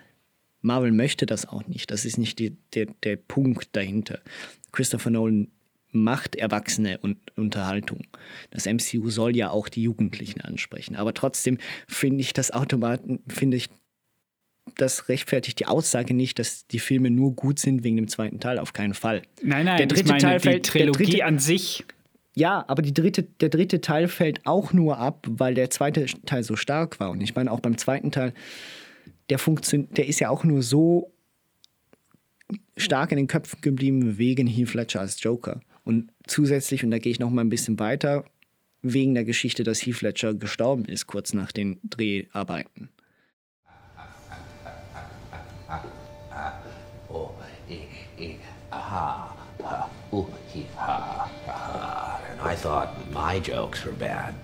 Marvel 0.61 0.91
möchte 0.91 1.25
das 1.25 1.47
auch 1.47 1.67
nicht. 1.67 1.91
Das 1.91 2.05
ist 2.05 2.17
nicht 2.17 2.39
die, 2.39 2.55
der, 2.73 2.87
der 3.03 3.15
Punkt 3.15 3.75
dahinter. 3.75 4.19
Christopher 4.71 5.09
Nolan 5.09 5.49
macht 5.91 6.35
Erwachsene 6.35 6.99
und 6.99 7.17
Unterhaltung. 7.35 8.07
Das 8.51 8.65
MCU 8.65 9.09
soll 9.09 9.35
ja 9.35 9.49
auch 9.49 9.67
die 9.67 9.83
Jugendlichen 9.83 10.41
ansprechen. 10.41 10.95
Aber 10.95 11.13
trotzdem 11.13 11.57
finde 11.87 12.21
ich 12.21 12.33
das 12.33 12.51
Automaten, 12.51 13.19
finde 13.27 13.57
ich 13.57 13.69
das 14.75 15.09
rechtfertigt 15.09 15.59
die 15.59 15.65
Aussage 15.65 16.13
nicht, 16.13 16.39
dass 16.39 16.67
die 16.67 16.79
Filme 16.79 17.09
nur 17.09 17.35
gut 17.35 17.59
sind 17.59 17.83
wegen 17.83 17.97
dem 17.97 18.07
zweiten 18.07 18.39
Teil. 18.39 18.59
Auf 18.59 18.73
keinen 18.73 18.93
Fall. 18.93 19.23
nein, 19.43 19.65
nein, 19.65 19.77
der 19.77 19.87
dritte 19.87 20.01
ich 20.01 20.07
meine, 20.07 20.21
Teil 20.21 20.37
die 20.37 20.43
fällt, 20.43 20.65
der 20.65 20.71
Trilogie 20.71 21.05
dritte, 21.05 21.25
an 21.25 21.39
sich. 21.39 21.83
ja, 22.35 22.63
aber 22.67 22.81
die 22.81 22.93
dritte, 22.93 23.23
der 23.23 23.49
dritte 23.49 23.81
Teil 23.81 24.07
fällt 24.07 24.45
auch 24.45 24.71
nur 24.71 24.97
ab, 24.97 25.27
weil 25.29 25.55
der 25.55 25.69
zweite 25.71 26.05
Teil 26.25 26.43
so 26.43 26.55
stark 26.55 26.99
war. 26.99 27.09
Und 27.09 27.21
ich 27.21 27.35
meine, 27.35 27.51
auch 27.51 27.59
beim 27.59 27.77
zweiten 27.77 28.11
Teil, 28.11 28.33
der 29.31 29.39
funktioniert, 29.39 29.97
der 29.97 30.07
ist 30.07 30.19
ja 30.19 30.29
auch 30.29 30.43
nur 30.43 30.61
so 30.61 31.13
stark 32.75 33.13
in 33.13 33.17
den 33.17 33.27
Köpfen 33.27 33.61
geblieben 33.61 34.17
wegen 34.17 34.45
Heath 34.45 34.73
Ledger 34.73 34.99
als 34.99 35.23
Joker. 35.23 35.61
Und 35.85 36.11
zusätzlich, 36.27 36.83
und 36.83 36.91
da 36.91 36.99
gehe 36.99 37.13
ich 37.13 37.19
noch 37.19 37.29
mal 37.29 37.39
ein 37.39 37.49
bisschen 37.49 37.79
weiter, 37.79 38.25
wegen 38.81 39.13
der 39.13 39.23
Geschichte, 39.23 39.63
dass 39.63 39.85
Heath 39.85 40.01
Ledger 40.01 40.33
gestorben 40.33 40.83
ist, 40.83 41.07
kurz 41.07 41.33
nach 41.33 41.53
den 41.53 41.79
Dreharbeiten. 41.83 42.89
Oh, 47.09 47.31
I 52.43 52.55
thought 52.55 53.13
my 53.13 53.37
jokes 53.37 53.85
were 53.85 53.93
bad. 53.93 54.35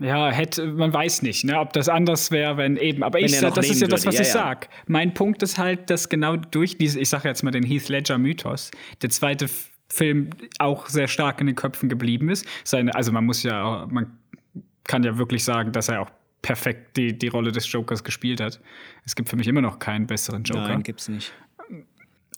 Ja, 0.00 0.30
hätte, 0.30 0.66
man 0.66 0.92
weiß 0.92 1.22
nicht, 1.22 1.44
ne, 1.44 1.58
ob 1.58 1.72
das 1.72 1.88
anders 1.88 2.30
wäre, 2.30 2.56
wenn 2.56 2.76
eben. 2.76 3.02
Aber 3.02 3.18
Wenn 3.18 3.26
ich 3.26 3.38
sag, 3.38 3.50
noch 3.50 3.54
das 3.54 3.70
ist 3.70 3.80
ja 3.80 3.88
das, 3.88 4.06
was 4.06 4.14
würde, 4.14 4.22
ich 4.22 4.32
ja, 4.32 4.40
ja. 4.40 4.46
sag. 4.46 4.68
Mein 4.86 5.14
Punkt 5.14 5.42
ist 5.42 5.58
halt, 5.58 5.90
dass 5.90 6.08
genau 6.08 6.36
durch 6.36 6.78
diese, 6.78 7.00
ich 7.00 7.08
sage 7.08 7.28
jetzt 7.28 7.42
mal 7.42 7.50
den 7.50 7.64
Heath 7.64 7.88
Ledger 7.88 8.18
Mythos, 8.18 8.70
der 9.00 9.10
zweite 9.10 9.46
Film 9.88 10.30
auch 10.58 10.88
sehr 10.88 11.08
stark 11.08 11.40
in 11.40 11.46
den 11.46 11.56
Köpfen 11.56 11.88
geblieben 11.88 12.28
ist. 12.30 12.46
Seine, 12.64 12.94
also 12.94 13.12
man 13.12 13.24
muss 13.24 13.42
ja, 13.42 13.86
man 13.90 14.18
kann 14.84 15.04
ja 15.04 15.18
wirklich 15.18 15.44
sagen, 15.44 15.72
dass 15.72 15.88
er 15.88 16.00
auch 16.02 16.10
perfekt 16.40 16.96
die, 16.96 17.16
die 17.16 17.28
Rolle 17.28 17.52
des 17.52 17.70
Jokers 17.70 18.02
gespielt 18.02 18.40
hat. 18.40 18.60
Es 19.04 19.14
gibt 19.14 19.28
für 19.28 19.36
mich 19.36 19.46
immer 19.46 19.60
noch 19.60 19.78
keinen 19.78 20.06
besseren 20.06 20.42
Joker. 20.42 20.68
Nein, 20.68 20.82
gibt's 20.82 21.08
nicht. 21.08 21.32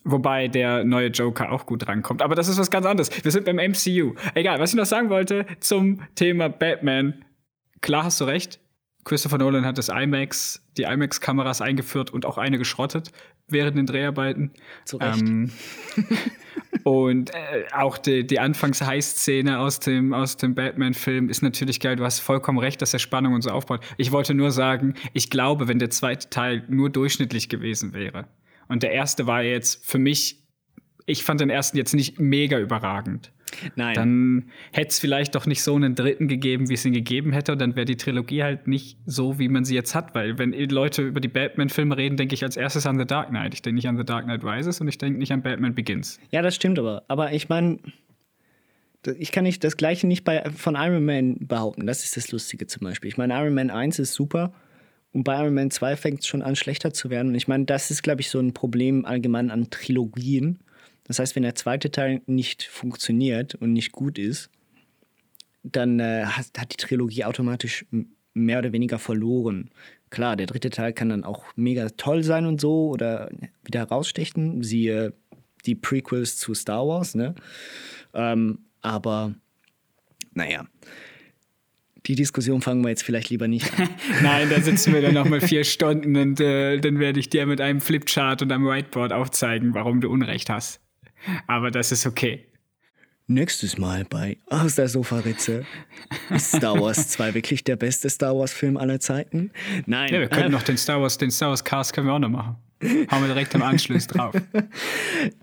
Wobei 0.07 0.47
der 0.47 0.83
neue 0.83 1.07
Joker 1.07 1.51
auch 1.51 1.65
gut 1.65 1.87
rankommt. 1.87 2.21
Aber 2.21 2.35
das 2.35 2.47
ist 2.47 2.59
was 2.59 2.69
ganz 2.69 2.85
anderes. 2.85 3.09
Wir 3.23 3.31
sind 3.31 3.43
beim 3.43 3.55
MCU. 3.55 4.13
Egal, 4.35 4.59
was 4.59 4.69
ich 4.69 4.75
noch 4.75 4.85
sagen 4.85 5.09
wollte 5.09 5.47
zum 5.59 5.99
Thema 6.13 6.47
Batman. 6.47 7.25
Klar 7.81 8.03
hast 8.03 8.21
du 8.21 8.25
recht. 8.25 8.59
Christopher 9.03 9.39
Nolan 9.39 9.65
hat 9.65 9.79
das 9.79 9.89
IMAX, 9.89 10.63
die 10.77 10.83
IMAX-Kameras 10.83 11.61
eingeführt 11.61 12.11
und 12.11 12.25
auch 12.25 12.37
eine 12.37 12.59
geschrottet 12.59 13.11
während 13.47 13.77
den 13.77 13.87
Dreharbeiten. 13.87 14.51
Zu 14.85 14.97
Recht. 14.97 15.21
Ähm, 15.21 15.51
und 16.83 17.31
äh, 17.31 17.65
auch 17.71 17.97
die, 17.97 18.27
die 18.27 18.39
Anfangs-High-Szene 18.39 19.59
aus 19.59 19.79
dem, 19.79 20.13
aus 20.13 20.37
dem 20.37 20.53
Batman-Film 20.53 21.29
ist 21.29 21.41
natürlich 21.41 21.79
geil. 21.79 21.95
Du 21.95 22.03
hast 22.03 22.19
vollkommen 22.19 22.59
recht, 22.59 22.81
dass 22.81 22.93
er 22.93 22.99
Spannung 22.99 23.33
und 23.33 23.41
so 23.41 23.49
aufbaut. 23.49 23.81
Ich 23.97 24.11
wollte 24.11 24.35
nur 24.35 24.51
sagen, 24.51 24.93
ich 25.13 25.31
glaube, 25.31 25.67
wenn 25.67 25.79
der 25.79 25.89
zweite 25.89 26.29
Teil 26.29 26.63
nur 26.67 26.91
durchschnittlich 26.91 27.49
gewesen 27.49 27.93
wäre 27.93 28.27
und 28.67 28.83
der 28.83 28.91
erste 28.91 29.27
war 29.27 29.43
jetzt 29.43 29.85
für 29.85 29.99
mich, 29.99 30.43
ich 31.05 31.23
fand 31.23 31.41
den 31.41 31.49
ersten 31.49 31.77
jetzt 31.77 31.93
nicht 31.93 32.19
mega 32.19 32.59
überragend. 32.59 33.31
Nein. 33.75 33.93
Dann 33.95 34.51
hätte 34.71 34.89
es 34.89 34.99
vielleicht 34.99 35.35
doch 35.35 35.45
nicht 35.45 35.63
so 35.63 35.75
einen 35.75 35.95
dritten 35.95 36.27
gegeben, 36.27 36.69
wie 36.69 36.73
es 36.73 36.85
ihn 36.85 36.93
gegeben 36.93 37.31
hätte. 37.31 37.53
Und 37.53 37.61
dann 37.61 37.75
wäre 37.75 37.85
die 37.85 37.97
Trilogie 37.97 38.43
halt 38.43 38.67
nicht 38.67 38.97
so, 39.05 39.39
wie 39.39 39.47
man 39.47 39.65
sie 39.65 39.75
jetzt 39.75 39.95
hat. 39.95 40.15
Weil 40.15 40.37
wenn 40.37 40.51
Leute 40.69 41.03
über 41.03 41.19
die 41.19 41.27
Batman-Filme 41.27 41.95
reden, 41.95 42.17
denke 42.17 42.35
ich 42.35 42.43
als 42.43 42.57
erstes 42.57 42.85
an 42.85 42.97
The 42.99 43.05
Dark 43.05 43.29
Knight. 43.29 43.53
Ich 43.53 43.61
denke 43.61 43.75
nicht 43.75 43.87
an 43.87 43.97
The 43.97 44.03
Dark 44.03 44.25
Knight 44.25 44.43
Rises 44.43 44.81
und 44.81 44.87
ich 44.87 44.97
denke 44.97 45.19
nicht 45.19 45.31
an 45.31 45.41
Batman 45.41 45.73
Begins. 45.73 46.19
Ja, 46.31 46.41
das 46.41 46.55
stimmt 46.55 46.79
aber. 46.79 47.03
Aber 47.07 47.31
ich 47.33 47.49
meine, 47.49 47.79
ich 49.17 49.31
kann 49.31 49.43
nicht 49.43 49.63
das 49.63 49.77
Gleiche 49.77 50.07
nicht 50.07 50.23
bei, 50.23 50.43
von 50.51 50.75
Iron 50.75 51.05
Man 51.05 51.37
behaupten. 51.39 51.85
Das 51.85 52.03
ist 52.03 52.17
das 52.17 52.31
Lustige 52.31 52.67
zum 52.67 52.83
Beispiel. 52.83 53.07
Ich 53.07 53.17
meine, 53.17 53.35
Iron 53.35 53.53
Man 53.53 53.69
1 53.69 53.99
ist 53.99 54.13
super 54.13 54.53
und 55.15 55.23
bei 55.23 55.41
Iron 55.41 55.53
Man 55.53 55.71
2 55.71 55.95
fängt 55.95 56.19
es 56.19 56.27
schon 56.27 56.41
an, 56.41 56.57
schlechter 56.57 56.91
zu 56.91 57.09
werden. 57.09 57.29
Und 57.29 57.35
ich 57.35 57.47
meine, 57.47 57.63
das 57.63 57.89
ist, 57.89 58.03
glaube 58.03 58.19
ich, 58.19 58.29
so 58.29 58.37
ein 58.37 58.53
Problem 58.53 59.05
allgemein 59.05 59.49
an 59.49 59.69
Trilogien. 59.69 60.59
Das 61.05 61.19
heißt, 61.19 61.37
wenn 61.37 61.43
der 61.43 61.55
zweite 61.55 61.89
Teil 61.89 62.21
nicht 62.25 62.63
funktioniert 62.63 63.55
und 63.55 63.71
nicht 63.71 63.93
gut 63.93 64.19
ist, 64.19 64.49
dann 65.63 66.01
äh, 66.01 66.25
hat, 66.25 66.73
die 66.73 66.75
Trilogie 66.75 67.23
automatisch 67.23 67.85
mehr 68.33 68.59
oder 68.59 68.73
weniger 68.73 68.99
verloren. 68.99 69.69
Klar, 70.09 70.35
der 70.35 70.47
dritte 70.47 70.69
Teil 70.69 70.91
kann 70.91 71.07
dann 71.07 71.23
auch 71.23 71.45
mega 71.55 71.87
toll 71.91 72.21
sein 72.21 72.45
und 72.45 72.59
so 72.59 72.89
oder 72.89 73.31
wieder 73.63 73.79
herausstechen, 73.79 74.63
siehe 74.63 75.13
die 75.65 75.75
Prequels 75.75 76.35
zu 76.35 76.53
Star 76.53 76.85
Wars, 76.85 77.15
ne? 77.15 77.35
Ähm, 78.13 78.65
aber 78.81 79.33
naja, 80.33 80.67
die 82.07 82.15
Diskussion 82.15 82.61
fangen 82.61 82.83
wir 82.83 82.89
jetzt 82.89 83.03
vielleicht 83.03 83.29
lieber 83.29 83.47
nicht 83.47 83.71
an. 83.79 83.89
Nein, 84.23 84.49
da 84.49 84.61
sitzen 84.61 84.93
wir 84.93 85.01
dann 85.01 85.13
nochmal 85.13 85.41
vier 85.41 85.63
Stunden 85.63 86.15
und 86.15 86.39
äh, 86.39 86.77
dann 86.77 86.99
werde 86.99 87.19
ich 87.19 87.29
dir 87.29 87.45
mit 87.45 87.61
einem 87.61 87.81
Flipchart 87.81 88.41
und 88.41 88.51
einem 88.51 88.65
Whiteboard 88.65 89.13
aufzeigen, 89.13 89.73
warum 89.73 90.01
du 90.01 90.09
Unrecht 90.09 90.49
hast. 90.49 90.81
Aber 91.47 91.71
das 91.71 91.91
ist 91.91 92.05
okay. 92.05 92.45
Nächstes 93.27 93.79
Mal 93.79 94.05
bei 94.05 94.37
Aus 94.51 94.75
der 94.75 94.87
Sofaritze. 94.87 95.65
Ist 96.29 96.49
Star 96.55 96.79
Wars 96.79 97.07
2 97.09 97.33
wirklich 97.33 97.63
der 97.63 97.75
beste 97.75 98.07
Star 98.07 98.37
Wars-Film 98.37 98.77
aller 98.77 98.99
Zeiten? 98.99 99.51
Nein. 99.87 100.13
Ja, 100.13 100.19
wir 100.19 100.27
können 100.27 100.51
noch 100.51 100.61
den 100.61 100.77
Star 100.77 101.01
Wars, 101.01 101.17
den 101.17 101.31
Star 101.31 101.49
Wars 101.49 101.63
Cast 101.63 101.93
können 101.93 102.05
wir 102.05 102.13
auch 102.13 102.19
noch 102.19 102.29
machen. 102.29 102.57
Haben 103.07 103.23
wir 103.23 103.27
direkt 103.29 103.55
im 103.55 103.63
Anschluss 103.63 104.07
drauf. 104.07 104.35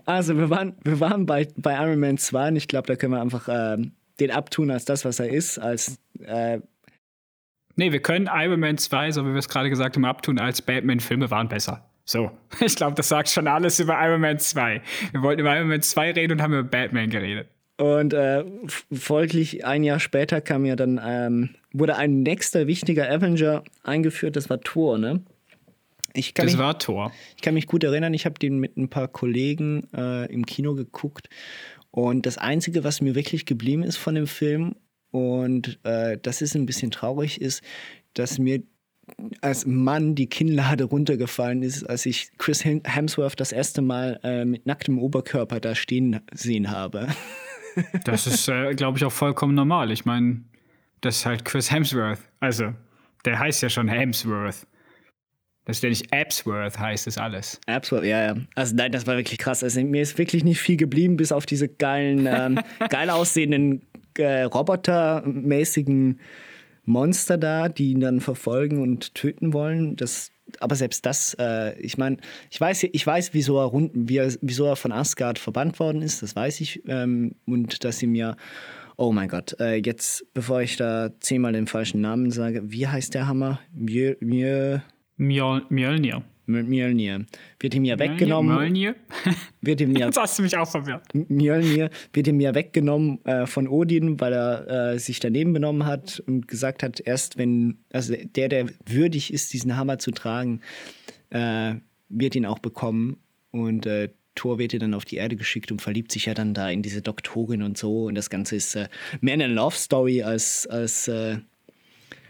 Also 0.05 0.37
wir 0.37 0.49
waren, 0.49 0.75
wir 0.83 0.99
waren 0.99 1.25
bei, 1.25 1.47
bei 1.57 1.73
Iron 1.73 1.99
Man 1.99 2.17
2 2.17 2.49
und 2.49 2.55
ich 2.55 2.67
glaube, 2.67 2.87
da 2.87 2.95
können 2.95 3.13
wir 3.13 3.21
einfach 3.21 3.49
ähm, 3.49 3.93
den 4.19 4.31
abtun 4.31 4.71
als 4.71 4.85
das, 4.85 5.03
was 5.03 5.19
er 5.19 5.29
ist, 5.29 5.59
als 5.59 5.97
äh, 6.19 6.59
Nee, 7.75 7.91
wir 7.91 8.01
können 8.01 8.29
Iron 8.31 8.59
Man 8.59 8.77
2, 8.77 9.11
so 9.11 9.25
wie 9.25 9.29
wir 9.31 9.39
es 9.39 9.49
gerade 9.49 9.69
gesagt 9.69 9.95
haben, 9.95 10.05
abtun, 10.05 10.37
als 10.39 10.61
Batman-Filme 10.61 11.31
waren 11.31 11.47
besser. 11.49 11.83
So, 12.05 12.31
ich 12.59 12.75
glaube, 12.75 12.95
das 12.95 13.09
sagt 13.09 13.29
schon 13.29 13.47
alles 13.47 13.79
über 13.79 13.97
Iron 14.05 14.21
Man 14.21 14.39
2. 14.39 14.81
Wir 15.11 15.21
wollten 15.21 15.41
über 15.41 15.55
Iron 15.57 15.69
Man 15.69 15.81
2 15.81 16.11
reden 16.11 16.33
und 16.33 16.41
haben 16.41 16.53
über 16.53 16.63
Batman 16.63 17.09
geredet. 17.09 17.47
Und 17.77 18.13
äh, 18.13 18.45
folglich 18.91 19.65
ein 19.65 19.83
Jahr 19.83 19.99
später 19.99 20.41
kam 20.41 20.63
ja 20.65 20.75
dann, 20.75 21.01
ähm, 21.03 21.55
wurde 21.71 21.95
ein 21.95 22.21
nächster 22.21 22.67
wichtiger 22.67 23.09
Avenger 23.09 23.63
eingeführt, 23.83 24.35
das 24.35 24.49
war 24.49 24.61
Thor, 24.61 24.99
ne? 24.99 25.21
Ich 26.13 26.35
kann, 26.35 26.45
Das 26.45 26.53
mich, 26.53 26.61
war 26.61 26.77
Thor. 26.77 27.11
ich 27.35 27.41
kann 27.41 27.55
mich 27.55 27.65
gut 27.65 27.83
erinnern, 27.83 28.13
ich 28.13 28.25
habe 28.27 28.37
den 28.37 28.59
mit 28.59 28.77
ein 28.77 28.89
paar 28.89 29.07
Kollegen 29.07 29.87
äh, 29.95 30.31
im 30.31 30.45
Kino 30.45 30.75
geguckt. 30.75 31.27
Und 31.89 32.27
das 32.27 32.37
Einzige, 32.37 32.83
was 32.83 33.01
mir 33.01 33.15
wirklich 33.15 33.47
geblieben 33.47 33.81
ist 33.81 33.97
von 33.97 34.13
dem 34.13 34.27
Film, 34.27 34.75
und 35.13 35.79
äh, 35.83 36.17
das 36.19 36.41
ist 36.41 36.55
ein 36.55 36.65
bisschen 36.65 36.89
traurig, 36.89 37.39
ist, 37.39 37.61
dass 38.15 38.39
mir 38.39 38.63
als 39.41 39.65
Mann 39.65 40.15
die 40.15 40.27
Kinnlade 40.27 40.85
runtergefallen 40.85 41.61
ist, 41.61 41.83
als 41.83 42.05
ich 42.07 42.29
Chris 42.37 42.65
Hem- 42.65 42.81
Hemsworth 42.83 43.39
das 43.39 43.51
erste 43.51 43.81
Mal 43.81 44.19
äh, 44.23 44.43
mit 44.43 44.65
nacktem 44.65 44.97
Oberkörper 44.97 45.59
da 45.59 45.75
stehen 45.75 46.19
sehen 46.33 46.71
habe. 46.71 47.07
Das 48.03 48.27
ist, 48.27 48.47
äh, 48.49 48.75
glaube 48.75 48.99
ich, 48.99 49.03
auch 49.03 49.11
vollkommen 49.11 49.55
normal. 49.55 49.89
Ich 49.89 50.05
meine, 50.05 50.43
das 51.01 51.15
ist 51.17 51.25
halt 51.25 51.43
Chris 51.43 51.71
Hemsworth. 51.71 52.19
Also, 52.39 52.75
der 53.25 53.39
heißt 53.39 53.63
ja 53.63 53.69
schon 53.69 53.87
Hemsworth. 53.87 54.67
Das 55.65 55.77
ist 55.77 55.83
ja 55.83 55.89
nicht 55.89 56.13
Absworth, 56.13 56.77
heißt 56.77 57.07
es 57.07 57.17
alles. 57.17 57.59
Absolut, 57.65 58.05
ja, 58.05 58.27
ja. 58.27 58.35
Also 58.53 58.75
nein, 58.75 58.91
das 58.91 59.07
war 59.07 59.15
wirklich 59.17 59.39
krass. 59.39 59.63
Also 59.63 59.81
mir 59.83 60.03
ist 60.03 60.19
wirklich 60.19 60.43
nicht 60.43 60.59
viel 60.59 60.77
geblieben, 60.77 61.17
bis 61.17 61.31
auf 61.31 61.47
diese 61.47 61.67
geilen, 61.67 62.27
ähm, 62.29 62.59
geil 62.89 63.09
aussehenden 63.09 63.81
äh, 64.19 64.43
Robotermäßigen 64.43 66.19
Monster 66.85 67.37
da, 67.37 67.69
die 67.69 67.91
ihn 67.91 68.01
dann 68.01 68.19
verfolgen 68.19 68.81
und 68.81 69.15
töten 69.15 69.53
wollen. 69.53 69.95
Das, 69.95 70.31
aber 70.59 70.75
selbst 70.75 71.05
das, 71.05 71.35
äh, 71.39 71.79
ich 71.79 71.97
meine, 71.97 72.17
ich 72.51 72.59
weiß, 72.59 72.83
ich 72.83 73.07
weiß, 73.07 73.33
wieso 73.33 73.57
er, 73.59 73.65
rund, 73.65 73.91
wie 73.93 74.17
er, 74.17 74.33
wieso 74.41 74.65
er 74.65 74.75
von 74.75 74.91
Asgard 74.91 75.39
verbannt 75.39 75.79
worden 75.79 76.01
ist. 76.01 76.21
Das 76.21 76.35
weiß 76.35 76.61
ich. 76.61 76.83
Ähm, 76.87 77.35
und 77.45 77.83
dass 77.83 78.03
ihm 78.03 78.15
ja, 78.15 78.35
oh 78.97 79.11
mein 79.11 79.29
Gott, 79.29 79.55
äh, 79.59 79.75
jetzt, 79.75 80.25
bevor 80.33 80.61
ich 80.61 80.75
da 80.77 81.11
zehnmal 81.19 81.53
den 81.53 81.67
falschen 81.67 82.01
Namen 82.01 82.31
sage, 82.31 82.61
wie 82.65 82.87
heißt 82.87 83.13
der 83.13 83.27
Hammer? 83.27 83.59
Mjö, 83.73 84.15
Mjö, 84.19 84.79
Mjol 85.17 85.65
Mjolnir. 85.69 86.23
Mjölnir. 86.45 87.25
Wird 87.59 87.73
ihm 87.73 87.85
ja 87.85 87.97
weggenommen. 87.97 88.55
Mjolnir? 88.55 88.95
Wird 89.61 89.79
ihm 89.81 89.95
ja 89.95 90.07
Jetzt 90.07 90.17
hast 90.19 90.37
du 90.37 90.43
mich 90.43 90.57
auch 90.57 90.69
verwirrt. 90.69 91.03
Mjölnir 91.13 91.89
wird 92.11 92.27
ihm 92.27 92.39
ja 92.41 92.53
weggenommen 92.53 93.23
äh, 93.25 93.45
von 93.45 93.67
Odin, 93.67 94.19
weil 94.19 94.33
er 94.33 94.93
äh, 94.93 94.99
sich 94.99 95.21
daneben 95.21 95.53
benommen 95.53 95.85
hat 95.85 96.21
und 96.27 96.49
gesagt 96.49 96.83
hat, 96.83 96.99
erst 96.99 97.37
wenn, 97.37 97.77
also 97.93 98.13
der, 98.13 98.49
der 98.49 98.65
würdig 98.85 99.33
ist, 99.33 99.53
diesen 99.53 99.77
Hammer 99.77 99.99
zu 99.99 100.11
tragen, 100.11 100.59
äh, 101.29 101.75
wird 102.09 102.35
ihn 102.35 102.45
auch 102.45 102.59
bekommen. 102.59 103.17
Und 103.51 103.85
äh, 103.85 104.09
Thor 104.35 104.59
wird 104.59 104.73
ja 104.73 104.79
dann 104.79 104.93
auf 104.93 105.05
die 105.05 105.17
Erde 105.17 105.35
geschickt 105.35 105.71
und 105.71 105.81
verliebt 105.81 106.11
sich 106.11 106.25
ja 106.25 106.33
dann 106.33 106.53
da 106.53 106.69
in 106.69 106.81
diese 106.81 107.01
Doktorin 107.01 107.61
und 107.61 107.77
so. 107.77 108.05
Und 108.05 108.15
das 108.15 108.29
Ganze 108.29 108.55
ist 108.55 108.75
äh, 108.75 108.89
mehr 109.21 109.35
eine 109.35 109.47
Love 109.47 109.75
Story 109.75 110.23
als, 110.23 110.67
als 110.67 111.07
äh, 111.07 111.37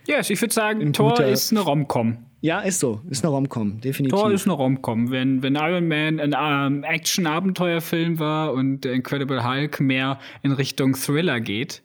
Ja, 0.06 0.18
yes, 0.18 0.30
ich 0.30 0.40
würde 0.42 0.54
sagen, 0.54 0.94
Thor 0.94 1.20
ist 1.22 1.52
eine 1.52 1.62
Romcom. 1.62 2.26
Ja, 2.44 2.60
ist 2.60 2.82
so, 2.82 3.00
ist 3.10 3.24
eine 3.24 3.34
Romcom, 3.34 3.80
definitiv. 3.80 4.20
Thor 4.20 4.30
ist 4.30 4.46
eine 4.46 4.54
Romcom. 4.54 5.12
Wenn, 5.12 5.42
wenn 5.42 5.56
Iron 5.56 5.88
Man 5.88 6.20
ein 6.20 6.36
ähm, 6.38 6.84
Action-Abenteuerfilm 6.84 8.20
war 8.20 8.52
und 8.52 8.86
Incredible 8.86 9.46
Hulk 9.48 9.80
mehr 9.80 10.20
in 10.42 10.52
Richtung 10.52 10.94
Thriller 10.94 11.40
geht, 11.40 11.82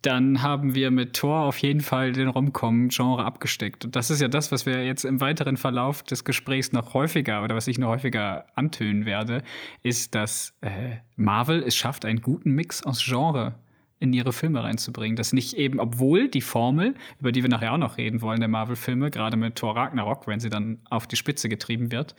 dann 0.00 0.40
haben 0.40 0.74
wir 0.74 0.90
mit 0.90 1.12
Thor 1.12 1.40
auf 1.40 1.58
jeden 1.58 1.82
Fall 1.82 2.12
den 2.12 2.28
Romcom-Genre 2.28 3.22
abgesteckt. 3.22 3.84
Und 3.84 3.96
das 3.96 4.08
ist 4.08 4.22
ja 4.22 4.28
das, 4.28 4.50
was 4.50 4.64
wir 4.64 4.82
jetzt 4.82 5.04
im 5.04 5.20
weiteren 5.20 5.58
Verlauf 5.58 6.02
des 6.02 6.24
Gesprächs 6.24 6.72
noch 6.72 6.94
häufiger 6.94 7.44
oder 7.44 7.54
was 7.54 7.68
ich 7.68 7.78
noch 7.78 7.88
häufiger 7.88 8.46
antönen 8.54 9.04
werde, 9.04 9.42
ist, 9.82 10.14
dass 10.14 10.54
äh, 10.62 10.96
Marvel 11.16 11.62
es 11.62 11.76
schafft, 11.76 12.06
einen 12.06 12.22
guten 12.22 12.52
Mix 12.52 12.82
aus 12.82 13.04
Genre 13.04 13.56
in 14.00 14.12
ihre 14.12 14.32
Filme 14.32 14.62
reinzubringen. 14.62 15.16
Das 15.16 15.32
nicht 15.32 15.54
eben, 15.54 15.80
obwohl 15.80 16.28
die 16.28 16.40
Formel, 16.40 16.94
über 17.18 17.32
die 17.32 17.42
wir 17.42 17.50
nachher 17.50 17.72
auch 17.72 17.78
noch 17.78 17.98
reden 17.98 18.22
wollen, 18.22 18.40
der 18.40 18.48
Marvel-Filme, 18.48 19.10
gerade 19.10 19.36
mit 19.36 19.56
Thor 19.56 19.76
Ragnarok, 19.76 20.26
wenn 20.26 20.40
sie 20.40 20.50
dann 20.50 20.78
auf 20.88 21.06
die 21.06 21.16
Spitze 21.16 21.48
getrieben 21.48 21.90
wird, 21.90 22.14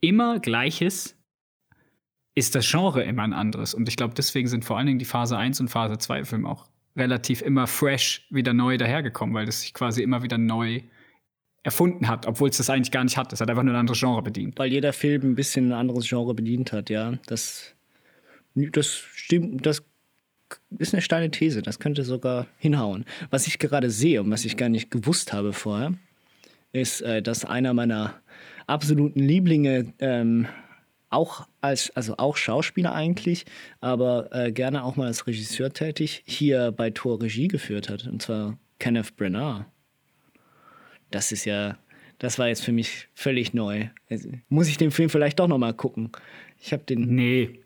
immer 0.00 0.40
gleiches, 0.40 1.16
ist 2.34 2.54
das 2.54 2.70
Genre 2.70 3.02
immer 3.02 3.22
ein 3.22 3.32
anderes. 3.32 3.74
Und 3.74 3.88
ich 3.88 3.96
glaube, 3.96 4.14
deswegen 4.14 4.48
sind 4.48 4.64
vor 4.64 4.78
allen 4.78 4.86
Dingen 4.86 4.98
die 4.98 5.04
Phase 5.04 5.36
1 5.36 5.60
und 5.60 5.68
Phase 5.68 5.98
2 5.98 6.24
Filme 6.24 6.48
auch 6.48 6.68
relativ 6.96 7.42
immer 7.42 7.66
fresh 7.66 8.26
wieder 8.30 8.52
neu 8.52 8.76
dahergekommen, 8.76 9.34
weil 9.34 9.46
das 9.46 9.62
sich 9.62 9.74
quasi 9.74 10.02
immer 10.02 10.22
wieder 10.22 10.38
neu 10.38 10.82
erfunden 11.62 12.08
hat, 12.08 12.26
obwohl 12.26 12.48
es 12.48 12.56
das 12.56 12.70
eigentlich 12.70 12.90
gar 12.90 13.04
nicht 13.04 13.16
hat. 13.16 13.32
Es 13.32 13.40
hat 13.40 13.48
einfach 13.48 13.62
nur 13.62 13.74
ein 13.74 13.80
anderes 13.80 14.00
Genre 14.00 14.22
bedient. 14.22 14.58
Weil 14.58 14.72
jeder 14.72 14.92
Film 14.92 15.22
ein 15.22 15.34
bisschen 15.34 15.68
ein 15.68 15.72
anderes 15.72 16.08
Genre 16.08 16.34
bedient 16.34 16.72
hat, 16.72 16.90
ja. 16.90 17.18
Das, 17.26 17.74
das 18.54 18.88
stimmt, 18.88 19.64
das 19.64 19.84
ist 20.78 20.94
eine 20.94 21.02
steile 21.02 21.30
These, 21.30 21.62
das 21.62 21.78
könnte 21.78 22.04
sogar 22.04 22.46
hinhauen. 22.58 23.04
Was 23.30 23.46
ich 23.46 23.58
gerade 23.58 23.90
sehe 23.90 24.22
und 24.22 24.30
was 24.30 24.44
ich 24.44 24.56
gar 24.56 24.68
nicht 24.68 24.90
gewusst 24.90 25.32
habe 25.32 25.52
vorher, 25.52 25.94
ist, 26.72 27.02
äh, 27.02 27.22
dass 27.22 27.44
einer 27.44 27.74
meiner 27.74 28.20
absoluten 28.66 29.20
Lieblinge 29.20 29.92
ähm, 29.98 30.46
auch 31.10 31.46
als, 31.60 31.90
also 31.94 32.16
auch 32.16 32.36
Schauspieler 32.36 32.94
eigentlich, 32.94 33.44
aber 33.80 34.32
äh, 34.32 34.50
gerne 34.50 34.84
auch 34.84 34.96
mal 34.96 35.06
als 35.06 35.26
Regisseur 35.26 35.72
tätig, 35.72 36.22
hier 36.26 36.72
bei 36.72 36.90
Tor 36.90 37.20
Regie 37.20 37.48
geführt 37.48 37.88
hat, 37.88 38.06
und 38.06 38.22
zwar 38.22 38.58
Kenneth 38.78 39.16
Branagh. 39.16 39.66
Das 41.10 41.30
ist 41.30 41.44
ja, 41.44 41.76
das 42.22 42.38
war 42.38 42.46
jetzt 42.46 42.64
für 42.64 42.70
mich 42.70 43.08
völlig 43.14 43.52
neu. 43.52 43.88
Also, 44.08 44.30
muss 44.48 44.68
ich 44.68 44.76
den 44.76 44.92
Film 44.92 45.10
vielleicht 45.10 45.40
doch 45.40 45.48
noch 45.48 45.58
mal 45.58 45.74
gucken? 45.74 46.10
Ich 46.60 46.72
habe 46.72 46.84
den 46.84 47.16
Nee. 47.16 47.58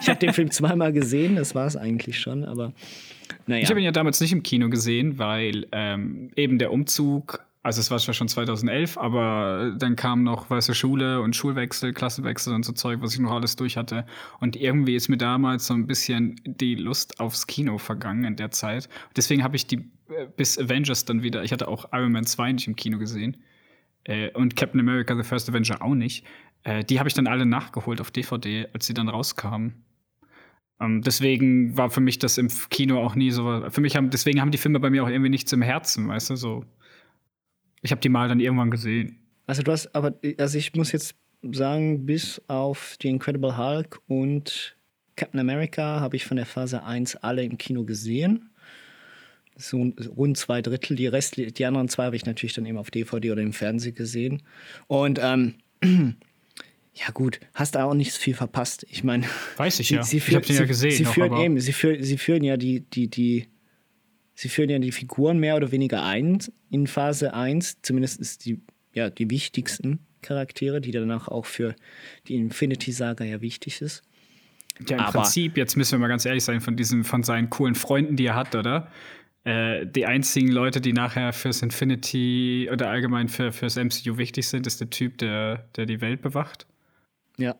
ich 0.00 0.08
habe 0.08 0.18
den 0.18 0.32
Film 0.32 0.50
zweimal 0.50 0.94
gesehen, 0.94 1.36
das 1.36 1.54
war 1.54 1.66
es 1.66 1.76
eigentlich 1.76 2.18
schon, 2.18 2.44
aber 2.44 2.72
naja. 3.46 3.62
Ich 3.62 3.68
habe 3.68 3.80
ihn 3.80 3.84
ja 3.84 3.92
damals 3.92 4.18
nicht 4.22 4.32
im 4.32 4.42
Kino 4.42 4.70
gesehen, 4.70 5.18
weil 5.18 5.66
ähm, 5.72 6.30
eben 6.36 6.58
der 6.58 6.72
Umzug, 6.72 7.44
also 7.62 7.80
es 7.80 7.90
war 7.90 7.98
zwar 7.98 8.14
schon 8.14 8.28
2011, 8.28 8.96
aber 8.96 9.74
dann 9.78 9.94
kam 9.94 10.22
noch, 10.22 10.48
weißt 10.48 10.70
du, 10.70 10.74
Schule 10.74 11.20
und 11.20 11.36
Schulwechsel, 11.36 11.92
Klassenwechsel 11.92 12.54
und 12.54 12.64
so 12.64 12.72
Zeug, 12.72 13.00
was 13.02 13.12
ich 13.12 13.20
noch 13.20 13.32
alles 13.32 13.56
durch 13.56 13.76
hatte. 13.76 14.06
Und 14.40 14.56
irgendwie 14.56 14.96
ist 14.96 15.10
mir 15.10 15.18
damals 15.18 15.66
so 15.66 15.74
ein 15.74 15.86
bisschen 15.86 16.40
die 16.46 16.76
Lust 16.76 17.20
aufs 17.20 17.46
Kino 17.46 17.76
vergangen 17.76 18.24
in 18.24 18.36
der 18.36 18.52
Zeit. 18.52 18.88
Deswegen 19.16 19.42
habe 19.42 19.56
ich 19.56 19.66
die 19.66 19.80
äh, 20.08 20.26
bis 20.34 20.58
Avengers 20.58 21.04
dann 21.04 21.22
wieder, 21.22 21.44
ich 21.44 21.52
hatte 21.52 21.68
auch 21.68 21.92
Iron 21.92 22.12
Man 22.12 22.24
2 22.24 22.52
nicht 22.52 22.68
im 22.68 22.76
Kino 22.76 22.96
gesehen. 22.96 23.36
Äh, 24.04 24.30
und 24.32 24.56
Captain 24.56 24.80
America 24.80 25.16
The 25.16 25.22
First 25.22 25.48
Avenger 25.48 25.82
auch 25.82 25.94
nicht. 25.94 26.24
Äh, 26.64 26.84
die 26.84 26.98
habe 26.98 27.08
ich 27.08 27.14
dann 27.14 27.26
alle 27.26 27.46
nachgeholt 27.46 28.00
auf 28.00 28.10
DVD, 28.10 28.68
als 28.72 28.86
sie 28.86 28.94
dann 28.94 29.08
rauskamen. 29.08 29.84
Ähm, 30.80 31.02
deswegen 31.02 31.76
war 31.76 31.90
für 31.90 32.00
mich 32.00 32.18
das 32.18 32.38
im 32.38 32.48
Kino 32.70 33.00
auch 33.00 33.14
nie 33.14 33.30
so. 33.30 33.68
Für 33.70 33.80
mich 33.80 33.96
haben, 33.96 34.10
deswegen 34.10 34.40
haben 34.40 34.50
die 34.50 34.58
Filme 34.58 34.80
bei 34.80 34.90
mir 34.90 35.04
auch 35.04 35.08
irgendwie 35.08 35.30
nichts 35.30 35.52
im 35.52 35.62
Herzen, 35.62 36.08
weißt 36.08 36.30
du, 36.30 36.36
so. 36.36 36.64
Ich 37.82 37.90
habe 37.90 38.00
die 38.00 38.08
mal 38.08 38.28
dann 38.28 38.40
irgendwann 38.40 38.70
gesehen. 38.70 39.18
Also 39.46 39.62
du 39.62 39.72
hast, 39.72 39.94
aber 39.94 40.14
also 40.38 40.58
ich 40.58 40.74
muss 40.74 40.92
jetzt 40.92 41.16
sagen, 41.42 42.06
bis 42.06 42.40
auf 42.48 42.96
die 43.02 43.08
Incredible 43.08 43.56
Hulk 43.56 44.00
und 44.06 44.76
Captain 45.16 45.40
America 45.40 46.00
habe 46.00 46.16
ich 46.16 46.24
von 46.24 46.36
der 46.36 46.46
Phase 46.46 46.84
1 46.84 47.16
alle 47.16 47.42
im 47.42 47.58
Kino 47.58 47.84
gesehen. 47.84 48.50
So 49.62 49.92
rund 50.16 50.36
zwei 50.36 50.60
Drittel. 50.62 50.96
Die, 50.96 51.06
Rest, 51.06 51.36
die 51.36 51.64
anderen 51.66 51.88
zwei 51.88 52.06
habe 52.06 52.16
ich 52.16 52.26
natürlich 52.26 52.54
dann 52.54 52.66
eben 52.66 52.78
auf 52.78 52.90
DVD 52.90 53.30
oder 53.32 53.42
im 53.42 53.52
Fernsehen 53.52 53.94
gesehen. 53.94 54.42
Und 54.88 55.18
ähm, 55.22 55.54
ja 56.94 57.10
gut, 57.12 57.40
hast 57.54 57.74
da 57.74 57.84
auch 57.84 57.94
nicht 57.94 58.12
so 58.12 58.20
viel 58.20 58.34
verpasst. 58.34 58.86
Ich 58.90 59.04
meine, 59.04 59.26
Weiß 59.56 59.80
ich 59.80 59.88
sie, 59.88 59.94
ja. 59.94 60.02
Sie 60.02 60.18
ich 60.18 60.34
habe 60.34 60.44
den 60.44 60.56
ja 60.56 60.64
gesehen. 60.64 60.90
Sie 60.92 61.04
noch, 61.04 61.14
führen 61.14 61.36
eben, 61.40 61.60
sie, 61.60 61.72
führen, 61.72 62.02
sie 62.02 62.18
führen 62.18 62.44
ja 62.44 62.56
die, 62.56 62.80
die, 62.80 63.08
die, 63.08 63.48
sie 64.34 64.48
führen 64.48 64.68
ja 64.70 64.78
die 64.78 64.92
Figuren 64.92 65.38
mehr 65.38 65.56
oder 65.56 65.72
weniger 65.72 66.04
ein 66.04 66.38
in 66.70 66.86
Phase 66.86 67.32
1. 67.34 67.78
Zumindest 67.82 68.20
ist 68.20 68.44
die, 68.44 68.60
ja, 68.94 69.10
die 69.10 69.30
wichtigsten 69.30 70.00
Charaktere, 70.22 70.80
die 70.80 70.90
danach 70.90 71.28
auch 71.28 71.46
für 71.46 71.74
die 72.28 72.34
Infinity-Saga 72.36 73.24
ja 73.24 73.40
wichtig 73.40 73.80
ist. 73.80 74.02
ja, 74.88 74.96
im 74.96 75.02
aber- 75.02 75.22
Prinzip, 75.22 75.56
jetzt 75.56 75.76
müssen 75.76 75.92
wir 75.92 75.98
mal 75.98 76.08
ganz 76.08 76.24
ehrlich 76.24 76.44
sein, 76.44 76.60
von 76.60 76.76
diesen, 76.76 77.04
von 77.04 77.22
seinen 77.22 77.50
coolen 77.50 77.74
Freunden, 77.74 78.16
die 78.16 78.26
er 78.26 78.34
hat, 78.36 78.54
oder? 78.54 78.88
Äh, 79.44 79.86
die 79.86 80.06
einzigen 80.06 80.48
Leute, 80.48 80.80
die 80.80 80.92
nachher 80.92 81.32
fürs 81.32 81.62
Infinity 81.62 82.68
oder 82.72 82.90
allgemein 82.90 83.28
für, 83.28 83.52
fürs 83.52 83.76
MCU 83.76 84.16
wichtig 84.16 84.48
sind, 84.48 84.66
ist 84.66 84.80
der 84.80 84.90
Typ, 84.90 85.18
der, 85.18 85.68
der 85.76 85.86
die 85.86 86.00
Welt 86.00 86.22
bewacht. 86.22 86.66
Ja. 87.38 87.56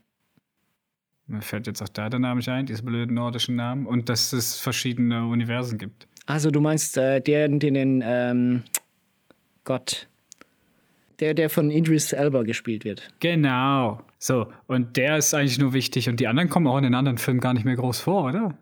Mir 1.26 1.42
fällt 1.42 1.66
jetzt 1.66 1.82
auch 1.82 1.88
da 1.88 2.08
der 2.08 2.20
Name 2.20 2.36
nicht 2.36 2.48
ein, 2.48 2.66
diese 2.66 2.82
blöden 2.82 3.14
nordischen 3.14 3.56
Namen. 3.56 3.86
Und 3.86 4.08
dass 4.08 4.32
es 4.32 4.58
verschiedene 4.58 5.26
Universen 5.26 5.78
gibt. 5.78 6.06
Also 6.26 6.50
du 6.50 6.60
meinst 6.60 6.96
äh, 6.96 7.20
der, 7.20 7.48
den, 7.48 7.74
den 7.74 8.02
ähm, 8.04 8.62
Gott, 9.64 10.08
der, 11.20 11.34
der 11.34 11.50
von 11.50 11.70
Idris 11.70 12.12
Elba 12.12 12.42
gespielt 12.42 12.84
wird. 12.84 13.08
Genau. 13.20 14.00
So, 14.18 14.52
und 14.66 14.96
der 14.96 15.16
ist 15.16 15.34
eigentlich 15.34 15.58
nur 15.58 15.72
wichtig 15.72 16.08
und 16.08 16.20
die 16.20 16.28
anderen 16.28 16.48
kommen 16.48 16.68
auch 16.68 16.76
in 16.76 16.84
den 16.84 16.94
anderen 16.94 17.18
Filmen 17.18 17.40
gar 17.40 17.54
nicht 17.54 17.64
mehr 17.64 17.76
groß 17.76 18.00
vor, 18.00 18.24
oder? 18.24 18.56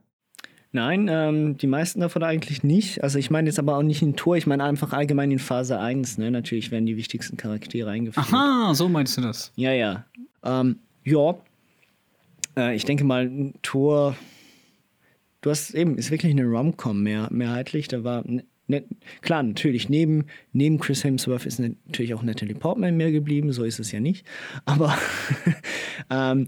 Nein, 0.73 1.09
ähm, 1.11 1.57
die 1.57 1.67
meisten 1.67 2.01
davon 2.01 2.23
eigentlich 2.23 2.63
nicht. 2.63 3.03
Also 3.03 3.19
ich 3.19 3.31
meine 3.31 3.49
jetzt 3.49 3.59
aber 3.59 3.77
auch 3.77 3.83
nicht 3.83 4.03
in 4.03 4.15
Tor, 4.15 4.37
ich 4.37 4.47
meine 4.47 4.63
einfach 4.63 4.93
allgemein 4.93 5.33
in 5.33 5.41
Phase 5.41 5.81
1, 5.81 6.19
ne? 6.19 6.31
Natürlich 6.31 6.71
werden 6.71 6.87
die 6.87 6.97
wichtigsten 6.97 7.37
Charaktere 7.37 7.91
eingeführt. 7.91 8.27
Aha, 8.33 8.73
so 8.75 8.89
meinst 8.89 9.17
du 9.17 9.21
das? 9.21 9.53
Ja, 9.57 9.73
ja. 9.73 10.05
Ähm, 10.45 10.79
ja. 11.05 11.35
Äh, 12.57 12.77
ich 12.77 12.85
denke 12.85 13.03
mal, 13.03 13.53
Tor. 13.63 14.17
Du 15.41 15.51
hast 15.51 15.75
eben, 15.75 15.97
ist 15.97 16.11
wirklich 16.11 16.33
eine 16.33 16.45
Rom-Com 16.45 17.03
mehr, 17.03 17.29
mehrheitlich. 17.31 17.89
Da 17.89 18.05
war. 18.05 18.23
Ne, 18.69 18.85
klar, 19.23 19.43
natürlich, 19.43 19.89
neben, 19.89 20.27
neben 20.53 20.79
Chris 20.79 21.03
Hemsworth 21.03 21.47
ist 21.47 21.59
natürlich 21.59 22.15
auch 22.15 22.23
Natalie 22.23 22.55
Portman 22.55 22.97
mehr 22.97 23.11
geblieben, 23.11 23.53
so 23.53 23.65
ist 23.65 23.81
es 23.81 23.91
ja 23.91 23.99
nicht. 23.99 24.25
Aber 24.65 24.97
ähm, 26.11 26.47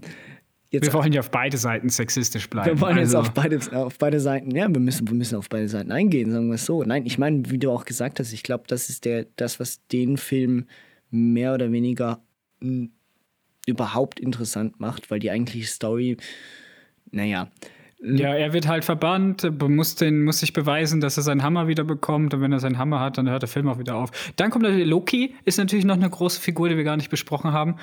Jetzt, 0.73 0.87
wir 0.87 0.93
wollen 0.93 1.13
ja 1.13 1.19
auf 1.19 1.29
beide 1.29 1.55
Seiten 1.55 1.89
sexistisch 1.89 2.49
bleiben. 2.49 2.67
Wir 2.67 2.81
wollen 2.81 2.97
also. 2.97 3.17
jetzt 3.17 3.27
auf 3.27 3.33
beide, 3.35 3.59
auf 3.77 3.99
beide 3.99 4.19
Seiten, 4.19 4.49
ja, 4.55 4.67
wir 4.67 4.79
müssen, 4.79 5.07
wir 5.07 5.13
müssen 5.13 5.35
auf 5.37 5.47
beide 5.47 5.69
Seiten 5.69 5.91
eingehen, 5.91 6.31
sagen 6.31 6.47
wir 6.47 6.55
es 6.55 6.65
so. 6.65 6.81
Nein, 6.81 7.05
ich 7.05 7.19
meine, 7.19 7.43
wie 7.51 7.59
du 7.59 7.69
auch 7.69 7.85
gesagt 7.85 8.19
hast, 8.19 8.33
ich 8.33 8.41
glaube, 8.41 8.63
das 8.65 8.89
ist 8.89 9.05
der, 9.05 9.27
das, 9.35 9.59
was 9.59 9.85
den 9.89 10.17
Film 10.17 10.65
mehr 11.11 11.53
oder 11.53 11.71
weniger 11.71 12.23
mh, 12.59 12.87
überhaupt 13.67 14.19
interessant 14.19 14.79
macht, 14.79 15.11
weil 15.11 15.19
die 15.19 15.29
eigentliche 15.29 15.67
Story, 15.67 16.17
naja. 17.11 17.51
Ja, 18.01 18.33
er 18.33 18.51
wird 18.51 18.67
halt 18.67 18.83
verbannt, 18.83 19.47
muss, 19.61 19.93
den, 19.93 20.23
muss 20.23 20.39
sich 20.39 20.53
beweisen, 20.53 21.01
dass 21.01 21.17
er 21.17 21.23
seinen 21.23 21.43
Hammer 21.43 21.67
wieder 21.67 21.83
bekommt. 21.83 22.33
Und 22.33 22.41
wenn 22.41 22.51
er 22.51 22.59
seinen 22.59 22.79
Hammer 22.79 22.99
hat, 22.99 23.19
dann 23.19 23.29
hört 23.29 23.43
der 23.43 23.47
Film 23.47 23.69
auch 23.69 23.77
wieder 23.77 23.95
auf. 23.95 24.33
Dann 24.35 24.49
kommt 24.49 24.63
natürlich 24.63 24.87
Loki, 24.87 25.35
ist 25.45 25.59
natürlich 25.59 25.85
noch 25.85 25.95
eine 25.95 26.09
große 26.09 26.41
Figur, 26.41 26.67
die 26.67 26.75
wir 26.77 26.83
gar 26.83 26.97
nicht 26.97 27.11
besprochen 27.11 27.53
haben. 27.53 27.75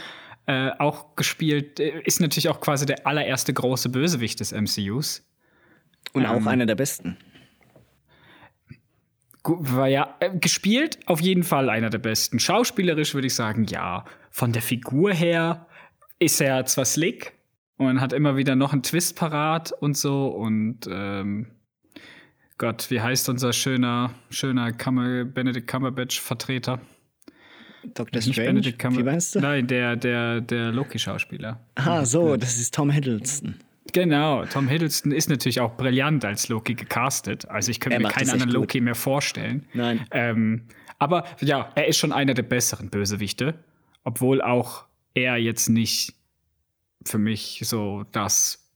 Äh, 0.47 0.71
auch 0.79 1.15
gespielt, 1.17 1.79
äh, 1.81 2.01
ist 2.05 2.21
natürlich 2.21 2.49
auch 2.49 2.61
quasi 2.61 2.87
der 2.87 3.07
allererste 3.07 3.53
große 3.53 3.89
Bösewicht 3.89 4.41
des 4.41 4.53
MCUs. 4.53 5.25
Und 6.13 6.27
auch 6.27 6.37
ähm, 6.37 6.49
einer 6.49 6.67
der 6.67 6.75
besten. 6.75 7.19
War 9.45 9.89
ja, 9.89 10.17
äh, 10.21 10.37
gespielt 10.37 10.99
auf 11.07 11.21
jeden 11.21 11.45
Fall 11.45 11.71
einer 11.71 11.91
der 11.91 11.99
besten. 11.99 12.41
Schauspielerisch 12.41 13.15
würde 13.15 13.29
ich 13.29 13.35
sagen, 13.35 13.65
ja. 13.65 14.05
Von 14.31 14.53
der 14.53 14.63
Figur 14.63 15.13
her 15.13 15.67
ist 16.19 16.41
er 16.41 16.65
zwar 16.67 16.85
slick 16.85 17.33
und 17.77 18.01
hat 18.01 18.13
immer 18.13 18.37
wieder 18.37 18.57
noch 18.57 18.73
einen 18.73 18.83
Twist 18.83 19.17
parat 19.17 19.73
und 19.73 19.97
so 19.97 20.29
und 20.29 20.89
ähm, 20.91 21.47
Gott, 22.59 22.91
wie 22.91 23.01
heißt 23.01 23.31
unser 23.31 23.55
schöner, 23.55 24.13
schöner 24.29 24.73
Kammer, 24.73 25.25
Benedict 25.25 25.67
Cumberbatch-Vertreter? 25.67 26.81
Dr. 27.95 28.21
Strange? 28.21 28.63
Wie 28.63 29.03
meinst 29.03 29.35
du? 29.35 29.41
Nein, 29.41 29.67
der, 29.67 29.97
der, 29.97 30.41
der 30.41 30.73
Loki-Schauspieler. 30.73 31.61
Ah, 31.77 32.05
so, 32.05 32.37
das 32.37 32.59
ist 32.59 32.75
Tom 32.75 32.91
Hiddleston. 32.91 33.57
Genau, 33.93 34.45
Tom 34.45 34.69
Hiddleston 34.69 35.13
ist 35.13 35.29
natürlich 35.29 35.61
auch 35.61 35.77
brillant 35.77 36.25
als 36.25 36.49
Loki 36.49 36.75
gecastet. 36.75 37.49
Also 37.49 37.71
ich 37.71 37.81
könnte 37.81 37.99
mir 37.99 38.09
keinen 38.09 38.31
anderen 38.31 38.53
Loki 38.53 38.81
mehr 38.81 38.95
vorstellen. 38.95 39.67
Nein. 39.73 40.07
Ähm, 40.11 40.67
aber 40.99 41.25
ja, 41.41 41.71
er 41.75 41.89
ist 41.89 41.97
schon 41.97 42.13
einer 42.13 42.35
der 42.35 42.43
besseren 42.43 42.91
Bösewichte, 42.91 43.55
obwohl 44.05 44.43
auch 44.43 44.85
er 45.15 45.39
jetzt 45.39 45.69
nicht 45.69 46.15
für 47.05 47.19
mich 47.19 47.63
so 47.65 48.05
das 48.13 48.71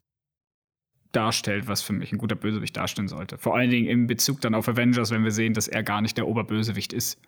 darstellt, 1.12 1.68
was 1.68 1.82
für 1.82 1.92
mich 1.92 2.12
ein 2.12 2.18
guter 2.18 2.34
Bösewicht 2.34 2.76
darstellen 2.76 3.08
sollte. 3.08 3.38
Vor 3.38 3.56
allen 3.56 3.70
Dingen 3.70 3.88
im 3.88 4.06
Bezug 4.06 4.40
dann 4.40 4.54
auf 4.54 4.68
Avengers, 4.68 5.10
wenn 5.10 5.22
wir 5.22 5.30
sehen, 5.30 5.54
dass 5.54 5.68
er 5.68 5.82
gar 5.82 6.00
nicht 6.00 6.16
der 6.16 6.26
Oberbösewicht 6.26 6.92
ist. 6.92 7.20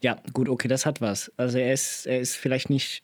Ja, 0.00 0.16
gut, 0.32 0.48
okay, 0.48 0.68
das 0.68 0.86
hat 0.86 1.00
was. 1.00 1.32
Also 1.36 1.58
er 1.58 1.72
ist, 1.72 2.06
er 2.06 2.20
ist 2.20 2.36
vielleicht 2.36 2.70
nicht, 2.70 3.02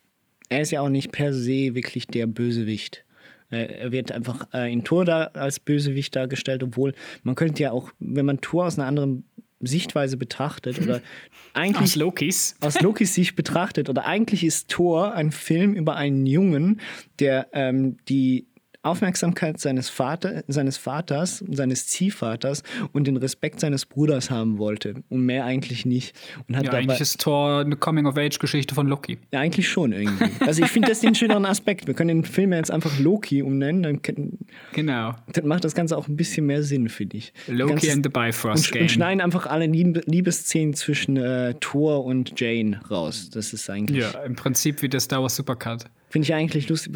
er 0.48 0.60
ist 0.60 0.70
ja 0.70 0.80
auch 0.80 0.88
nicht 0.88 1.12
per 1.12 1.32
se 1.32 1.74
wirklich 1.74 2.06
der 2.06 2.26
Bösewicht. 2.26 3.04
Er 3.48 3.92
wird 3.92 4.10
einfach 4.10 4.48
äh, 4.52 4.72
in 4.72 4.82
Tor 4.82 5.04
da 5.04 5.24
als 5.34 5.60
Bösewicht 5.60 6.16
dargestellt, 6.16 6.64
obwohl 6.64 6.94
man 7.22 7.36
könnte 7.36 7.62
ja 7.62 7.70
auch, 7.70 7.92
wenn 8.00 8.26
man 8.26 8.40
Tor 8.40 8.66
aus 8.66 8.76
einer 8.76 8.88
anderen 8.88 9.24
Sichtweise 9.60 10.16
betrachtet 10.16 10.80
oder 10.82 11.00
eigentlich 11.54 11.82
aus 11.82 11.96
Lokis 11.96 12.56
aus 12.60 12.80
Lokis 12.80 13.14
Sicht 13.14 13.36
betrachtet 13.36 13.88
oder 13.88 14.04
eigentlich 14.04 14.44
ist 14.44 14.68
Thor 14.68 15.14
ein 15.14 15.32
Film 15.32 15.74
über 15.74 15.96
einen 15.96 16.26
Jungen, 16.26 16.80
der 17.20 17.48
ähm, 17.52 17.96
die 18.08 18.46
Aufmerksamkeit 18.87 19.61
seines, 19.61 19.89
Vater, 19.89 20.45
seines 20.49 20.76
Vaters, 20.76 21.45
seines 21.51 21.87
Ziehvaters 21.87 22.62
und 22.93 23.07
den 23.07 23.16
Respekt 23.16 23.61
seines 23.61 23.87
Bruders 23.87 24.30
haben 24.30 24.59
wollte. 24.59 24.95
Und 25.09 25.26
mehr 25.26 25.45
eigentlich 25.45 25.87
nicht. 25.87 26.16
Und 26.49 26.57
hat 26.57 26.64
ja, 26.64 26.70
dabei, 26.70 26.84
eigentlich 26.84 27.01
ist 27.01 27.20
Thor 27.20 27.61
eine 27.61 27.76
Coming-of-Age-Geschichte 27.76 28.74
von 28.74 28.87
Loki. 28.87 29.18
Ja, 29.32 29.41
eigentlich 29.41 29.68
schon 29.68 29.93
irgendwie. 29.93 30.30
Also 30.41 30.62
ich 30.62 30.70
finde 30.70 30.89
das 30.89 31.01
den 31.01 31.14
schöneren 31.14 31.45
Aspekt. 31.45 31.87
Wir 31.87 31.95
können 31.95 32.22
den 32.22 32.24
Film 32.24 32.53
jetzt 32.53 32.70
einfach 32.70 32.99
Loki 32.99 33.43
umnennen. 33.43 33.82
Dann 33.82 34.39
genau. 34.72 35.14
Dann 35.32 35.47
macht 35.47 35.64
das 35.64 35.74
Ganze 35.74 35.97
auch 35.97 36.09
ein 36.09 36.16
bisschen 36.16 36.47
mehr 36.47 36.62
Sinn, 36.62 36.89
finde 36.89 37.16
ich. 37.16 37.32
Loki 37.49 37.91
and 37.91 38.05
the 38.05 38.11
Bifrost 38.11 38.66
und, 38.66 38.72
Game. 38.72 38.82
Und 38.82 38.91
schneiden 38.91 39.20
einfach 39.20 39.47
alle 39.47 39.66
Lieb 39.66 40.03
Liebesszenen 40.07 40.74
zwischen 40.74 41.16
äh, 41.16 41.55
Thor 41.61 42.05
und 42.05 42.39
Jane 42.39 42.80
raus. 42.91 43.30
Das 43.30 43.53
ist 43.53 43.68
eigentlich... 43.70 44.12
Ja, 44.12 44.22
im 44.22 44.37
Prinzip 44.37 44.82
wie 44.82 44.89
der 44.89 45.01
Star 45.01 45.22
Wars 45.22 45.37
Supercut. 45.37 45.84
Finde 46.09 46.24
ich 46.24 46.34
eigentlich 46.34 46.68
lustig 46.68 46.93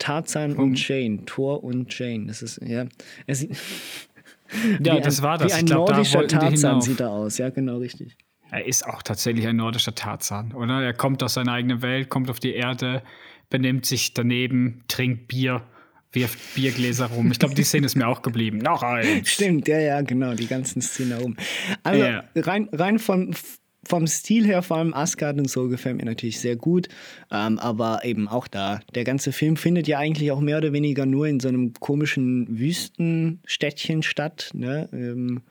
Tarzan 0.00 0.56
und 0.56 0.88
Jane, 0.88 1.24
Thor 1.26 1.62
und 1.62 1.96
Jane. 1.96 2.26
Das 2.26 2.42
ist, 2.42 2.60
ja. 2.62 2.86
Sieht, 3.28 3.56
ja, 4.82 4.98
das 4.98 5.20
ein, 5.20 5.24
war 5.24 5.38
das. 5.38 5.52
Wie 5.52 5.56
ein 5.56 5.66
glaub, 5.66 5.88
nordischer 5.88 6.26
Tarzan 6.26 6.80
sieht 6.80 6.98
er 6.98 7.10
aus, 7.10 7.38
ja, 7.38 7.50
genau 7.50 7.78
richtig. 7.78 8.16
Er 8.50 8.66
ist 8.66 8.84
auch 8.84 9.02
tatsächlich 9.02 9.46
ein 9.46 9.56
nordischer 9.56 9.94
Tarzan, 9.94 10.52
oder? 10.52 10.82
Er 10.82 10.94
kommt 10.94 11.22
aus 11.22 11.34
seiner 11.34 11.52
eigenen 11.52 11.82
Welt, 11.82 12.08
kommt 12.08 12.30
auf 12.30 12.40
die 12.40 12.54
Erde, 12.54 13.02
benimmt 13.48 13.86
sich 13.86 14.12
daneben, 14.12 14.82
trinkt 14.88 15.28
Bier, 15.28 15.62
wirft 16.12 16.54
Biergläser 16.56 17.06
rum. 17.06 17.30
Ich 17.30 17.38
glaube, 17.38 17.54
die 17.54 17.62
Szene 17.62 17.86
ist 17.86 17.94
mir 17.94 18.08
auch 18.08 18.22
geblieben. 18.22 18.58
Noch 18.58 18.82
eins. 18.82 19.28
Stimmt, 19.30 19.68
ja, 19.68 19.78
ja, 19.78 20.00
genau, 20.00 20.34
die 20.34 20.48
ganzen 20.48 20.82
Szenen 20.82 21.20
rum. 21.20 21.36
Also 21.84 22.02
yeah. 22.02 22.24
rein, 22.34 22.68
rein 22.72 22.98
von, 22.98 23.36
vom 23.84 24.06
Stil 24.06 24.46
her, 24.46 24.62
vor 24.62 24.78
allem 24.78 24.94
Asgard 24.94 25.38
und 25.38 25.48
so, 25.48 25.68
gefällt 25.68 25.96
mir 25.96 26.04
natürlich 26.04 26.40
sehr 26.40 26.56
gut. 26.56 26.88
Ähm, 27.30 27.58
aber 27.58 28.04
eben 28.04 28.28
auch 28.28 28.46
da, 28.46 28.80
der 28.94 29.04
ganze 29.04 29.32
Film 29.32 29.56
findet 29.56 29.88
ja 29.88 29.98
eigentlich 29.98 30.30
auch 30.32 30.40
mehr 30.40 30.58
oder 30.58 30.72
weniger 30.72 31.06
nur 31.06 31.26
in 31.26 31.40
so 31.40 31.48
einem 31.48 31.72
komischen 31.74 32.58
Wüstenstädtchen 32.58 34.02
statt. 34.02 34.50
Ne? 34.54 34.88
Ähm, 34.92 35.42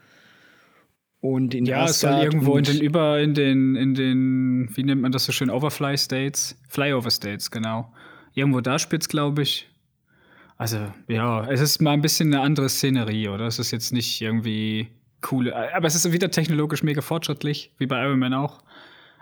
und 1.21 1.53
in 1.53 1.65
ja, 1.65 1.85
es 1.85 1.99
soll 1.99 2.23
irgendwo 2.23 2.57
in 2.57 2.63
den 2.63 2.79
über 2.79 3.19
in 3.19 3.33
den 3.33 3.75
in 3.75 3.93
den 3.93 4.69
wie 4.73 4.83
nennt 4.83 5.01
man 5.01 5.11
das 5.11 5.25
so 5.25 5.33
schön 5.33 5.49
Overfly 5.49 5.97
States, 5.97 6.57
Flyover 6.69 7.11
States 7.11 7.51
genau. 7.51 7.91
Irgendwo 8.35 8.61
da 8.61 8.79
spielt 8.79 9.01
es, 9.01 9.09
glaube 9.09 9.41
ich. 9.41 9.67
Also 10.55 10.77
ja, 11.09 11.49
es 11.49 11.59
ist 11.59 11.81
mal 11.81 11.91
ein 11.91 12.01
bisschen 12.01 12.33
eine 12.33 12.41
andere 12.41 12.69
Szenerie, 12.69 13.27
oder? 13.27 13.47
Es 13.47 13.59
ist 13.59 13.71
jetzt 13.71 13.91
nicht 13.91 14.21
irgendwie 14.21 14.87
coole. 15.21 15.55
Aber 15.73 15.87
es 15.87 15.95
ist 15.95 16.11
wieder 16.11 16.31
technologisch 16.31 16.83
mega 16.83 17.01
fortschrittlich, 17.01 17.71
wie 17.77 17.85
bei 17.85 18.03
Iron 18.03 18.19
Man 18.19 18.33
auch. 18.33 18.63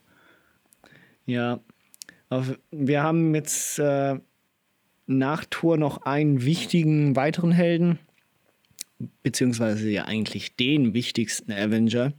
Ja, 1.26 1.62
wir 2.72 3.04
haben 3.04 3.36
jetzt 3.36 3.80
äh, 3.80 4.16
nach 5.08 5.46
Tour 5.50 5.78
noch 5.78 6.04
einen 6.04 6.44
wichtigen 6.44 7.16
weiteren 7.16 7.52
Helden, 7.52 8.00
beziehungsweise 9.24 9.90
ja 9.90 10.06
eigentlich 10.06 10.56
den 10.56 10.94
wichtigsten 10.94 11.52
Avenger. 11.52 12.14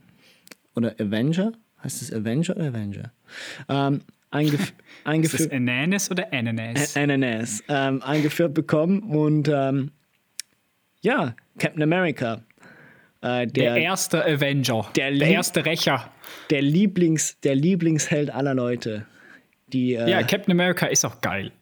Oder 0.74 0.94
Avenger? 1.00 1.52
Heißt 1.82 2.02
es 2.02 2.12
Avenger 2.12 2.56
oder 2.56 2.66
Avenger? 2.66 3.12
Ähm, 3.68 4.02
eingef 4.30 4.60
Ist 4.60 4.72
das 4.72 5.04
eingeführt. 5.04 5.52
Ananas 5.52 6.10
oder 6.10 6.32
Ananas? 6.32 6.96
Ananas 6.96 7.64
ähm, 7.68 8.02
eingeführt 8.02 8.54
bekommen 8.54 9.00
und 9.02 9.48
ähm, 9.48 9.90
ja, 11.02 11.34
Captain 11.58 11.82
America. 11.82 12.42
Äh, 13.22 13.46
der, 13.46 13.74
der, 13.74 13.76
erste 13.76 14.24
Avenger. 14.24 14.90
der 14.94 15.10
Der, 15.12 15.28
erste 15.28 15.64
Rächer. 15.64 16.10
der, 16.50 16.62
Lieblings, 16.62 17.40
der 17.40 17.54
Lieblingsheld 17.54 18.30
aller 18.30 18.54
Leute. 18.54 19.06
Die, 19.68 19.94
äh, 19.94 20.08
Ja, 20.08 20.22
Captain 20.22 20.52
America 20.52 20.86
ist 20.86 21.04
auch 21.04 21.20
geil. 21.20 21.52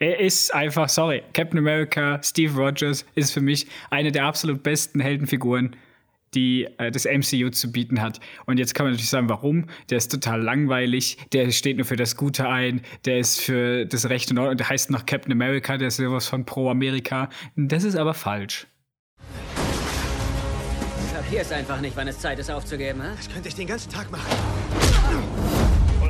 Er 0.00 0.20
ist 0.20 0.54
einfach, 0.54 0.88
sorry, 0.88 1.22
Captain 1.32 1.58
America, 1.58 2.20
Steve 2.22 2.54
Rogers 2.56 3.04
ist 3.16 3.32
für 3.32 3.40
mich 3.40 3.66
eine 3.90 4.12
der 4.12 4.24
absolut 4.26 4.62
besten 4.62 5.00
Heldenfiguren, 5.00 5.74
die 6.34 6.68
äh, 6.78 6.92
das 6.92 7.04
MCU 7.04 7.50
zu 7.50 7.72
bieten 7.72 8.00
hat. 8.00 8.20
Und 8.46 8.58
jetzt 8.58 8.74
kann 8.74 8.84
man 8.86 8.92
natürlich 8.92 9.10
sagen, 9.10 9.28
warum? 9.28 9.66
Der 9.90 9.98
ist 9.98 10.08
total 10.08 10.40
langweilig, 10.40 11.18
der 11.32 11.50
steht 11.50 11.78
nur 11.78 11.86
für 11.86 11.96
das 11.96 12.16
Gute 12.16 12.48
ein, 12.48 12.82
der 13.06 13.18
ist 13.18 13.40
für 13.40 13.86
das 13.86 14.08
Recht 14.08 14.30
und 14.30 14.38
Ordnung, 14.38 14.56
der 14.56 14.68
heißt 14.68 14.90
noch 14.90 15.04
Captain 15.04 15.32
America, 15.32 15.76
der 15.76 15.88
ist 15.88 15.96
sowas 15.96 16.28
von 16.28 16.44
Pro-Amerika. 16.44 17.28
Das 17.56 17.82
ist 17.82 17.96
aber 17.96 18.14
falsch. 18.14 18.68
Ich 21.06 21.12
kapier's 21.12 21.50
einfach 21.50 21.80
nicht, 21.80 21.96
wann 21.96 22.06
es 22.06 22.20
Zeit 22.20 22.38
ist 22.38 22.50
aufzugeben, 22.50 23.02
hä? 23.02 23.08
Das 23.16 23.28
könnte 23.32 23.48
ich 23.48 23.54
den 23.56 23.66
ganzen 23.66 23.90
Tag 23.90 24.10
machen. 24.12 24.30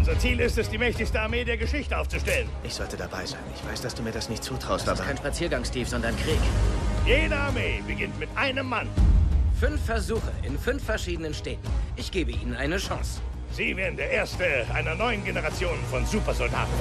Unser 0.09 0.21
Ziel 0.21 0.41
ist 0.41 0.57
es, 0.57 0.71
die 0.71 0.79
mächtigste 0.79 1.21
Armee 1.21 1.45
der 1.45 1.59
Geschichte 1.59 1.99
aufzustellen. 1.99 2.49
Ich 2.65 2.73
sollte 2.73 2.97
dabei 2.97 3.27
sein. 3.27 3.43
Ich 3.55 3.63
weiß, 3.71 3.83
dass 3.83 3.95
du 3.95 4.03
mir 4.03 4.11
das 4.11 4.31
nicht 4.31 4.43
zutraust, 4.43 4.89
Das 4.89 4.95
ist 4.95 5.01
aber 5.01 5.07
kein 5.07 5.19
Spaziergang, 5.19 5.67
Steve, 5.67 5.85
sondern 5.85 6.17
Krieg. 6.17 6.39
Jede 7.05 7.37
Armee 7.37 7.83
beginnt 7.87 8.19
mit 8.19 8.31
einem 8.35 8.71
Mann. 8.71 8.89
Fünf 9.61 9.85
Versuche 9.85 10.33
in 10.45 10.59
fünf 10.59 10.83
verschiedenen 10.83 11.35
Städten. 11.35 11.69
Ich 11.97 12.11
gebe 12.11 12.31
Ihnen 12.31 12.55
eine 12.55 12.79
Chance. 12.79 13.21
Sie 13.53 13.77
werden 13.77 13.99
der 13.99 14.11
erste 14.11 14.47
einer 14.73 14.95
neuen 14.95 15.23
Generation 15.27 15.77
von 15.91 16.07
Supersoldaten. 16.07 16.73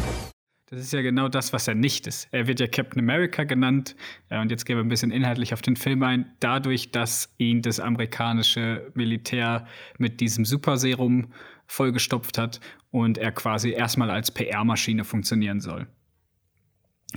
Das 0.69 0.79
ist 0.79 0.93
ja 0.93 1.01
genau 1.01 1.27
das, 1.27 1.51
was 1.51 1.67
er 1.67 1.75
nicht 1.75 2.07
ist. 2.07 2.29
Er 2.31 2.47
wird 2.47 2.61
ja 2.61 2.67
Captain 2.67 3.01
America 3.01 3.43
genannt. 3.43 3.97
Ja, 4.29 4.41
und 4.41 4.51
jetzt 4.51 4.65
gehen 4.65 4.77
wir 4.77 4.83
ein 4.83 4.89
bisschen 4.89 5.11
inhaltlich 5.11 5.53
auf 5.53 5.61
den 5.61 5.75
Film 5.75 6.01
ein. 6.03 6.31
Dadurch, 6.39 6.91
dass 6.91 7.33
ihn 7.37 7.61
das 7.61 7.81
amerikanische 7.81 8.89
Militär 8.93 9.65
mit 9.97 10.21
diesem 10.21 10.45
Superserum 10.45 11.33
vollgestopft 11.67 12.37
hat 12.37 12.59
und 12.91 13.17
er 13.17 13.31
quasi 13.31 13.71
erstmal 13.71 14.09
als 14.09 14.31
PR-Maschine 14.31 15.03
funktionieren 15.03 15.59
soll. 15.59 15.87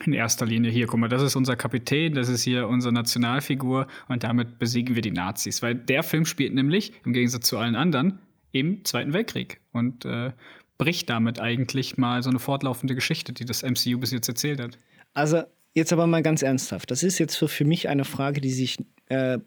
In 0.04 0.12
erster 0.12 0.46
Linie 0.46 0.70
hier, 0.70 0.86
guck 0.86 1.00
mal, 1.00 1.08
das 1.08 1.22
ist 1.22 1.34
unser 1.34 1.56
Kapitän, 1.56 2.14
das 2.14 2.28
ist 2.28 2.42
hier 2.42 2.68
unsere 2.68 2.92
Nationalfigur 2.92 3.86
und 4.08 4.22
damit 4.22 4.58
besiegen 4.58 4.94
wir 4.94 5.02
die 5.02 5.10
Nazis. 5.10 5.62
Weil 5.62 5.74
der 5.74 6.02
Film 6.02 6.26
spielt 6.26 6.54
nämlich, 6.54 6.92
im 7.04 7.12
Gegensatz 7.12 7.46
zu 7.46 7.58
allen 7.58 7.74
anderen, 7.74 8.20
im 8.52 8.84
Zweiten 8.84 9.12
Weltkrieg 9.12 9.60
und 9.72 10.04
äh, 10.04 10.32
bricht 10.78 11.10
damit 11.10 11.40
eigentlich 11.40 11.98
mal 11.98 12.22
so 12.22 12.30
eine 12.30 12.38
fortlaufende 12.38 12.94
Geschichte, 12.94 13.32
die 13.32 13.44
das 13.44 13.62
MCU 13.62 13.98
bis 13.98 14.12
jetzt 14.12 14.28
erzählt 14.28 14.60
hat. 14.60 14.78
Also 15.12 15.42
jetzt 15.74 15.92
aber 15.92 16.06
mal 16.06 16.22
ganz 16.22 16.42
ernsthaft. 16.42 16.90
Das 16.90 17.02
ist 17.02 17.18
jetzt 17.18 17.36
für, 17.36 17.48
für 17.48 17.64
mich 17.64 17.88
eine 17.88 18.04
Frage, 18.04 18.40
die 18.40 18.50
sich 18.50 18.78
äh, 19.08 19.38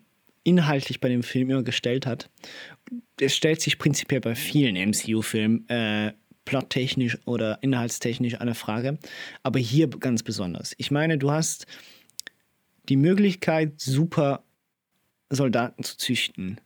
inhaltlich 0.44 1.00
bei 1.00 1.10
dem 1.10 1.24
Film 1.24 1.50
immer 1.50 1.64
gestellt 1.64 2.06
hat. 2.06 2.30
Es 3.20 3.36
stellt 3.36 3.62
sich 3.62 3.78
prinzipiell 3.80 4.22
bei 4.22 4.36
vielen 4.36 4.76
MCU-Filmen 4.76 5.68
äh, 5.70 6.14
plottechnisch 6.46 7.18
oder 7.26 7.62
inhaltstechnisch 7.64 8.40
eine 8.42 8.54
Frage, 8.56 8.98
aber 9.44 9.60
hier 9.60 9.88
ganz 9.88 10.24
besonders. 10.24 10.74
Ich 10.78 10.92
meine, 10.92 11.18
du 11.18 11.32
hast 11.32 11.66
die 12.90 12.98
Möglichkeit, 12.98 13.80
super 13.80 14.44
Soldaten 15.30 15.84
zu 15.84 15.98
züchten. 15.98 16.60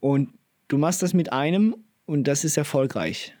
Und 0.00 0.32
du 0.68 0.78
machst 0.78 1.02
das 1.02 1.12
mit 1.12 1.32
einem 1.32 1.76
und 2.06 2.24
das 2.24 2.44
ist 2.44 2.56
erfolgreich. 2.56 3.34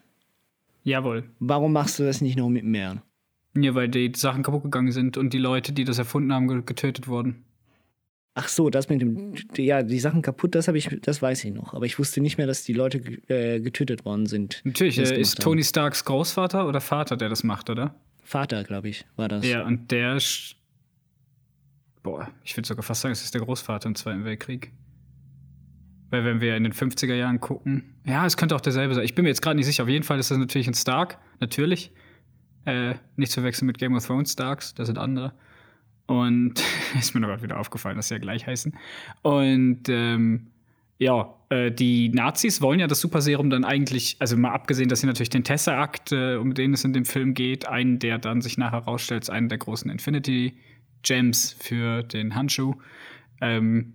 Jawohl. 0.84 1.24
Warum 1.38 1.72
machst 1.72 1.98
du 1.98 2.04
das 2.04 2.20
nicht 2.20 2.36
noch 2.36 2.48
mit 2.50 2.64
mehr? 2.64 3.02
Ja, 3.56 3.74
weil 3.74 3.88
die 3.88 4.12
Sachen 4.14 4.42
kaputt 4.42 4.64
gegangen 4.64 4.92
sind 4.92 5.16
und 5.16 5.32
die 5.32 5.38
Leute, 5.38 5.72
die 5.72 5.84
das 5.84 5.96
erfunden 5.98 6.32
haben, 6.32 6.46
ge- 6.48 6.62
getötet 6.66 7.08
wurden. 7.08 7.44
Ach 8.38 8.48
so, 8.48 8.68
das 8.68 8.90
mit 8.90 9.00
dem, 9.00 9.32
ja, 9.56 9.82
die 9.82 9.98
Sachen 9.98 10.20
kaputt, 10.20 10.54
das 10.54 10.68
habe 10.68 10.76
ich, 10.76 10.90
das 11.00 11.22
weiß 11.22 11.42
ich 11.44 11.54
noch. 11.54 11.72
Aber 11.72 11.86
ich 11.86 11.98
wusste 11.98 12.20
nicht 12.20 12.36
mehr, 12.36 12.46
dass 12.46 12.64
die 12.64 12.74
Leute 12.74 12.98
äh, 13.28 13.60
getötet 13.60 14.04
worden 14.04 14.26
sind. 14.26 14.60
Natürlich, 14.64 14.98
äh, 14.98 15.02
ist 15.02 15.10
gemacht 15.10 15.40
Tony 15.40 15.64
Starks 15.64 16.04
Großvater 16.04 16.68
oder 16.68 16.82
Vater, 16.82 17.16
der 17.16 17.30
das 17.30 17.44
macht, 17.44 17.70
oder? 17.70 17.84
haben. 17.84 17.94
Vater, 18.26 18.64
glaube 18.64 18.88
ich, 18.88 19.06
war 19.16 19.28
das. 19.28 19.46
Ja, 19.46 19.64
und 19.64 19.90
der. 19.90 20.18
Boah, 22.02 22.28
ich 22.44 22.56
würde 22.56 22.66
sogar 22.66 22.82
fast 22.82 23.00
sagen, 23.00 23.12
es 23.12 23.22
ist 23.22 23.34
der 23.34 23.40
Großvater 23.40 23.88
im 23.88 23.94
Zweiten 23.94 24.24
Weltkrieg. 24.24 24.72
Weil, 26.10 26.24
wenn 26.24 26.40
wir 26.40 26.56
in 26.56 26.64
den 26.64 26.72
50er 26.72 27.14
Jahren 27.14 27.40
gucken, 27.40 27.94
ja, 28.04 28.26
es 28.26 28.36
könnte 28.36 28.54
auch 28.54 28.60
derselbe 28.60 28.94
sein. 28.94 29.04
Ich 29.04 29.14
bin 29.14 29.22
mir 29.22 29.28
jetzt 29.30 29.42
gerade 29.42 29.56
nicht 29.56 29.66
sicher. 29.66 29.82
Auf 29.84 29.88
jeden 29.88 30.04
Fall 30.04 30.18
ist 30.18 30.30
das 30.30 30.38
natürlich 30.38 30.68
ein 30.68 30.74
Stark, 30.74 31.18
natürlich. 31.40 31.92
Äh, 32.64 32.94
nicht 33.16 33.32
zu 33.32 33.42
wechseln 33.42 33.66
mit 33.66 33.78
Game 33.78 33.94
of 33.94 34.06
Thrones 34.06 34.32
Starks, 34.32 34.74
das 34.74 34.86
sind 34.86 34.98
andere. 34.98 35.32
Und 36.06 36.62
ist 36.98 37.14
mir 37.14 37.20
noch 37.20 37.28
gerade 37.28 37.42
wieder 37.42 37.58
aufgefallen, 37.58 37.96
dass 37.96 38.08
sie 38.08 38.14
ja 38.14 38.18
gleich 38.18 38.46
heißen. 38.46 38.76
Und 39.22 39.88
ähm, 39.88 40.48
ja, 40.98 41.34
äh, 41.50 41.70
die 41.70 42.08
Nazis 42.08 42.62
wollen 42.62 42.80
ja 42.80 42.86
das 42.86 43.00
Superserum 43.00 43.50
dann 43.50 43.64
eigentlich, 43.64 44.16
also 44.18 44.36
mal 44.36 44.52
abgesehen, 44.52 44.88
dass 44.88 45.00
sie 45.00 45.06
natürlich 45.06 45.30
den 45.30 45.44
Tesseract, 45.44 46.12
äh, 46.12 46.36
um 46.36 46.54
den 46.54 46.72
es 46.72 46.84
in 46.84 46.92
dem 46.92 47.04
Film 47.04 47.34
geht, 47.34 47.68
einen, 47.68 47.98
der 47.98 48.18
dann 48.18 48.40
sich 48.40 48.56
nachher 48.56 48.80
herausstellt, 48.84 49.22
als 49.22 49.30
einen 49.30 49.48
der 49.48 49.58
großen 49.58 49.90
Infinity 49.90 50.54
Gems 51.02 51.56
für 51.58 52.02
den 52.02 52.34
Handschuh. 52.34 52.74
Ähm, 53.40 53.92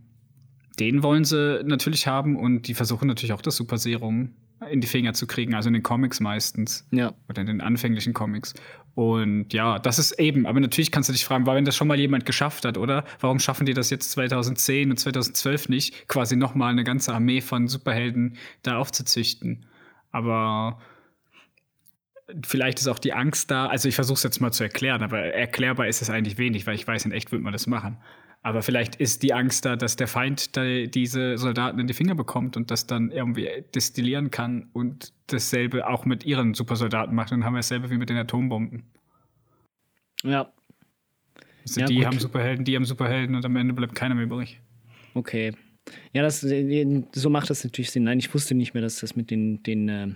den 0.80 1.04
wollen 1.04 1.26
sie 1.26 1.62
natürlich 1.64 2.08
haben 2.08 2.36
und 2.36 2.68
die 2.68 2.74
versuchen 2.74 3.08
natürlich 3.08 3.34
auch 3.34 3.42
das 3.42 3.56
Superserum 3.56 4.32
in 4.70 4.82
die 4.82 4.88
Finger 4.88 5.14
zu 5.14 5.28
kriegen, 5.28 5.56
also 5.56 5.68
in 5.68 5.74
den 5.74 5.84
Comics 5.84 6.20
meistens. 6.20 6.88
Ja. 6.92 7.14
Oder 7.30 7.42
in 7.42 7.48
den 7.48 7.62
anfänglichen 7.62 8.14
Comics. 8.14 8.54
Und 8.94 9.54
ja, 9.54 9.80
das 9.80 10.00
ist 10.00 10.20
eben, 10.20 10.46
aber 10.46 10.60
natürlich 10.60 10.92
kannst 10.92 11.10
du 11.10 11.14
dich 11.14 11.26
fragen, 11.26 11.46
weil 11.46 11.56
wenn 11.56 11.66
das 11.66 11.76
schon 11.76 11.88
mal 11.88 12.00
jemand 12.00 12.26
geschafft 12.26 12.66
hat, 12.66 12.78
oder? 12.78 13.06
Warum 13.20 13.40
schaffen 13.40 13.66
die 13.66 13.74
das 13.74 13.90
jetzt 13.90 14.12
2010 14.12 14.92
und 14.92 14.98
2012 14.98 15.70
nicht, 15.70 16.08
quasi 16.08 16.36
nochmal 16.36 16.72
eine 16.72 16.84
ganze 16.84 17.14
Armee 17.14 17.42
von 17.42 17.68
Superhelden 17.68 18.38
da 18.64 18.78
aufzuzüchten? 18.78 19.66
Aber 20.12 20.80
vielleicht 22.46 22.80
ist 22.80 22.88
auch 22.88 23.00
die 23.00 23.14
Angst 23.14 23.50
da, 23.50 23.68
also 23.68 23.88
ich 23.88 23.96
versuche 23.96 24.16
es 24.16 24.24
jetzt 24.24 24.42
mal 24.42 24.52
zu 24.52 24.64
erklären, 24.64 25.04
aber 25.04 25.20
erklärbar 25.20 25.88
ist 25.88 26.02
es 26.02 26.10
eigentlich 26.10 26.38
wenig, 26.38 26.68
weil 26.68 26.76
ich 26.76 26.88
weiß, 26.88 27.06
in 27.06 27.12
echt 27.12 27.32
würde 27.32 27.44
man 27.44 27.54
das 27.54 27.68
machen. 27.68 27.98
Aber 28.44 28.64
vielleicht 28.64 28.96
ist 28.96 29.22
die 29.22 29.34
Angst 29.34 29.66
da, 29.66 29.76
dass 29.76 29.96
der 29.96 30.08
Feind 30.08 30.58
da 30.58 30.64
diese 30.86 31.38
Soldaten 31.38 31.80
in 31.80 31.86
die 31.88 31.94
Finger 31.94 32.16
bekommt 32.16 32.58
und 32.58 32.72
das 32.72 32.88
dann 32.88 33.12
irgendwie 33.12 33.48
destillieren 33.76 34.32
kann 34.32 34.70
und 34.74 35.14
dasselbe 35.28 35.88
auch 35.88 36.06
mit 36.06 36.26
ihren 36.26 36.56
Supersoldaten 36.56 37.14
macht. 37.14 37.32
Dann 37.32 37.46
haben 37.46 37.54
wir 37.54 37.60
dasselbe 37.60 37.92
wie 37.92 37.98
mit 37.98 38.10
den 38.10 38.18
Atombomben. 38.18 38.84
Ja, 40.24 40.52
Also 41.64 41.82
Ja, 41.82 41.86
die 41.86 41.96
gut. 41.98 42.06
haben 42.06 42.20
Superhelden, 42.20 42.66
die 42.66 42.76
haben 42.76 42.86
Superhelden 42.86 43.36
und 43.36 43.46
am 43.46 43.56
Ende 43.56 43.74
bleibt 43.74 43.94
keiner 43.96 44.16
mehr 44.16 44.26
übrig. 44.26 44.60
okay. 45.14 45.54
Ja, 46.14 46.22
das, 46.22 46.42
so 46.42 47.30
macht 47.32 47.50
das 47.50 47.64
natürlich 47.64 47.90
Sinn. 47.90 48.04
Nein, 48.04 48.20
ich 48.20 48.32
wusste 48.34 48.54
nicht 48.54 48.76
mehr, 48.76 48.84
dass 48.84 49.00
das 49.00 49.16
mit 49.16 49.32
den, 49.32 49.64
den 49.64 49.90
äh, 49.90 50.08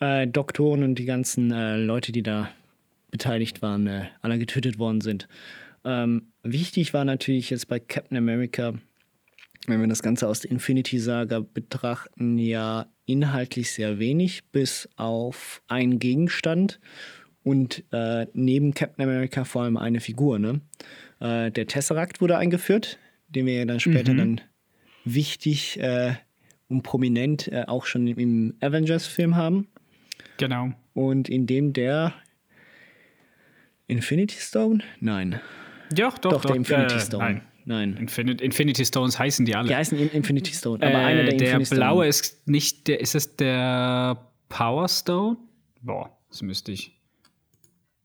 äh, 0.00 0.26
Doktoren 0.26 0.82
und 0.82 0.98
die 0.98 1.04
ganzen 1.04 1.50
äh, 1.52 1.76
Leute, 1.76 2.10
die 2.10 2.22
da 2.22 2.48
beteiligt 3.10 3.60
waren, 3.60 3.86
äh, 3.86 4.06
alle 4.22 4.38
getötet 4.38 4.78
worden 4.78 5.02
sind. 5.02 5.28
Ähm, 5.86 6.32
wichtig 6.42 6.92
war 6.92 7.04
natürlich 7.04 7.50
jetzt 7.50 7.68
bei 7.68 7.78
Captain 7.78 8.18
America, 8.18 8.74
wenn 9.68 9.80
wir 9.80 9.86
das 9.86 10.02
Ganze 10.02 10.26
aus 10.26 10.40
der 10.40 10.50
Infinity 10.50 10.98
Saga 10.98 11.40
betrachten, 11.40 12.38
ja 12.38 12.86
inhaltlich 13.06 13.70
sehr 13.70 14.00
wenig, 14.00 14.44
bis 14.50 14.88
auf 14.96 15.62
einen 15.68 16.00
Gegenstand 16.00 16.80
und 17.44 17.84
äh, 17.92 18.26
neben 18.32 18.74
Captain 18.74 19.04
America 19.04 19.44
vor 19.44 19.62
allem 19.62 19.76
eine 19.76 20.00
Figur. 20.00 20.40
Ne? 20.40 20.60
Äh, 21.20 21.52
der 21.52 21.68
Tesseract 21.68 22.20
wurde 22.20 22.36
eingeführt, 22.36 22.98
den 23.28 23.46
wir 23.46 23.54
ja 23.54 23.64
dann 23.64 23.78
später 23.78 24.12
dann 24.14 24.40
wichtig 25.04 25.78
äh, 25.78 26.14
und 26.68 26.82
prominent 26.82 27.46
äh, 27.46 27.62
auch 27.68 27.86
schon 27.86 28.08
im 28.08 28.54
Avengers-Film 28.60 29.36
haben. 29.36 29.68
Genau. 30.38 30.72
Und 30.94 31.28
in 31.28 31.46
dem 31.46 31.72
der 31.72 32.12
Infinity 33.86 34.38
Stone? 34.40 34.82
Nein. 34.98 35.40
Doch, 35.92 36.18
doch, 36.18 36.32
Doch, 36.32 36.44
der 36.44 36.56
Infinity 36.56 36.94
äh, 36.96 37.00
Stone. 37.00 37.24
Nein. 37.24 37.42
Nein. 37.68 37.96
Infinity, 37.96 38.44
Infinity 38.44 38.84
Stones 38.84 39.18
heißen 39.18 39.44
die 39.44 39.54
alle. 39.56 39.68
Die 39.68 39.74
heißen 39.74 39.98
In- 39.98 40.10
Infinity 40.10 40.52
Stone, 40.52 40.86
aber 40.86 40.98
einer 40.98 41.24
der 41.24 41.34
äh, 41.34 41.36
der 41.36 41.46
Infinity 41.54 41.74
blaue 41.74 41.94
Stone. 42.04 42.08
ist 42.08 42.48
nicht 42.48 42.86
der, 42.88 43.00
ist 43.00 43.14
es 43.16 43.34
der 43.36 44.30
Power 44.48 44.88
Stone? 44.88 45.36
Boah, 45.82 46.16
das 46.28 46.42
müsste 46.42 46.70
ich 46.72 46.96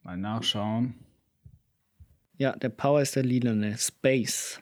mal 0.02 0.16
nachschauen. 0.16 0.94
Ja, 2.38 2.56
der 2.56 2.70
Power 2.70 3.02
ist 3.02 3.14
der 3.14 3.22
lilane. 3.24 3.76
Space. 3.78 4.60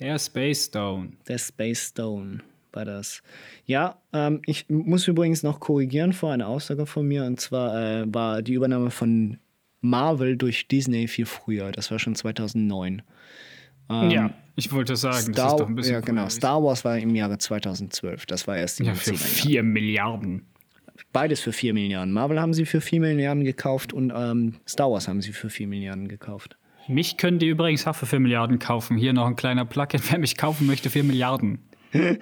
Der 0.00 0.18
Space 0.18 0.66
Stone. 0.66 1.12
Der 1.28 1.36
Space 1.38 1.88
Stone. 1.90 2.40
war 2.72 2.86
das. 2.86 3.22
Ja, 3.66 3.98
ähm, 4.14 4.40
ich 4.46 4.66
muss 4.70 5.06
übrigens 5.06 5.42
noch 5.42 5.60
korrigieren 5.60 6.12
vor 6.14 6.32
einer 6.32 6.48
Aussage 6.48 6.86
von 6.86 7.06
mir. 7.06 7.24
Und 7.24 7.38
zwar 7.38 7.76
äh, 8.00 8.04
war 8.12 8.40
die 8.42 8.54
Übernahme 8.54 8.90
von 8.90 9.38
Marvel 9.84 10.36
durch 10.36 10.66
Disney 10.66 11.06
viel 11.06 11.26
früher. 11.26 11.70
Das 11.70 11.90
war 11.90 11.98
schon 11.98 12.14
2009. 12.14 13.02
Ähm, 13.90 14.10
ja, 14.10 14.30
ich 14.56 14.72
wollte 14.72 14.96
sagen, 14.96 15.32
Star, 15.32 15.34
das 15.34 15.52
ist 15.52 15.60
doch 15.60 15.68
ein 15.68 15.74
bisschen 15.74 15.92
ja, 15.94 16.00
genau. 16.00 16.28
Star 16.28 16.62
Wars 16.62 16.84
war 16.84 16.98
im 16.98 17.14
Jahre 17.14 17.38
2012. 17.38 18.26
Das 18.26 18.46
war 18.46 18.56
erst 18.56 18.80
in 18.80 18.86
ja, 18.86 18.94
für 18.94 19.10
10er 19.10 19.12
Jahren. 19.12 19.28
4 19.28 19.62
Milliarden. 19.62 20.46
Beides 21.12 21.40
für 21.40 21.52
4 21.52 21.74
Milliarden. 21.74 22.12
Marvel 22.12 22.40
haben 22.40 22.54
sie 22.54 22.64
für 22.64 22.80
4 22.80 23.00
Milliarden 23.00 23.44
gekauft 23.44 23.92
und 23.92 24.12
ähm, 24.14 24.56
Star 24.66 24.90
Wars 24.90 25.06
haben 25.06 25.20
sie 25.20 25.32
für 25.32 25.50
4 25.50 25.66
Milliarden 25.66 26.08
gekauft. 26.08 26.56
Mich 26.88 27.16
können 27.16 27.38
die 27.38 27.48
übrigens 27.48 27.86
auch 27.86 27.94
für 27.94 28.06
4 28.06 28.20
Milliarden 28.20 28.58
kaufen. 28.58 28.96
Hier 28.96 29.12
noch 29.12 29.26
ein 29.26 29.36
kleiner 29.36 29.64
Plugin. 29.64 30.00
Wer 30.08 30.18
mich 30.18 30.36
kaufen 30.36 30.66
möchte, 30.66 30.88
4 30.88 31.04
Milliarden. 31.04 31.58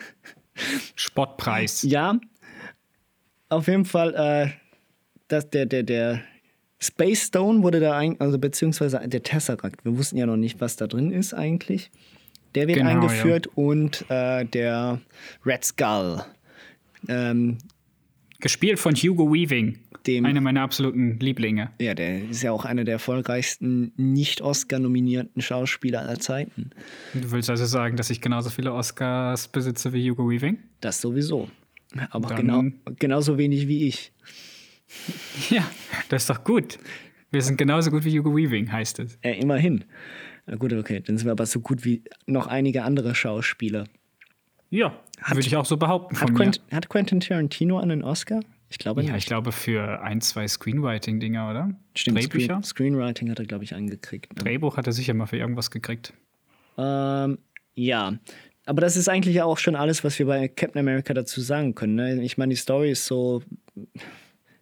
Spottpreis. 0.97 1.83
Ja, 1.83 2.19
auf 3.49 3.69
jeden 3.69 3.85
Fall, 3.85 4.15
äh, 4.15 4.51
das, 5.29 5.49
der, 5.51 5.67
der, 5.67 5.83
der 5.83 6.23
Space 6.83 7.27
Stone 7.29 7.63
wurde 7.63 7.79
da 7.81 7.97
ein, 7.97 8.21
also 8.21 8.39
beziehungsweise 8.39 9.01
der 9.07 9.23
Tesseract. 9.23 9.85
Wir 9.85 9.97
wussten 9.97 10.17
ja 10.17 10.27
noch 10.27 10.37
nicht, 10.37 10.61
was 10.61 10.75
da 10.77 10.87
drin 10.89 11.13
ist 11.13 11.33
eigentlich. 11.33 11.91
Der 12.57 12.67
wird 12.67 12.79
Genau, 12.79 12.91
eingeführt 12.91 13.47
und 13.55 14.05
äh, 14.11 14.45
der 14.45 15.01
Red 15.47 15.65
Skull. 15.65 16.23
Ähm, 17.09 17.59
Gespielt 18.41 18.79
von 18.81 18.95
Hugo 18.97 19.33
Weaving. 19.33 19.79
Dem- 20.07 20.25
Einer 20.27 20.41
meiner 20.41 20.63
absoluten 20.63 21.21
Lieblinge. 21.21 21.71
ja, 21.81 21.95
der 21.95 22.29
ist 22.29 22.43
ja 22.43 22.51
auch 22.51 22.65
einer 22.65 22.83
der 22.83 22.95
erfolgreichsten 22.95 23.93
nicht-Oscar-nominierten 23.97 25.41
Schauspieler 25.41 26.01
aller 26.01 26.19
Zeiten. 26.19 26.71
Du 27.15 27.31
willst 27.31 27.49
also 27.49 27.65
sagen, 27.67 27.97
dass 27.97 28.11
ich 28.11 28.21
genauso 28.21 28.51
viele 28.51 28.73
Oscars 28.73 29.47
besitze 29.47 29.93
wie 29.93 30.11
Hugo 30.11 30.29
Weaving? 30.29 30.59
Das 30.81 31.01
sowieso. 31.01 31.49
Aber 32.11 32.31
Dann- 32.31 32.37
genau, 32.39 32.65
genauso 32.99 33.39
wenig 33.39 33.69
wie 33.69 33.87
ich. 33.87 34.13
Ja, 35.51 35.69
das 36.09 36.23
ist 36.25 36.31
doch 36.31 36.45
gut. 36.45 36.79
Wir 37.31 37.43
sind 37.43 37.57
genauso 37.57 37.91
gut 37.91 38.05
wie 38.05 38.19
Hugo 38.19 38.37
Weaving, 38.37 38.71
heißt 38.71 38.99
es. 39.01 39.19
Äh, 39.23 39.41
immerhin. 39.41 39.85
Na 40.47 40.57
gut, 40.57 40.73
okay, 40.73 41.01
dann 41.01 41.17
sind 41.19 41.27
wir 41.27 41.33
aber 41.33 41.47
so 41.47 41.61
gut 41.61 41.85
wie 41.85 42.03
noch 42.27 42.47
einige 42.47 42.83
andere 42.85 43.15
Schauspieler. 43.15 43.85
Ja, 44.71 44.99
würde 45.29 45.41
ich 45.47 45.57
auch 45.57 45.65
so 45.67 45.77
behaupten 45.77 46.15
von 46.17 46.29
Hat, 46.29 46.31
mir. 46.33 46.37
Quent, 46.37 46.61
hat 46.71 46.89
Quentin 46.89 47.21
Tarantino 47.21 47.79
einen 47.79 48.03
Oscar? 48.05 48.41
Ich 48.69 48.79
glaube 48.79 49.03
Ja, 49.03 49.13
nicht. 49.13 49.19
ich 49.19 49.27
glaube 49.27 49.53
für 49.53 50.01
ein, 50.03 50.21
zwei 50.21 50.49
Screenwriting-Dinger, 50.49 51.51
oder? 51.51 51.71
Stimmt, 51.95 52.19
Drehbücher? 52.19 52.61
Screen, 52.63 52.63
Screenwriting 52.95 53.31
hat 53.31 53.39
er, 53.39 53.45
glaube 53.45 53.65
ich, 53.65 53.75
angekriegt. 53.75 54.35
Ne? 54.37 54.43
Drehbuch 54.45 54.77
hat 54.79 54.87
er 54.87 54.93
sicher 54.93 55.13
mal 55.15 55.27
für 55.27 55.37
irgendwas 55.37 55.71
gekriegt. 55.71 56.15
Ähm, 56.79 57.39
ja, 57.75 58.15
aber 58.65 58.81
das 58.81 58.97
ist 58.97 59.09
eigentlich 59.09 59.35
ja 59.37 59.45
auch 59.45 59.59
schon 59.59 59.77
alles, 59.77 60.05
was 60.05 60.19
wir 60.19 60.27
bei 60.27 60.49
Captain 60.49 60.81
America 60.81 61.13
dazu 61.13 61.41
sagen 61.43 61.75
können. 61.75 61.95
Ne? 61.97 62.23
Ich 62.23 62.39
meine, 62.39 62.51
die 62.51 62.57
Story 62.59 62.91
ist 62.91 63.05
so 63.07 63.43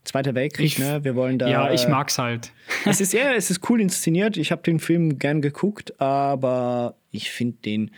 Zweiter 0.04 0.34
Weltkrieg, 0.34 0.66
Ich- 0.66 0.78
ne? 0.78 1.04
Wir 1.04 1.14
wollen 1.14 1.38
da. 1.38 1.48
ja, 1.48 1.72
ich 1.72 1.86
mag's 1.88 2.18
halt. 2.18 2.52
Es 2.86 3.00
ist 3.00 3.12
ja, 3.12 3.32
es 3.34 3.50
ist 3.50 3.68
cool 3.68 3.80
inszeniert. 3.80 4.36
Ich 4.36 4.50
habe 4.52 4.62
den 4.62 4.80
Film 4.80 5.18
gern 5.18 5.42
geguckt, 5.42 6.00
aber 6.00 6.96
ich 7.10 7.30
finde 7.30 7.58
den 7.64 7.90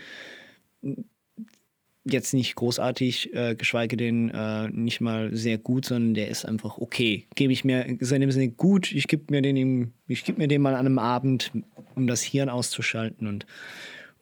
jetzt 2.04 2.34
nicht 2.34 2.56
großartig, 2.56 3.32
äh, 3.34 3.54
geschweige 3.54 3.96
denn 3.96 4.28
äh, 4.30 4.68
nicht 4.68 5.00
mal 5.00 5.34
sehr 5.36 5.58
gut, 5.58 5.84
sondern 5.84 6.14
der 6.14 6.28
ist 6.28 6.44
einfach 6.44 6.78
okay. 6.78 7.26
Gebe 7.36 7.52
ich 7.52 7.64
mir 7.64 7.86
ist 8.00 8.10
in 8.10 8.20
dem 8.20 8.32
Sinne 8.32 8.48
gut. 8.48 8.90
Ich 8.90 9.06
gebe 9.06 9.24
mir 9.30 9.40
den, 9.40 9.92
ich 10.08 10.24
gebe 10.24 10.38
mir 10.38 10.48
den 10.48 10.62
mal 10.62 10.74
an 10.74 10.86
einem 10.86 10.98
Abend, 10.98 11.52
um 11.94 12.08
das 12.08 12.22
Hirn 12.22 12.48
auszuschalten 12.48 13.28
und 13.28 13.46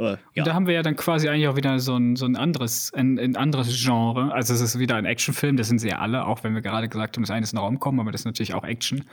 äh, 0.00 0.12
ja. 0.12 0.16
Und 0.38 0.46
da 0.46 0.54
haben 0.54 0.66
wir 0.66 0.74
ja 0.74 0.82
dann 0.82 0.96
quasi 0.96 1.28
eigentlich 1.28 1.48
auch 1.48 1.56
wieder 1.56 1.78
so 1.78 1.96
ein, 1.96 2.16
so 2.16 2.26
ein 2.26 2.36
anderes, 2.36 2.92
ein, 2.94 3.18
ein 3.18 3.36
anderes 3.36 3.82
Genre. 3.84 4.32
Also 4.32 4.54
es 4.54 4.60
ist 4.60 4.78
wieder 4.78 4.96
ein 4.96 5.04
Actionfilm, 5.04 5.56
das 5.56 5.68
sind 5.68 5.78
sie 5.78 5.88
ja 5.88 5.98
alle, 5.98 6.26
auch 6.26 6.42
wenn 6.42 6.54
wir 6.54 6.62
gerade 6.62 6.88
gesagt 6.88 7.16
haben, 7.16 7.22
das 7.22 7.30
eine 7.30 7.44
ist 7.44 7.52
ein 7.52 7.58
Raumkommen, 7.58 8.00
aber 8.00 8.10
das 8.10 8.22
ist 8.22 8.24
natürlich 8.24 8.54
auch 8.54 8.64
Action 8.64 9.04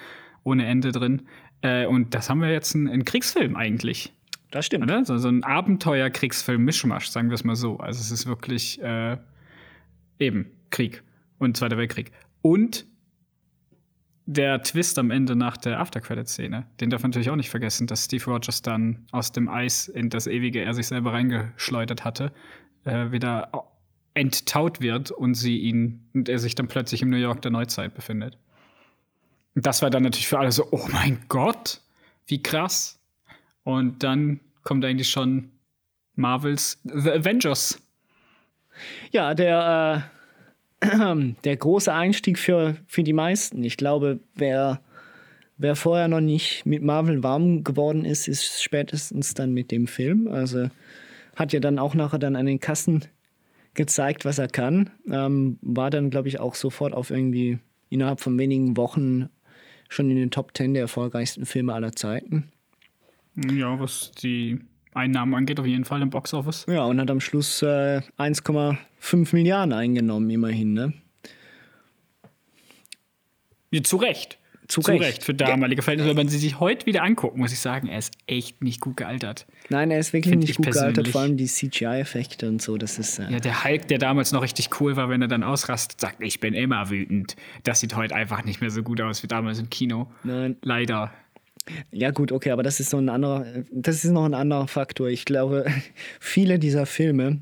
ohne 0.44 0.66
Ende 0.66 0.92
drin. 0.92 1.28
Äh, 1.62 1.86
und 1.88 2.14
das 2.14 2.30
haben 2.30 2.42
wir 2.42 2.52
jetzt 2.52 2.76
einen, 2.76 2.88
einen 2.88 3.06
Kriegsfilm 3.06 3.56
eigentlich. 3.56 4.14
das 4.52 4.66
stimmt. 4.66 4.86
Oder? 4.86 5.04
So, 5.04 5.18
so 5.18 5.28
ein 5.28 5.44
Abenteuer-Kriegsfilm, 5.44 6.64
Mischmasch, 6.64 7.08
sagen 7.08 7.30
wir 7.30 7.36
es 7.36 7.44
mal 7.44 7.56
so. 7.56 7.78
Also 7.78 8.00
es 8.00 8.12
ist 8.12 8.26
wirklich 8.26 8.82
äh, 8.82 9.18
eben 10.20 10.48
Krieg 10.70 11.04
und 11.38 11.58
Zweiter 11.58 11.78
Weltkrieg. 11.78 12.12
Und 12.42 12.86
der 14.30 14.62
Twist 14.62 15.00
am 15.00 15.10
Ende 15.10 15.36
nach 15.38 15.56
der 15.58 15.80
Aftercredit-Szene, 15.80 16.68
den 16.82 16.90
darf 16.90 17.02
man 17.02 17.12
natürlich 17.12 17.30
auch 17.30 17.38
nicht 17.38 17.50
vergessen, 17.50 17.88
dass 17.88 18.06
Steve 18.06 18.26
Rogers 18.26 18.62
dann 18.62 19.06
aus 19.12 19.32
dem 19.32 19.48
Eis 19.48 19.88
in 19.88 20.10
das 20.10 20.28
ewige 20.28 20.62
er 20.62 20.74
sich 20.74 20.88
selber 20.88 21.14
reingeschleudert 21.14 22.04
hatte, 22.04 22.34
äh, 22.84 23.12
wieder 23.12 23.50
au- 23.56 23.72
enttaut 24.14 24.82
wird 24.82 25.12
und 25.12 25.36
sie 25.36 25.60
ihn 25.60 26.10
und 26.14 26.28
er 26.28 26.40
sich 26.40 26.56
dann 26.56 26.68
plötzlich 26.68 27.02
im 27.02 27.10
New 27.10 27.18
York 27.18 27.42
der 27.42 27.52
Neuzeit 27.52 27.94
befindet. 27.94 28.38
Und 29.56 29.66
das 29.66 29.82
war 29.82 29.90
dann 29.90 30.04
natürlich 30.04 30.28
für 30.28 30.40
alle 30.40 30.52
so, 30.52 30.68
oh 30.72 30.88
mein 30.92 31.20
Gott, 31.30 31.82
wie 32.26 32.44
krass. 32.44 33.00
Und 33.64 34.04
dann 34.04 34.40
kommt 34.64 34.84
eigentlich 34.84 35.10
schon 35.10 35.52
Marvels 36.16 36.82
The 36.84 37.12
Avengers. 37.12 37.82
Ja, 39.12 39.34
der, 39.36 40.04
äh, 40.12 40.17
der 41.44 41.58
große 41.58 41.94
Einstieg 41.94 42.38
für, 42.38 42.78
für 42.86 43.04
die 43.04 43.14
meisten. 43.14 43.64
Ich 43.64 43.78
glaube, 43.78 44.20
wer, 44.36 44.82
wer 45.58 45.76
vorher 45.76 46.08
noch 46.08 46.22
nicht 46.22 46.66
mit 46.66 46.84
Marvel 46.84 47.24
warm 47.24 47.64
geworden 47.64 48.06
ist, 48.06 48.28
ist 48.28 48.62
spätestens 48.62 49.34
dann 49.34 49.54
mit 49.54 49.72
dem 49.72 49.88
Film. 49.88 50.28
Also 50.28 50.70
hat 51.36 51.54
ja 51.54 51.60
dann 51.60 51.80
auch 51.80 51.96
nachher 51.96 52.20
dann 52.20 52.36
an 52.36 52.46
den 52.46 52.60
Kassen 52.60 53.06
gezeigt, 53.74 54.26
was 54.26 54.40
er 54.40 54.48
kann. 54.48 54.90
Ähm, 55.10 55.58
war 55.62 55.90
dann, 55.90 56.10
glaube 56.10 56.28
ich, 56.28 56.40
auch 56.40 56.56
sofort 56.56 56.94
auf 56.94 57.12
irgendwie 57.12 57.60
innerhalb 57.90 58.20
von 58.20 58.38
wenigen 58.38 58.76
Wochen 58.76 59.30
schon 59.90 60.10
in 60.10 60.18
den 60.18 60.32
Top 60.32 60.52
10 60.56 60.74
der 60.74 60.84
erfolgreichsten 60.84 61.46
Filme 61.46 61.74
aller 61.74 61.94
Zeiten. 61.94 62.52
Ja, 63.36 63.80
was 63.80 64.12
die 64.12 64.60
Einnahmen 64.98 65.34
angeht, 65.36 65.60
auf 65.60 65.66
jeden 65.66 65.86
Fall 65.86 66.02
im 66.02 66.10
Boxoffice. 66.10 66.66
Ja, 66.68 66.84
und 66.86 67.00
hat 67.00 67.10
am 67.12 67.20
Schluss 67.22 67.62
äh, 67.62 68.02
1,5 68.18 68.78
Milliarden 69.34 69.74
eingenommen, 69.74 70.30
immerhin. 70.30 70.74
Ne? 70.74 70.94
Ja, 73.72 73.84
zu 73.84 73.98
Recht. 73.98 74.38
Zu 74.68 74.82
Zu 74.82 74.92
Recht. 74.92 75.02
Recht 75.04 75.24
für 75.24 75.34
damalige 75.34 75.82
Verhältnisse. 75.82 76.10
Wenn 76.10 76.18
man 76.18 76.28
sie 76.28 76.38
sich 76.40 76.60
heute 76.60 76.86
wieder 76.86 77.02
anguckt, 77.02 77.38
muss 77.38 77.54
ich 77.54 77.60
sagen, 77.60 77.88
er 77.88 78.00
ist 78.00 78.14
echt 78.28 78.62
nicht 78.62 78.82
gut 78.82 78.98
gealtert. 78.98 79.46
Nein, 79.70 79.92
er 79.92 80.00
ist 80.00 80.12
wirklich 80.12 80.32
Find 80.32 80.42
nicht 80.42 80.50
ich 80.52 80.58
gut 80.58 80.66
gealtert, 80.66 80.94
persönlich. 80.96 81.12
vor 81.14 81.22
allem 81.22 81.38
die 81.38 81.46
CGI-Effekte 81.46 82.50
und 82.50 82.62
so. 82.62 82.78
Das 82.78 83.00
ist. 83.00 83.18
Äh, 83.20 83.32
Ja, 83.32 83.40
der 83.40 83.64
Hulk, 83.64 83.88
der 83.88 83.98
damals 83.98 84.34
noch 84.34 84.42
richtig 84.42 84.82
cool 84.82 84.98
war, 84.98 85.08
wenn 85.10 85.22
er 85.22 85.30
dann 85.30 85.44
ausrastet, 85.44 86.02
sagt, 86.02 86.18
ich 86.22 86.42
bin 86.42 86.54
immer 86.54 86.90
wütend. 86.90 87.38
Das 87.64 87.80
sieht 87.80 87.96
heute 87.96 88.14
einfach 88.14 88.44
nicht 88.44 88.60
mehr 88.60 88.70
so 88.70 88.84
gut 88.84 89.00
aus 89.00 89.24
wie 89.24 89.28
damals 89.28 89.60
im 89.60 89.70
Kino. 89.70 90.12
Nein. 90.26 90.58
Leider. 90.62 91.14
Ja, 91.92 92.12
gut, 92.12 92.32
okay, 92.32 92.52
aber 92.52 92.64
das 92.64 92.80
ist 92.80 92.90
so 92.90 92.98
ein 92.98 93.10
anderer, 93.10 93.46
das 93.72 94.04
ist 94.04 94.12
noch 94.12 94.26
ein 94.26 94.34
anderer 94.34 94.68
Faktor. 94.68 95.10
Ich 95.10 95.26
glaube, 95.26 95.66
viele 96.20 96.60
dieser 96.60 96.86
Filme, 96.86 97.42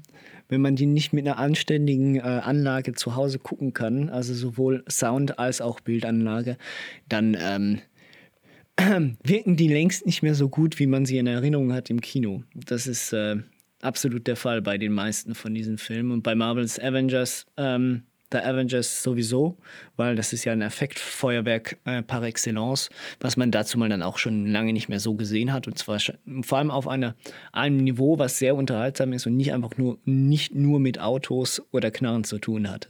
wenn 0.50 0.62
man 0.62 0.76
die 0.76 0.86
nicht 0.86 1.14
mit 1.14 1.28
einer 1.28 1.38
anständigen 1.38 2.18
äh, 2.18 2.22
Anlage 2.22 2.94
zu 2.94 3.16
Hause 3.16 3.40
gucken 3.40 3.74
kann, 3.74 4.10
also 4.10 4.34
sowohl 4.34 4.84
Sound 4.90 5.40
als 5.40 5.62
auch 5.62 5.80
Bildanlage, 5.80 6.58
dann 7.10 7.38
ähm, 7.40 7.82
wirken 9.24 9.56
die 9.56 9.68
längst 9.68 10.06
nicht 10.06 10.22
mehr 10.22 10.36
so 10.36 10.50
gut, 10.50 10.80
wie 10.80 10.88
man 10.88 11.06
sie 11.06 11.18
in 11.18 11.28
Erinnerung 11.28 11.74
hat 11.74 11.90
im 11.90 12.02
Kino. 12.02 12.44
Das 12.54 12.88
ist 12.88 13.14
äh, 13.14 13.38
absolut 13.82 14.28
der 14.28 14.36
Fall 14.36 14.62
bei 14.62 14.78
den 14.78 14.92
meisten 14.92 15.36
von 15.36 15.54
diesen 15.54 15.78
Filmen. 15.78 16.12
Und 16.12 16.24
bei 16.24 16.36
Marvels 16.36 16.80
Avengers, 16.80 17.46
ähm, 17.58 18.04
The 18.32 18.40
Avengers 18.40 19.04
sowieso, 19.04 19.58
weil 19.98 20.16
das 20.16 20.34
ist 20.34 20.46
ja 20.46 20.54
ein 20.54 20.62
Effektfeuerwerk 20.62 21.78
äh, 21.86 22.02
par 22.02 22.24
excellence, 22.24 22.90
was 23.20 23.38
man 23.38 23.52
dazu 23.52 23.78
mal 23.78 23.90
dann 23.90 24.02
auch 24.02 24.18
schon 24.18 24.48
lange 24.48 24.74
nicht 24.74 24.90
mehr 24.90 25.00
so 25.00 25.14
gesehen 25.14 25.54
hat. 25.54 25.68
Und 25.68 25.78
zwar 25.78 26.00
vor 26.42 26.58
allem 26.58 26.72
auf 26.72 26.88
einer, 26.88 27.16
einem 27.52 27.78
Niveau, 27.78 28.18
was 28.18 28.40
sehr 28.40 28.56
unterhaltsam 28.56 29.14
ist 29.14 29.28
und 29.28 29.38
nicht 29.38 29.54
einfach 29.54 29.78
nur, 29.78 30.00
nicht 30.06 30.56
nur 30.56 30.80
mit 30.80 31.00
Autos 31.00 31.62
oder 31.72 31.92
Knarren 31.92 32.24
zu 32.24 32.40
tun 32.40 32.70
hatte. 32.70 32.90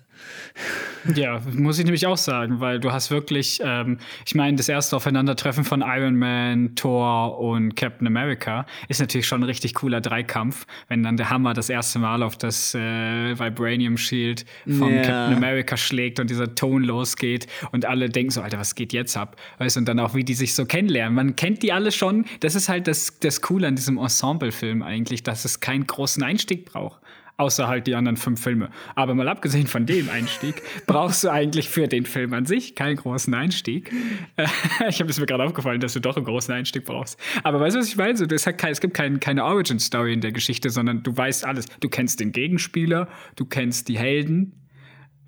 Ja, 1.13 1.39
muss 1.53 1.77
ich 1.77 1.85
nämlich 1.85 2.07
auch 2.07 2.17
sagen, 2.17 2.59
weil 2.59 2.79
du 2.79 2.91
hast 2.91 3.11
wirklich, 3.11 3.59
ähm, 3.63 3.99
ich 4.25 4.33
meine, 4.33 4.57
das 4.57 4.69
erste 4.69 4.95
Aufeinandertreffen 4.95 5.63
von 5.63 5.81
Iron 5.85 6.15
Man, 6.15 6.75
Thor 6.75 7.39
und 7.39 7.75
Captain 7.75 8.07
America 8.07 8.65
ist 8.87 8.99
natürlich 8.99 9.27
schon 9.27 9.41
ein 9.41 9.43
richtig 9.43 9.75
cooler 9.75 10.01
Dreikampf, 10.01 10.65
wenn 10.87 11.03
dann 11.03 11.17
der 11.17 11.29
Hammer 11.29 11.53
das 11.53 11.69
erste 11.69 11.99
Mal 11.99 12.23
auf 12.23 12.37
das 12.37 12.73
äh, 12.73 13.37
Vibranium 13.37 13.97
Shield 13.97 14.45
von 14.65 14.93
Ja. 14.95 15.01
Captain 15.03 15.35
America 15.37 15.77
schlägt 15.77 16.19
und 16.19 16.29
dieser 16.29 16.55
Ton 16.55 16.83
losgeht 16.83 17.47
und 17.71 17.85
alle 17.85 18.09
denken 18.09 18.31
so, 18.31 18.41
Alter, 18.41 18.57
was 18.57 18.73
geht 18.73 18.93
jetzt 18.93 19.15
ab? 19.15 19.35
Weißt 19.59 19.77
und 19.77 19.85
dann 19.85 19.99
auch, 19.99 20.15
wie 20.15 20.23
die 20.23 20.33
sich 20.33 20.55
so 20.55 20.65
kennenlernen. 20.65 21.13
Man 21.13 21.35
kennt 21.35 21.61
die 21.61 21.71
alle 21.71 21.91
schon. 21.91 22.25
Das 22.39 22.55
ist 22.55 22.69
halt 22.69 22.87
das, 22.87 23.19
das 23.19 23.41
Coole 23.41 23.67
an 23.67 23.75
diesem 23.75 23.97
Ensemble-Film 23.97 24.81
eigentlich, 24.81 25.21
dass 25.23 25.45
es 25.45 25.59
keinen 25.59 25.85
großen 25.85 26.23
Einstieg 26.23 26.65
braucht. 26.65 26.99
Außer 27.37 27.67
halt 27.67 27.85
die 27.85 27.95
anderen 27.95 28.15
fünf 28.15 28.41
Filme. 28.41 28.69
Aber 28.95 29.13
mal 29.13 29.27
abgesehen 29.27 29.67
von 29.67 29.85
dem 29.85 30.09
Einstieg, 30.09 30.61
brauchst 30.87 31.23
du 31.23 31.29
eigentlich 31.29 31.69
für 31.69 31.87
den 31.87 32.05
Film 32.05 32.33
an 32.33 32.45
sich 32.45 32.75
keinen 32.75 32.95
großen 32.95 33.33
Einstieg. 33.33 33.91
ich 34.87 34.99
habe 35.01 35.09
es 35.09 35.19
mir 35.19 35.25
gerade 35.25 35.43
aufgefallen, 35.43 35.81
dass 35.81 35.93
du 35.93 35.99
doch 35.99 36.15
einen 36.15 36.25
großen 36.25 36.53
Einstieg 36.53 36.85
brauchst. 36.85 37.19
Aber 37.43 37.59
weißt 37.59 37.75
du, 37.75 37.81
was 37.81 37.87
ich 37.87 37.97
meine? 37.97 38.15
So, 38.15 38.25
das 38.25 38.47
hat 38.47 38.57
kein, 38.57 38.71
es 38.71 38.79
gibt 38.79 38.93
kein, 38.93 39.19
keine 39.19 39.43
Origin-Story 39.43 40.13
in 40.13 40.21
der 40.21 40.31
Geschichte, 40.31 40.69
sondern 40.69 41.03
du 41.03 41.15
weißt 41.15 41.45
alles. 41.45 41.65
Du 41.81 41.89
kennst 41.89 42.21
den 42.21 42.31
Gegenspieler, 42.31 43.09
du 43.35 43.45
kennst 43.45 43.89
die 43.89 43.97
Helden. 43.97 44.53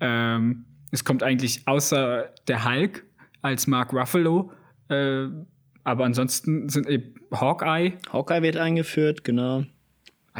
Ähm, 0.00 0.64
es 0.90 1.04
kommt 1.04 1.22
eigentlich 1.22 1.66
außer 1.66 2.32
der 2.46 2.64
Hulk 2.64 3.04
als 3.42 3.66
Mark 3.66 3.92
Ruffalo. 3.92 4.50
Äh, 4.88 5.26
aber 5.84 6.04
ansonsten 6.04 6.68
sind 6.68 6.86
eben 6.86 7.14
Hawkeye. 7.32 7.98
Hawkeye 8.12 8.42
wird 8.42 8.56
eingeführt, 8.56 9.24
genau. 9.24 9.64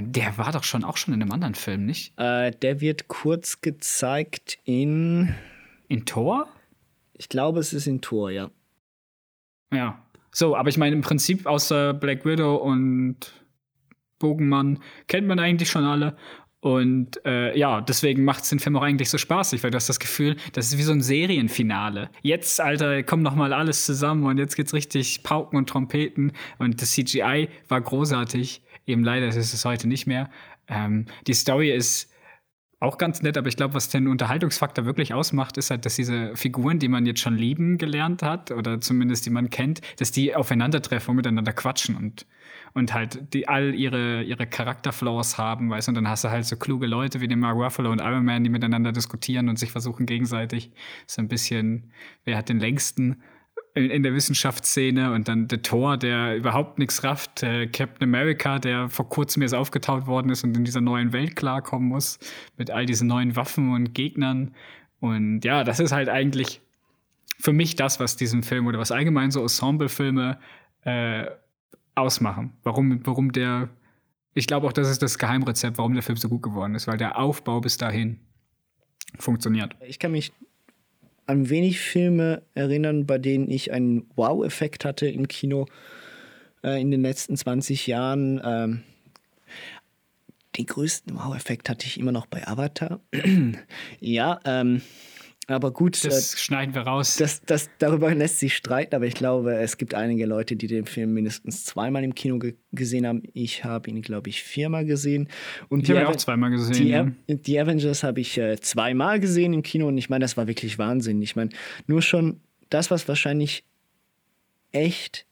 Der 0.01 0.39
war 0.39 0.53
doch 0.53 0.65
schon 0.65 0.85
auch 0.85 0.97
schon 0.97 1.15
in 1.15 1.23
einem 1.23 1.33
anderen 1.33 1.55
Film, 1.55 1.87
nicht? 1.87 2.13
Äh, 2.19 2.53
der 2.53 2.81
wird 2.81 3.09
kurz 3.09 3.61
gezeigt 3.61 4.59
in. 4.65 5.35
In 5.89 6.05
Thor? 6.05 6.49
Ich 7.15 7.29
glaube, 7.29 7.61
es 7.61 7.73
ist 7.73 7.87
in 7.87 8.01
Thor, 8.01 8.31
ja. 8.31 8.51
Ja. 9.73 10.03
So, 10.31 10.57
aber 10.57 10.69
ich 10.69 10.77
meine, 10.77 10.95
im 10.95 11.03
Prinzip 11.03 11.47
außer 11.47 11.95
Black 11.95 12.25
Widow 12.25 12.57
und 12.57 13.33
Bogenmann 14.19 14.81
kennt 15.07 15.27
man 15.27 15.39
eigentlich 15.39 15.71
schon 15.71 15.85
alle. 15.85 16.17
Und 16.61 17.25
äh, 17.25 17.57
ja, 17.57 17.81
deswegen 17.81 18.25
macht 18.25 18.43
es 18.43 18.51
den 18.51 18.59
Film 18.59 18.77
auch 18.77 18.83
eigentlich 18.83 19.11
so 19.11 19.19
spaßig, 19.19 19.63
weil 19.63 19.71
du 19.71 19.77
hast 19.77 19.89
das 19.89 20.01
Gefühl, 20.01 20.37
das 20.53 20.67
ist 20.67 20.79
wie 20.79 20.83
so 20.83 20.93
ein 20.93 21.03
Serienfinale. 21.03 22.11
Jetzt, 22.21 22.61
Alter, 22.61 23.05
kommt 23.05 23.23
noch 23.23 23.37
mal 23.37 23.53
alles 23.53 23.87
zusammen 23.87 24.25
und 24.25 24.39
jetzt 24.39 24.57
geht's 24.57 24.75
richtig 24.75 25.23
Pauken 25.23 25.57
und 25.57 25.69
Trompeten 25.69 26.33
und 26.59 26.83
das 26.83 26.93
CGI 26.93 27.49
war 27.69 27.81
großartig. 27.81 28.63
Eben 28.89 29.05
leider 29.05 29.29
ist 29.29 29.37
es 29.37 29.65
heute 29.65 29.87
nicht 29.87 30.07
mehr. 30.07 30.31
Ähm, 30.67 31.07
die 31.27 31.35
Story 31.35 31.71
ist 31.71 32.11
auch 32.81 32.97
ganz 32.97 33.23
nett, 33.23 33.37
aber 33.37 33.49
ich 33.49 33.57
glaube, 33.57 33.75
was 33.75 33.89
den 33.89 34.07
Unterhaltungsfaktor 34.07 34.85
wirklich 34.85 35.13
ausmacht, 35.13 35.59
ist 35.59 35.71
halt, 35.71 35.85
dass 35.85 35.97
diese 35.97 36.35
Figuren, 36.37 36.79
die 36.79 36.89
man 36.89 37.07
jetzt 37.07 37.21
schon 37.21 37.37
lieben 37.37 37.77
gelernt 37.77 38.23
hat 38.23 38.51
oder 38.51 38.81
zumindest 38.81 39.27
die 39.27 39.31
man 39.31 39.51
kennt, 39.51 39.81
dass 39.99 40.13
die 40.13 40.35
aufeinandertreffen 40.35 41.11
und 41.11 41.17
miteinander 41.17 41.53
quatschen 41.53 41.97
und, 41.97 42.25
und 42.75 42.95
halt 42.95 43.35
die 43.35 43.49
all 43.49 43.75
ihre, 43.75 44.23
ihre 44.23 44.47
Charakterflaws 44.47 45.39
haben, 45.39 45.71
weißt 45.71 45.89
du, 45.89 45.91
und 45.91 45.97
dann 45.97 46.09
hast 46.09 46.23
du 46.23 46.31
halt 46.31 46.47
so 46.47 46.57
kluge 46.57 46.87
Leute 46.87 47.21
wie 47.21 47.29
den 47.29 47.41
Mark 47.41 47.57
Ruffalo 47.57 47.91
und 47.91 48.01
Iron 48.01 48.25
Man, 48.25 48.45
die 48.45 48.51
miteinander 48.51 48.93
diskutieren 48.93 49.49
und 49.49 49.59
sich 49.59 49.73
versuchen 49.73 50.07
gegenseitig 50.07 50.71
so 51.07 51.21
ein 51.21 51.29
bisschen, 51.29 51.91
wer 52.25 52.39
hat 52.39 52.49
den 52.49 52.61
längsten 52.61 53.23
in, 53.75 53.91
in 53.91 54.03
der 54.03 54.15
Wissenschaftsszene 54.15 55.13
und 55.13 55.29
dann 55.29 55.49
der 55.49 55.63
Thor, 55.63 55.97
der 55.97 56.37
überhaupt 56.37 56.79
nichts 56.79 57.05
rafft, 57.05 57.43
äh, 57.43 57.67
Captain 57.67 58.09
America, 58.09 58.59
der 58.59 58.89
vor 58.89 59.09
kurzem 59.09 59.43
erst 59.43 59.55
aufgetaut 59.55 60.07
worden 60.07 60.31
ist 60.31 60.45
und 60.45 60.57
in 60.57 60.65
dieser 60.65 60.81
neuen 60.81 61.13
Welt 61.13 61.37
klarkommen 61.37 61.89
muss, 61.89 62.19
mit 62.57 62.71
all 62.71 62.87
diesen 62.87 63.09
neuen 63.09 63.37
Waffen 63.37 63.73
und 63.73 63.95
Gegnern. 63.95 64.55
Und 65.01 65.45
ja, 65.45 65.65
das 65.65 65.81
ist 65.81 65.93
halt 65.93 66.09
eigentlich 66.09 66.61
für 67.39 67.53
mich 67.53 67.77
das, 67.77 68.01
was 68.01 68.17
diesen 68.17 68.43
Film 68.43 68.67
oder 68.67 68.79
was 68.79 68.91
allgemein 68.91 69.31
so 69.31 69.41
Ensemble-Filme 69.43 70.39
äh, 70.83 71.27
ausmachen. 71.95 72.53
Warum, 72.65 73.07
warum 73.07 73.33
der, 73.33 73.69
ich 74.35 74.47
glaube 74.47 74.67
auch, 74.67 74.73
das 74.73 74.91
ist 74.91 75.03
das 75.03 75.19
Geheimrezept, 75.19 75.79
warum 75.79 75.95
der 75.95 76.03
Film 76.03 76.17
so 76.17 76.29
gut 76.29 76.43
geworden 76.43 76.75
ist, 76.75 76.89
weil 76.89 76.99
der 76.99 77.19
Aufbau 77.19 77.61
bis 77.61 77.77
dahin 77.77 78.21
funktioniert. 79.19 79.77
Ich 79.87 79.99
kann 79.99 80.13
mich 80.13 80.33
an 81.29 81.51
wenig 81.51 81.79
Filme 81.79 82.43
erinnern, 82.55 83.07
bei 83.07 83.19
denen 83.19 83.51
ich 83.51 83.71
einen 83.71 84.09
Wow-Effekt 84.17 84.85
hatte 84.85 85.07
im 85.07 85.29
Kino 85.29 85.67
äh, 86.65 86.81
in 86.81 86.91
den 86.91 87.03
letzten 87.03 87.37
20 87.37 87.87
Jahren. 87.87 88.41
Ähm, 88.43 88.83
den 90.57 90.67
größten 90.67 91.15
Wow-Effekt 91.15 91.69
hatte 91.69 91.87
ich 91.87 92.01
immer 92.01 92.13
noch 92.13 92.27
bei 92.27 92.49
Avatar. 92.49 93.01
ja, 94.01 94.41
ähm, 94.45 94.81
aber 95.49 95.73
gut. 95.73 96.05
Das 96.05 96.35
äh, 96.35 96.37
schneiden 96.37 96.75
wir 96.75 96.83
raus. 96.83 97.17
Das, 97.17 97.43
das, 97.43 97.71
darüber 97.79 98.15
lässt 98.15 98.39
sich 98.39 98.55
streiten, 98.55 98.95
aber 98.95 99.07
ich 99.07 99.15
glaube, 99.15 99.55
es 99.57 99.79
gibt 99.79 99.95
einige 99.95 100.27
Leute, 100.27 100.57
die 100.57 100.67
den 100.67 100.85
Film 100.85 101.15
mindestens 101.15 101.65
zweimal 101.65 102.05
im 102.05 102.15
Kino 102.15 102.39
ge 102.39 102.55
gesehen 102.73 103.07
haben. 103.07 103.23
Ich 103.33 103.65
habe 103.65 103.89
ihn, 103.89 104.03
glaube 104.03 104.29
ich, 104.29 104.43
viermal 104.43 104.85
gesehen. 104.85 105.29
Und 105.71 105.85
ich 105.85 105.91
habe 105.91 106.01
ihn 106.01 106.07
auch 106.07 106.17
zweimal 106.17 106.51
gesehen. 106.51 106.75
Die, 106.75 106.89
ja. 106.91 107.11
die 107.27 107.59
Avengers 107.59 108.03
habe 108.03 108.21
ich 108.21 108.37
äh, 108.37 108.61
zweimal 108.61 109.21
gesehen 109.21 109.55
im 109.55 109.63
Kino 109.63 109.89
und 109.89 109.97
ich 109.97 110.11
meine, 110.11 110.23
das 110.23 110.37
war 110.37 110.47
wirklich 110.47 110.79
Wahnsinn. 110.79 111.23
Ich 111.23 111.35
meine, 111.35 111.51
nur 111.87 112.03
schon 112.03 112.41
das, 112.69 112.91
was 112.91 113.09
wahrscheinlich 113.09 113.65
echt 114.73 115.27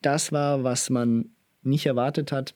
das 0.00 0.32
war, 0.32 0.64
was 0.64 0.88
man 0.88 1.30
nicht 1.62 1.84
erwartet 1.84 2.32
hat, 2.32 2.54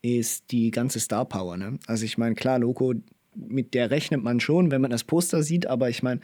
ist 0.00 0.52
die 0.52 0.70
ganze 0.70 1.00
Star 1.00 1.24
Power. 1.24 1.56
Ne? 1.56 1.78
Also 1.88 2.04
ich 2.04 2.18
meine, 2.18 2.36
klar, 2.36 2.60
Loco, 2.60 2.94
mit 3.38 3.74
der 3.74 3.90
rechnet 3.90 4.22
man 4.22 4.40
schon, 4.40 4.70
wenn 4.70 4.80
man 4.80 4.90
das 4.90 5.04
Poster 5.04 5.42
sieht, 5.42 5.66
aber 5.66 5.88
ich 5.88 6.02
meine, 6.02 6.20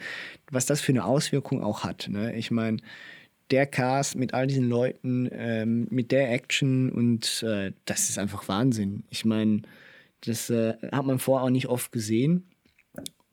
was 0.51 0.65
das 0.65 0.81
für 0.81 0.91
eine 0.91 1.05
Auswirkung 1.05 1.63
auch 1.63 1.83
hat. 1.83 2.07
Ne? 2.09 2.35
Ich 2.35 2.51
meine, 2.51 2.77
der 3.51 3.65
Cast 3.65 4.15
mit 4.15 4.33
all 4.33 4.47
diesen 4.47 4.69
Leuten, 4.69 5.29
ähm, 5.31 5.87
mit 5.89 6.11
der 6.11 6.31
Action 6.31 6.91
und 6.91 7.43
äh, 7.43 7.73
das 7.85 8.09
ist 8.09 8.19
einfach 8.19 8.47
Wahnsinn. 8.47 9.03
Ich 9.09 9.25
meine, 9.25 9.61
das 10.21 10.49
äh, 10.49 10.73
hat 10.91 11.05
man 11.05 11.19
vorher 11.19 11.45
auch 11.45 11.51
nicht 11.51 11.67
oft 11.67 11.91
gesehen 11.91 12.45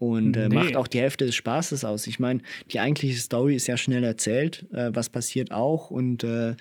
und 0.02 0.36
äh, 0.36 0.48
nee. 0.48 0.56
macht 0.56 0.74
auch 0.74 0.88
die 0.88 0.98
Hälfte 0.98 1.26
des 1.26 1.36
Spaßes 1.36 1.84
aus. 1.84 2.08
Ich 2.08 2.18
meine, 2.18 2.40
die 2.72 2.80
eigentliche 2.80 3.16
Story 3.20 3.54
ist 3.54 3.68
ja 3.68 3.76
schnell 3.76 4.02
erzählt, 4.02 4.66
äh, 4.72 4.90
was 4.92 5.08
passiert 5.08 5.52
auch 5.52 5.92
und 5.92 6.24
äh, 6.24 6.56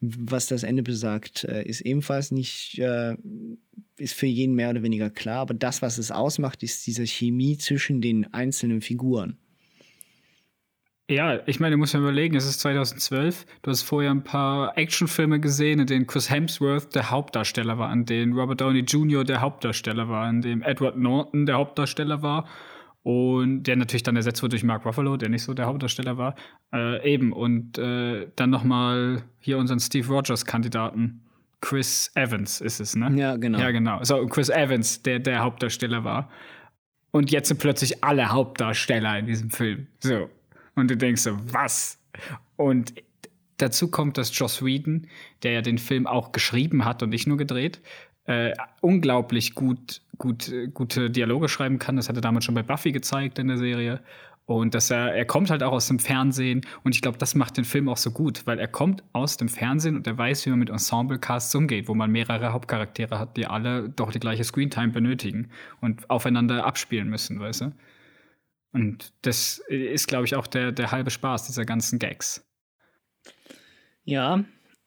was 0.00 0.46
das 0.46 0.62
Ende 0.62 0.84
besagt, 0.84 1.42
äh, 1.42 1.64
ist 1.64 1.80
ebenfalls 1.80 2.30
nicht 2.30 2.80
ist 3.98 4.12
für 4.12 4.26
jeden 4.26 4.54
mehr 4.54 4.70
oder 4.70 4.82
weniger 4.82 5.08
klar, 5.08 5.38
aber 5.38 5.54
das, 5.54 5.80
was 5.80 5.96
es 5.96 6.10
ausmacht, 6.10 6.62
ist 6.62 6.86
diese 6.86 7.06
Chemie 7.06 7.56
zwischen 7.56 8.02
den 8.02 8.32
einzelnen 8.32 8.82
Figuren. 8.82 9.38
Ja, 11.08 11.40
ich 11.46 11.60
meine, 11.60 11.72
du 11.72 11.78
musst 11.78 11.94
mir 11.94 12.00
überlegen, 12.00 12.36
es 12.36 12.46
ist 12.46 12.60
2012. 12.60 13.46
Du 13.62 13.70
hast 13.70 13.82
vorher 13.82 14.10
ein 14.10 14.22
paar 14.22 14.76
Actionfilme 14.76 15.40
gesehen, 15.40 15.80
in 15.80 15.86
denen 15.86 16.06
Chris 16.06 16.30
Hemsworth 16.30 16.94
der 16.94 17.10
Hauptdarsteller 17.10 17.78
war, 17.78 17.90
in 17.92 18.04
denen 18.04 18.34
Robert 18.34 18.60
Downey 18.60 18.80
Jr. 18.80 19.24
der 19.24 19.40
Hauptdarsteller 19.40 20.08
war, 20.08 20.28
in 20.28 20.42
dem 20.42 20.62
Edward 20.62 20.98
Norton 20.98 21.46
der 21.46 21.56
Hauptdarsteller 21.56 22.22
war 22.22 22.46
und 23.06 23.62
der 23.62 23.76
natürlich 23.76 24.02
dann 24.02 24.16
ersetzt 24.16 24.42
wurde 24.42 24.50
durch 24.50 24.64
Mark 24.64 24.84
Ruffalo, 24.84 25.16
der 25.16 25.28
nicht 25.28 25.44
so 25.44 25.54
der 25.54 25.66
Hauptdarsteller 25.66 26.18
war. 26.18 26.34
Äh, 26.74 27.08
eben, 27.08 27.32
und 27.32 27.78
äh, 27.78 28.26
dann 28.34 28.50
nochmal 28.50 29.22
hier 29.38 29.58
unseren 29.58 29.78
Steve 29.78 30.08
Rogers-Kandidaten. 30.08 31.22
Chris 31.60 32.10
Evans 32.16 32.60
ist 32.60 32.80
es, 32.80 32.96
ne? 32.96 33.12
Ja, 33.14 33.36
genau. 33.36 33.60
Ja, 33.60 33.70
genau. 33.70 34.02
So, 34.02 34.26
Chris 34.26 34.48
Evans, 34.48 35.02
der 35.02 35.20
der 35.20 35.38
Hauptdarsteller 35.38 36.02
war. 36.02 36.32
Und 37.12 37.30
jetzt 37.30 37.46
sind 37.46 37.60
plötzlich 37.60 38.02
alle 38.02 38.30
Hauptdarsteller 38.30 39.20
in 39.20 39.26
diesem 39.26 39.50
Film. 39.50 39.86
So. 40.00 40.28
Und 40.74 40.90
du 40.90 40.96
denkst 40.96 41.22
so, 41.22 41.38
was? 41.52 42.02
Und 42.56 42.92
dazu 43.58 43.88
kommt, 43.88 44.18
dass 44.18 44.36
Joss 44.36 44.64
Whedon, 44.64 45.06
der 45.44 45.52
ja 45.52 45.62
den 45.62 45.78
Film 45.78 46.08
auch 46.08 46.32
geschrieben 46.32 46.84
hat 46.84 47.04
und 47.04 47.10
nicht 47.10 47.28
nur 47.28 47.36
gedreht, 47.36 47.80
äh, 48.26 48.52
unglaublich 48.80 49.54
gut, 49.54 50.02
gut, 50.18 50.52
gute 50.74 51.10
Dialoge 51.10 51.48
schreiben 51.48 51.78
kann. 51.78 51.96
Das 51.96 52.08
hat 52.08 52.16
er 52.16 52.22
damals 52.22 52.44
schon 52.44 52.54
bei 52.54 52.62
Buffy 52.62 52.92
gezeigt 52.92 53.38
in 53.38 53.48
der 53.48 53.58
Serie. 53.58 54.00
Und 54.46 54.74
dass 54.74 54.90
er, 54.90 55.12
er 55.12 55.24
kommt 55.24 55.50
halt 55.50 55.64
auch 55.64 55.72
aus 55.72 55.88
dem 55.88 55.98
Fernsehen 55.98 56.60
und 56.84 56.94
ich 56.94 57.02
glaube, 57.02 57.18
das 57.18 57.34
macht 57.34 57.56
den 57.56 57.64
Film 57.64 57.88
auch 57.88 57.96
so 57.96 58.12
gut, 58.12 58.46
weil 58.46 58.60
er 58.60 58.68
kommt 58.68 59.02
aus 59.12 59.36
dem 59.36 59.48
Fernsehen 59.48 59.96
und 59.96 60.06
er 60.06 60.16
weiß, 60.16 60.46
wie 60.46 60.50
man 60.50 60.60
mit 60.60 60.70
Ensemble-Casts 60.70 61.52
umgeht, 61.56 61.88
wo 61.88 61.94
man 61.94 62.12
mehrere 62.12 62.52
Hauptcharaktere 62.52 63.18
hat, 63.18 63.36
die 63.36 63.46
alle 63.46 63.88
doch 63.88 64.12
die 64.12 64.20
gleiche 64.20 64.44
Screentime 64.44 64.92
benötigen 64.92 65.50
und 65.80 66.08
aufeinander 66.08 66.64
abspielen 66.64 67.08
müssen, 67.08 67.40
weißt 67.40 67.62
du? 67.62 67.72
Und 68.72 69.12
das 69.22 69.58
ist, 69.68 70.06
glaube 70.06 70.26
ich, 70.26 70.36
auch 70.36 70.46
der, 70.46 70.70
der 70.70 70.92
halbe 70.92 71.10
Spaß 71.10 71.46
dieser 71.46 71.64
ganzen 71.64 71.98
Gags. 71.98 72.46
Ja, 74.04 74.44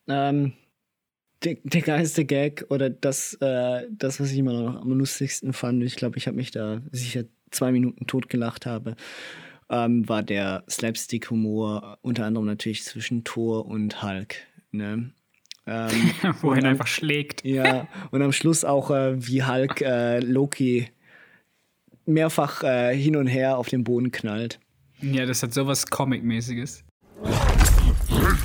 ähm, 0.08 0.54
der, 1.44 1.58
der 1.64 1.82
geilste 1.82 2.26
Gag 2.26 2.66
oder 2.70 2.90
das, 2.90 3.36
äh, 3.42 3.88
das, 3.92 4.20
was 4.20 4.32
ich 4.32 4.38
immer 4.38 4.54
noch 4.54 4.82
am 4.82 4.92
lustigsten 4.92 5.54
fand, 5.54 5.84
ich 5.84 5.96
glaube, 5.96 6.18
ich 6.18 6.28
habe 6.28 6.38
mich 6.38 6.52
da 6.52 6.82
sicher 6.92 7.24
zwei 7.52 7.72
Minuten 7.72 8.08
totgelacht 8.08 8.66
habe, 8.66 8.96
ähm, 9.70 10.08
war 10.10 10.24
der 10.24 10.64
Slapstick-Humor, 10.70 11.98
unter 12.02 12.26
anderem 12.26 12.48
natürlich 12.48 12.84
zwischen 12.84 13.24
Thor 13.24 13.66
und 13.66 14.04
Hulk. 14.04 14.36
Ne? 14.72 15.12
Ähm, 15.66 16.12
Wo 16.42 16.52
er 16.52 16.64
einfach 16.64 16.88
schlägt. 16.88 17.46
Ja, 17.46 17.88
und 18.12 18.22
am 18.22 18.32
Schluss 18.32 18.66
auch, 18.66 18.92
äh, 18.92 19.16
wie 19.26 19.44
Hulk 19.44 19.82
äh, 19.82 20.20
Loki 20.20 20.90
mehrfach 22.06 22.64
äh, 22.64 22.96
hin 22.96 23.16
und 23.16 23.28
her 23.28 23.58
auf 23.58 23.70
den 23.70 23.84
Boden 23.84 24.12
knallt. 24.12 24.60
Ja, 25.02 25.26
das 25.26 25.44
hat 25.44 25.54
sowas 25.54 25.88
Comic-mäßiges. 25.88 26.84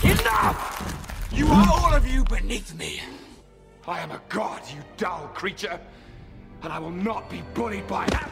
Enough! 0.03 1.04
You 1.35 1.49
are 1.49 1.69
all 1.69 1.93
of 1.93 2.07
you 2.07 2.23
beneath 2.25 2.75
me. 2.77 3.01
I 3.89 4.01
am 4.01 4.13
a 4.13 4.21
god, 4.29 4.63
you 4.73 4.81
dull 4.97 5.29
creature, 5.35 5.81
and 6.63 6.73
I 6.73 6.79
will 6.79 6.91
not 6.91 7.29
be 7.29 7.43
bullied 7.55 7.87
by 7.89 8.07
that. 8.07 8.31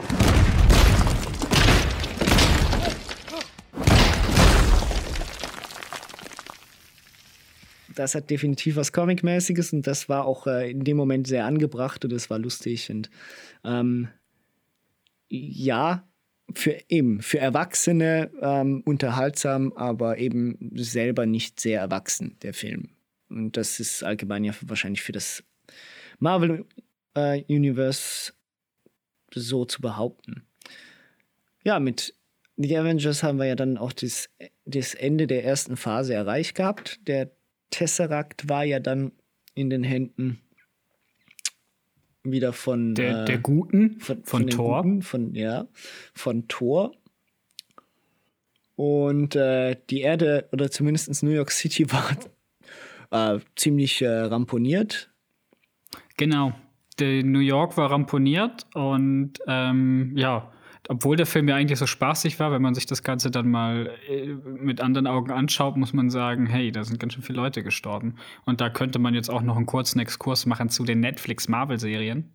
das 7.94 8.14
hat 8.14 8.30
definitiv 8.30 8.76
was 8.76 8.92
Comic-mäßiges 8.92 9.72
und 9.72 9.86
das 9.86 10.09
war 10.09 10.24
auch 10.24 10.46
äh, 10.46 10.70
in 10.70 10.84
dem 10.84 10.96
Moment 10.96 11.26
sehr 11.26 11.44
angebracht 11.44 12.05
und 12.05 12.12
es 12.12 12.30
war 12.30 12.38
lustig 12.38 12.90
und 12.90 13.11
ähm, 13.64 14.09
ja, 15.28 16.09
für 16.55 16.78
eben, 16.88 17.22
für 17.22 17.38
Erwachsene 17.38 18.30
ähm, 18.40 18.82
unterhaltsam, 18.84 19.72
aber 19.74 20.18
eben 20.18 20.70
selber 20.74 21.26
nicht 21.26 21.61
sehr 21.61 21.80
erwachsen, 21.80 22.36
der 22.42 22.55
Film. 22.55 22.90
Und 23.28 23.57
das 23.57 23.80
ist 23.80 24.03
allgemein 24.03 24.44
ja 24.44 24.53
wahrscheinlich 24.62 25.03
für 25.03 25.12
das 25.12 25.42
Marvel 26.18 26.66
äh, 27.14 27.42
Universe 27.48 28.32
so 29.34 29.64
zu 29.64 29.80
behaupten. 29.80 30.44
Ja, 31.64 31.80
mit 31.80 32.14
The 32.57 32.76
Avengers 32.78 33.22
haben 33.22 33.38
wir 33.38 33.46
ja 33.46 33.57
dann 33.57 33.78
auch 33.78 33.92
das, 33.92 34.28
das 34.64 34.94
Ende 34.94 35.26
der 35.26 35.44
ersten 35.44 35.76
Phase 35.76 36.14
erreicht 36.14 36.55
gehabt. 36.55 37.00
Der 37.07 37.30
Tesseract 37.70 38.48
war 38.48 38.64
ja 38.64 38.78
dann 38.78 39.12
in 39.55 39.70
den 39.70 39.82
Händen 39.82 40.41
wieder 42.24 42.52
von 42.52 42.94
der, 42.94 43.22
äh, 43.22 43.24
der 43.24 43.38
Guten, 43.38 44.00
von, 44.00 44.24
von, 44.24 44.42
von 44.42 44.50
Thor. 44.50 44.82
Guten, 44.82 45.02
von, 45.02 45.34
ja, 45.34 45.66
von 46.14 46.48
Thor. 46.48 46.92
Und 48.76 49.36
äh, 49.36 49.76
die 49.90 50.00
Erde, 50.00 50.48
oder 50.52 50.70
zumindest 50.70 51.22
New 51.22 51.30
York 51.30 51.50
City, 51.50 51.86
war 53.10 53.36
äh, 53.36 53.40
ziemlich 53.56 54.02
äh, 54.02 54.08
ramponiert. 54.08 55.10
Genau. 56.16 56.52
Die 56.98 57.22
New 57.22 57.38
York 57.38 57.76
war 57.76 57.90
ramponiert 57.90 58.66
und 58.74 59.34
ähm, 59.46 60.12
ja, 60.14 60.51
obwohl 60.88 61.16
der 61.16 61.26
Film 61.26 61.48
ja 61.48 61.54
eigentlich 61.54 61.78
so 61.78 61.86
spaßig 61.86 62.40
war, 62.40 62.50
wenn 62.50 62.62
man 62.62 62.74
sich 62.74 62.86
das 62.86 63.02
Ganze 63.02 63.30
dann 63.30 63.48
mal 63.48 63.90
äh, 64.08 64.26
mit 64.26 64.80
anderen 64.80 65.06
Augen 65.06 65.30
anschaut, 65.30 65.76
muss 65.76 65.92
man 65.92 66.10
sagen, 66.10 66.46
hey, 66.46 66.72
da 66.72 66.82
sind 66.82 66.98
ganz 66.98 67.14
schön 67.14 67.22
viele 67.22 67.36
Leute 67.36 67.62
gestorben. 67.62 68.16
Und 68.44 68.60
da 68.60 68.68
könnte 68.68 68.98
man 68.98 69.14
jetzt 69.14 69.30
auch 69.30 69.42
noch 69.42 69.56
einen 69.56 69.66
kurzen 69.66 70.00
Exkurs 70.00 70.46
machen 70.46 70.70
zu 70.70 70.84
den 70.84 70.98
Netflix-Marvel-Serien, 71.00 72.32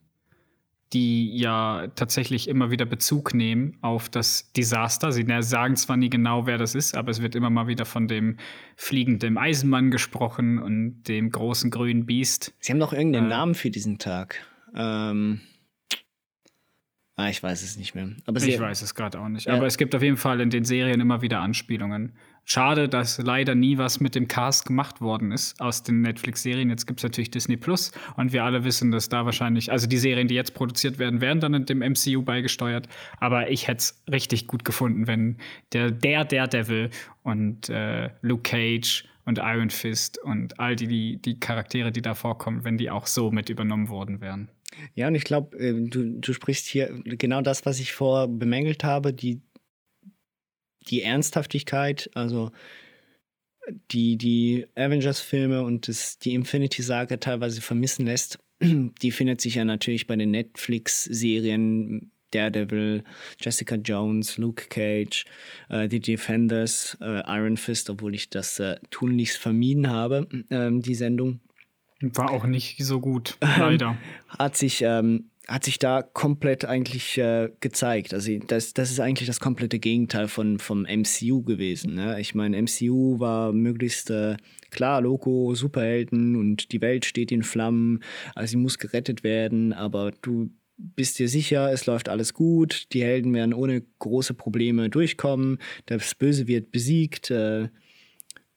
die 0.94 1.38
ja 1.38 1.88
tatsächlich 1.96 2.48
immer 2.48 2.72
wieder 2.72 2.86
Bezug 2.86 3.34
nehmen 3.34 3.78
auf 3.82 4.08
das 4.08 4.54
Desaster. 4.54 5.12
Sie 5.12 5.26
sagen 5.42 5.76
zwar 5.76 5.98
nie 5.98 6.10
genau, 6.10 6.48
wer 6.48 6.58
das 6.58 6.74
ist, 6.74 6.96
aber 6.96 7.12
es 7.12 7.22
wird 7.22 7.36
immer 7.36 7.50
mal 7.50 7.68
wieder 7.68 7.84
von 7.84 8.08
dem 8.08 8.38
fliegenden 8.78 9.38
Eisenmann 9.38 9.92
gesprochen 9.92 10.60
und 10.60 11.04
dem 11.04 11.32
großen 11.32 11.70
grünen 11.70 12.06
Biest. 12.06 12.54
Sie 12.60 12.72
haben 12.72 12.80
doch 12.80 12.94
irgendeinen 12.94 13.26
äh, 13.26 13.36
Namen 13.36 13.56
für 13.56 13.70
diesen 13.70 13.98
Tag. 13.98 14.46
Ähm 14.74 15.42
Ah, 17.20 17.30
ich 17.30 17.42
weiß 17.42 17.64
es 17.64 17.78
nicht 17.78 17.96
mehr. 17.96 18.12
Aber 18.28 18.40
ich 18.40 18.60
weiß 18.60 18.84
es 18.84 18.94
gerade 18.94 19.20
auch 19.20 19.28
nicht. 19.28 19.48
Ja. 19.48 19.56
Aber 19.56 19.66
es 19.66 19.78
gibt 19.78 19.96
auf 19.96 20.04
jeden 20.04 20.18
Fall 20.18 20.40
in 20.40 20.52
den 20.52 20.64
Serien 20.64 21.02
immer 21.02 21.24
wieder 21.24 21.40
Anspielungen. 21.40 22.14
Schade, 22.46 22.88
dass 22.88 23.18
leider 23.18 23.56
nie 23.56 23.80
was 23.80 24.00
mit 24.00 24.14
dem 24.14 24.28
Cast 24.28 24.68
gemacht 24.68 25.02
worden 25.02 25.32
ist 25.32 25.60
aus 25.60 25.82
den 25.82 26.02
Netflix-Serien. 26.02 26.70
Jetzt 26.70 26.86
gibt 26.86 27.00
es 27.00 27.04
natürlich 27.04 27.32
Disney 27.32 27.58
Plus 27.58 27.92
und 28.18 28.34
wir 28.34 28.44
alle 28.44 28.64
wissen, 28.64 28.92
dass 28.92 29.10
da 29.10 29.26
wahrscheinlich, 29.26 29.72
also 29.72 29.88
die 29.88 29.98
Serien, 29.98 30.28
die 30.28 30.36
jetzt 30.36 30.54
produziert 30.54 31.00
werden, 31.00 31.20
werden 31.20 31.40
dann 31.40 31.56
in 31.56 31.66
dem 31.66 31.80
MCU 31.80 32.22
beigesteuert. 32.22 32.88
Aber 33.20 33.50
ich 33.50 33.68
hätte 33.68 33.80
es 33.80 34.04
richtig 34.10 34.46
gut 34.46 34.64
gefunden, 34.64 35.08
wenn 35.08 35.38
der, 35.74 35.90
der 35.90 36.24
Daredevil 36.24 36.92
und 37.24 37.68
äh, 37.70 38.12
Luke 38.22 38.44
Cage 38.44 39.06
und 39.28 39.40
Iron 39.40 39.70
Fist 39.70 40.18
und 40.24 40.58
all 40.58 40.78
die, 40.78 40.88
die, 40.88 41.22
die 41.22 41.38
Charaktere, 41.38 41.92
die 41.92 42.02
da 42.02 42.16
vorkommen, 42.16 42.64
wenn 42.64 42.78
die 42.78 42.90
auch 42.90 43.08
so 43.08 43.30
mit 43.30 43.50
übernommen 43.50 43.90
worden 43.90 44.22
wären. 44.22 44.50
Ja, 44.96 45.10
und 45.10 45.16
ich 45.16 45.26
glaube, 45.26 45.58
äh, 45.58 45.74
du, 45.90 46.20
du 46.20 46.34
sprichst 46.34 46.66
hier 46.66 47.02
genau 47.04 47.42
das, 47.42 47.66
was 47.66 47.82
ich 47.82 47.92
vorher 47.92 48.30
bemängelt 48.30 48.86
habe, 48.86 49.14
die, 49.14 49.42
die 50.88 51.02
Ernsthaftigkeit, 51.02 52.10
also 52.14 52.52
die 53.92 54.18
die 54.18 54.66
Avengers-Filme 54.76 55.62
und 55.62 55.90
das, 55.90 56.20
die 56.20 56.34
Infinity-Saga 56.34 57.18
teilweise 57.18 57.60
vermissen 57.60 58.06
lässt, 58.06 58.40
die 58.62 59.12
findet 59.12 59.42
sich 59.42 59.56
ja 59.56 59.66
natürlich 59.66 60.08
bei 60.08 60.16
den 60.16 60.32
Netflix-Serien 60.32 62.14
Daredevil, 62.32 63.04
Jessica 63.40 63.76
Jones, 63.76 64.38
Luke 64.38 64.66
Cage, 64.70 65.26
äh, 65.70 65.88
die 65.88 66.00
Defenders, 66.00 66.98
äh, 67.02 67.22
Iron 67.28 67.58
Fist, 67.58 67.90
obwohl 67.90 68.16
ich 68.16 68.30
das 68.30 68.60
äh, 68.60 68.78
tunlichst 68.90 69.38
vermieden 69.38 69.90
habe, 69.90 70.28
ähm, 70.50 70.82
die 70.82 70.96
Sendung. 70.96 71.40
War 72.02 72.32
auch 72.32 72.46
nicht 72.46 72.84
so 72.84 73.00
gut, 73.00 73.38
leider. 73.42 73.98
hat 74.28 74.56
sich, 74.56 74.84
ähm, 74.84 75.32
hat 75.48 75.64
sich 75.64 75.80
da 75.80 76.04
komplett 76.04 76.66
eigentlich 76.66 77.18
äh, 77.18 77.50
gezeigt. 77.60 78.14
Also 78.14 78.38
das, 78.48 78.74
das 78.74 78.92
ist 78.92 79.00
eigentlich 79.00 79.28
das 79.28 79.40
komplette 79.40 79.80
Gegenteil 79.80 80.28
von, 80.28 80.60
vom 80.60 80.84
MCU 80.84 81.42
gewesen. 81.42 81.96
Ne? 81.96 82.20
Ich 82.20 82.36
meine, 82.36 82.62
MCU 82.62 83.20
war 83.20 83.52
möglichst 83.52 84.12
äh, 84.12 84.38
klar, 84.70 85.02
Logo, 85.02 85.56
Superhelden 85.56 86.36
und 86.36 86.72
die 86.72 86.82
Welt 86.82 87.06
steht 87.06 87.32
in 87.32 87.44
Flammen, 87.44 88.04
also 88.36 88.52
sie 88.52 88.58
muss 88.58 88.78
gerettet 88.78 89.24
werden, 89.24 89.74
aber 89.74 90.12
du 90.22 90.52
bist 90.78 91.20
dir 91.20 91.28
sicher, 91.30 91.72
es 91.72 91.86
läuft 91.86 92.10
alles 92.10 92.34
gut, 92.34 92.88
die 92.94 93.04
Helden 93.04 93.34
werden 93.34 93.54
ohne 93.54 93.84
große 94.00 94.34
Probleme 94.34 94.90
durchkommen, 94.90 95.58
das 95.86 96.16
Böse 96.16 96.48
wird 96.48 96.72
besiegt. 96.72 97.32
Äh, 97.32 97.70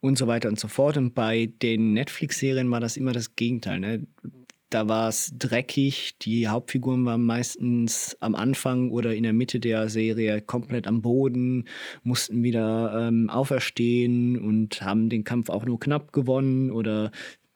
und 0.01 0.17
so 0.17 0.27
weiter 0.27 0.49
und 0.49 0.59
so 0.59 0.69
fort. 0.69 0.97
Und 0.97 1.15
bei 1.15 1.53
den 1.63 1.93
Netflix-Serien 1.93 2.71
war 2.71 2.81
das 2.81 2.97
immer 2.97 3.13
das 3.13 3.37
Gegenteil. 3.37 3.81
Ne? 3.81 4.07
Da 4.71 4.87
war 4.87 5.09
es 5.09 5.33
dreckig, 5.37 6.17
die 6.23 6.47
Hauptfiguren 6.47 7.05
waren 7.05 7.25
meistens 7.25 8.17
am 8.21 8.37
Anfang 8.37 8.93
oder 8.93 9.17
in 9.17 9.25
der 9.25 9.33
Mitte 9.33 9.59
der 9.59 9.89
Serie 9.89 10.41
komplett 10.41 10.87
am 10.87 11.03
Boden, 11.03 11.65
mussten 12.05 12.45
wieder 12.45 13.09
ähm, 13.09 13.29
auferstehen 13.31 14.39
und 14.39 14.81
haben 14.81 15.09
den 15.09 15.25
Kampf 15.25 15.51
auch 15.51 15.65
nur 15.65 15.81
knapp 15.81 16.13
gewonnen 16.13 16.71
oder 16.71 17.11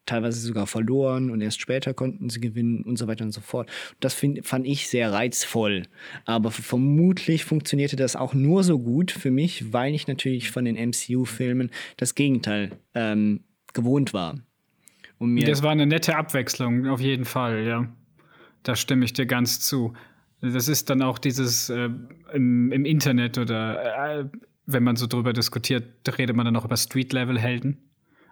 teilweise 0.07 0.41
sogar 0.41 0.67
verloren 0.67 1.31
und 1.31 1.41
erst 1.41 1.61
später 1.61 1.95
konnten 1.95 2.29
sie 2.29 2.41
gewinnen 2.41 2.83
und 2.83 2.97
so 2.97 3.07
weiter 3.07 3.25
und 3.25 3.33
so 3.33 3.41
fort. 3.41 3.71
Das 4.01 4.15
find, 4.15 4.47
fand 4.47 4.67
ich 4.67 4.89
sehr 4.89 5.13
reizvoll. 5.13 5.85
Aber 6.25 6.51
vermutlich 6.51 7.45
funktionierte 7.45 7.97
das 7.97 8.17
auch 8.17 8.35
nur 8.35 8.65
so 8.65 8.79
gut 8.79 9.11
für 9.11 9.31
mich, 9.31 9.73
weil 9.73 9.95
ich 9.95 10.07
natürlich 10.07 10.51
von 10.51 10.65
den 10.65 10.77
MCU-Filmen 10.77 11.71
das 11.97 12.15
Gegenteil 12.15 12.73
ähm, 12.95 13.45
gewohnt 13.73 14.13
war. 14.13 14.39
Und 15.19 15.31
mir 15.31 15.45
das 15.45 15.63
war 15.63 15.71
eine 15.71 15.87
nette 15.87 16.17
Abwechslung, 16.17 16.87
auf 16.89 17.01
jeden 17.01 17.25
Fall, 17.25 17.65
ja. 17.65 17.89
Da 18.63 18.77
stimme 18.77 19.05
ich 19.05 19.13
dir 19.13 19.27
ganz 19.27 19.61
zu. 19.61 19.93
Das 20.41 20.69
ist 20.69 20.91
dann 20.91 21.03
auch 21.03 21.19
dieses 21.19 21.71
äh, 21.71 21.89
im, 22.33 22.73
im, 22.73 22.85
Internet 22.85 23.39
oder 23.39 24.21
äh, 24.21 24.25
wenn 24.67 24.83
man 24.83 24.97
so 24.97 25.07
drüber 25.07 25.33
diskutiert, 25.33 25.85
redet 26.19 26.37
man 26.37 26.45
dann 26.47 26.57
auch 26.57 26.65
über 26.65 26.77
Street-Level-Helden 26.77 27.79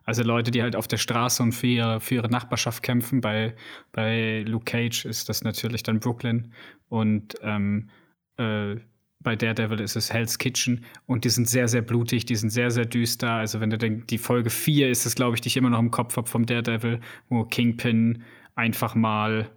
also 0.05 0.23
Leute, 0.23 0.51
die 0.51 0.63
halt 0.63 0.77
auf 0.77 0.89
der 0.89 0.97
Straße 0.97 1.43
und 1.43 1.53
für 1.53 1.67
ihre, 1.67 2.01
für 2.01 2.17
ihre 2.17 2.29
Nachbarschaft 2.29 2.83
kämpfen. 2.83 3.21
Bei, 3.21 3.55
bei 3.93 4.45
Luke 4.47 4.65
Cage 4.65 5.05
ist 5.05 5.29
das 5.29 5.45
natürlich 5.45 5.83
dann 5.83 6.01
Brooklyn. 6.01 6.53
Und 6.89 7.35
ähm, 7.43 7.89
äh, 8.37 8.77
bei 9.21 9.37
Daredevil 9.37 9.81
ist 9.81 9.97
es 9.97 10.13
Hell's 10.13 10.39
Kitchen. 10.39 10.85
Und 11.07 11.25
die 11.25 11.31
sind 11.31 11.49
sehr, 11.49 11.69
sehr 11.69 11.83
blutig, 11.83 12.27
die 12.27 12.37
sind 12.37 12.51
sehr, 12.51 12.71
sehr 12.71 12.85
düster. 12.85 13.33
Also 13.33 13.61
wenn 13.61 13.71
du 13.71 13.79
denkst, 13.79 14.07
die 14.09 14.19
Folge 14.19 14.51
4 14.51 14.91
ist 14.91 15.07
es, 15.07 15.15
glaube 15.15 15.37
ich, 15.37 15.41
die 15.41 15.49
ich 15.49 15.57
immer 15.57 15.71
noch 15.71 15.79
im 15.79 15.91
Kopf 15.91 16.17
habe 16.17 16.29
vom 16.29 16.47
Daredevil, 16.47 17.01
wo 17.29 17.45
Kingpin 17.45 18.23
einfach 18.55 18.95
mal 18.95 19.51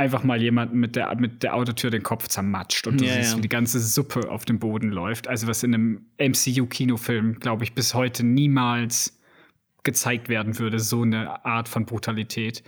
einfach 0.00 0.24
mal 0.24 0.40
jemanden 0.40 0.80
mit 0.80 0.96
der, 0.96 1.14
mit 1.16 1.42
der 1.42 1.54
Autotür 1.54 1.90
den 1.90 2.02
Kopf 2.02 2.26
zermatscht 2.28 2.86
und 2.86 3.00
du 3.00 3.04
ja, 3.04 3.14
siehst, 3.14 3.32
ja. 3.32 3.36
wie 3.38 3.42
die 3.42 3.48
ganze 3.48 3.78
Suppe 3.78 4.30
auf 4.30 4.44
dem 4.44 4.58
Boden 4.58 4.90
läuft. 4.90 5.28
Also 5.28 5.46
was 5.46 5.62
in 5.62 5.74
einem 5.74 6.06
MCU-Kinofilm, 6.18 7.38
glaube 7.38 7.64
ich, 7.64 7.74
bis 7.74 7.94
heute 7.94 8.24
niemals 8.24 9.20
gezeigt 9.82 10.28
werden 10.28 10.58
würde, 10.58 10.78
so 10.78 11.02
eine 11.02 11.44
Art 11.44 11.68
von 11.68 11.84
Brutalität. 11.84 12.62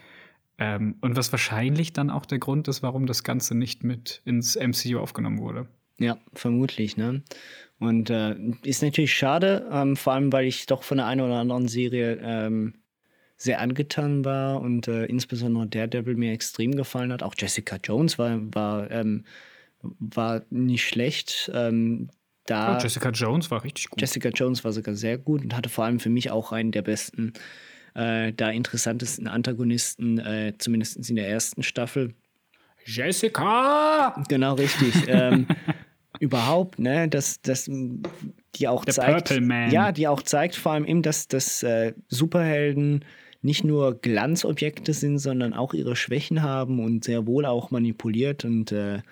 Ähm, 0.59 0.97
und 1.01 1.17
was 1.17 1.33
wahrscheinlich 1.33 1.93
dann 1.93 2.11
auch 2.11 2.27
der 2.27 2.39
Grund 2.39 2.69
ist, 2.69 2.83
warum 2.83 3.07
das 3.07 3.25
Ganze 3.25 3.55
nicht 3.57 3.83
mit 3.83 4.21
ins 4.25 4.57
MCU 4.57 4.99
aufgenommen 4.99 5.39
wurde. 5.39 5.67
Ja, 5.99 6.19
vermutlich, 6.35 6.97
ne? 6.97 7.23
Und 7.79 8.11
äh, 8.11 8.37
ist 8.63 8.83
natürlich 8.83 9.15
schade, 9.15 9.69
ähm, 9.73 9.97
vor 9.97 10.13
allem, 10.13 10.33
weil 10.33 10.47
ich 10.47 10.67
doch 10.67 10.83
von 10.83 10.99
der 10.99 11.07
einen 11.07 11.21
oder 11.21 11.37
anderen 11.37 11.67
Serie 11.67 12.19
ähm, 12.23 12.75
sehr 13.43 13.61
angetan 13.61 14.25
war 14.25 14.61
und 14.61 14.87
äh, 14.87 15.05
insbesondere 15.07 15.67
Daredevil 15.67 16.15
mir 16.15 16.33
extrem 16.33 16.77
gefallen 16.77 17.13
hat. 17.13 17.23
Auch 17.23 17.35
Jessica 17.37 17.77
Jones 17.83 18.17
war, 18.19 18.39
war, 18.55 18.91
ähm, 18.91 19.25
war 19.81 20.43
nicht 20.51 20.87
schlecht. 20.87 21.51
Ähm, 21.53 22.09
da 22.47 22.77
oh, 22.77 22.81
Jessica 22.81 23.11
Jones 23.11 23.51
war 23.51 23.65
richtig 23.65 23.91
gut. 23.91 24.01
Jessica 24.01 24.29
Jones 24.29 24.63
war 24.63 24.73
sogar 24.73 24.95
sehr 24.95 25.19
gut 25.19 25.43
und 25.43 25.57
hatte 25.57 25.69
vor 25.69 25.85
allem 25.85 25.99
für 25.99 26.09
mich 26.09 26.31
auch 26.31 26.53
einen 26.53 26.71
der 26.71 26.83
besten, 26.83 27.33
äh, 27.95 28.33
da 28.33 28.51
interessantesten 28.51 29.27
Antagonisten, 29.27 30.19
äh, 30.19 30.55
zumindest 30.59 31.09
in 31.11 31.17
der 31.17 31.29
ersten 31.29 31.65
Staffel. 31.65 32.15
Jessica! 32.85 34.23
Genau, 34.29 34.55
richtig. 34.55 34.95
ähm, 35.09 35.49
überhaupt, 36.21 36.79
ne, 36.79 37.09
dass, 37.09 37.43
dass 37.43 37.69
die 38.55 38.69
auch 38.69 38.85
The 38.87 38.93
zeigt. 38.93 39.31
Ja, 39.73 39.91
die 39.91 40.07
auch 40.07 40.23
zeigt 40.23 40.55
vor 40.55 40.73
allem 40.73 40.85
eben, 40.85 41.03
dass, 41.03 41.27
dass 41.27 41.65
äh, 41.65 41.95
Superhelden 42.07 43.05
nicht 43.43 43.65
nur 43.65 44.01
Glanzobjekte 44.01 44.93
sind, 44.93 45.19
sondern 45.19 45.53
auch 45.53 45.75
ihre 45.75 45.97
Schwächen 45.97 46.43
haben 46.43 46.81
und 46.81 47.05
sehr 47.05 47.27
wohl 47.27 47.45
auch 47.45 47.71
manipuliert 47.71 48.45
und 48.45 48.73
äh, 48.73 49.03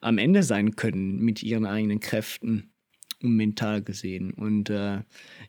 am 0.00 0.18
Ende 0.18 0.42
sein 0.42 0.76
können 0.76 1.18
mit 1.18 1.42
ihren 1.42 1.66
eigenen 1.66 2.00
Kräften. 2.00 2.72
und 3.22 3.36
mental 3.36 3.82
gesehen. 3.82 4.32
Und 4.32 4.68
äh, 4.70 5.00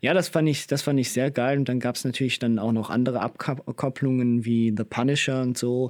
ja, 0.02 0.14
das 0.14 0.30
fand 0.30 0.48
ich, 0.48 0.68
das 0.68 0.82
fand 0.82 1.00
ich 1.00 1.12
sehr 1.12 1.32
geil. 1.32 1.58
Und 1.58 1.70
dann 1.70 1.80
gab 1.80 1.96
es 1.96 2.06
natürlich 2.06 2.40
dann 2.40 2.60
auch 2.60 2.72
noch 2.72 2.90
andere 2.90 3.22
Abkopplungen 3.22 4.46
wie 4.46 4.74
The 4.76 4.84
Punisher 4.84 5.42
und 5.42 5.58
so. 5.58 5.90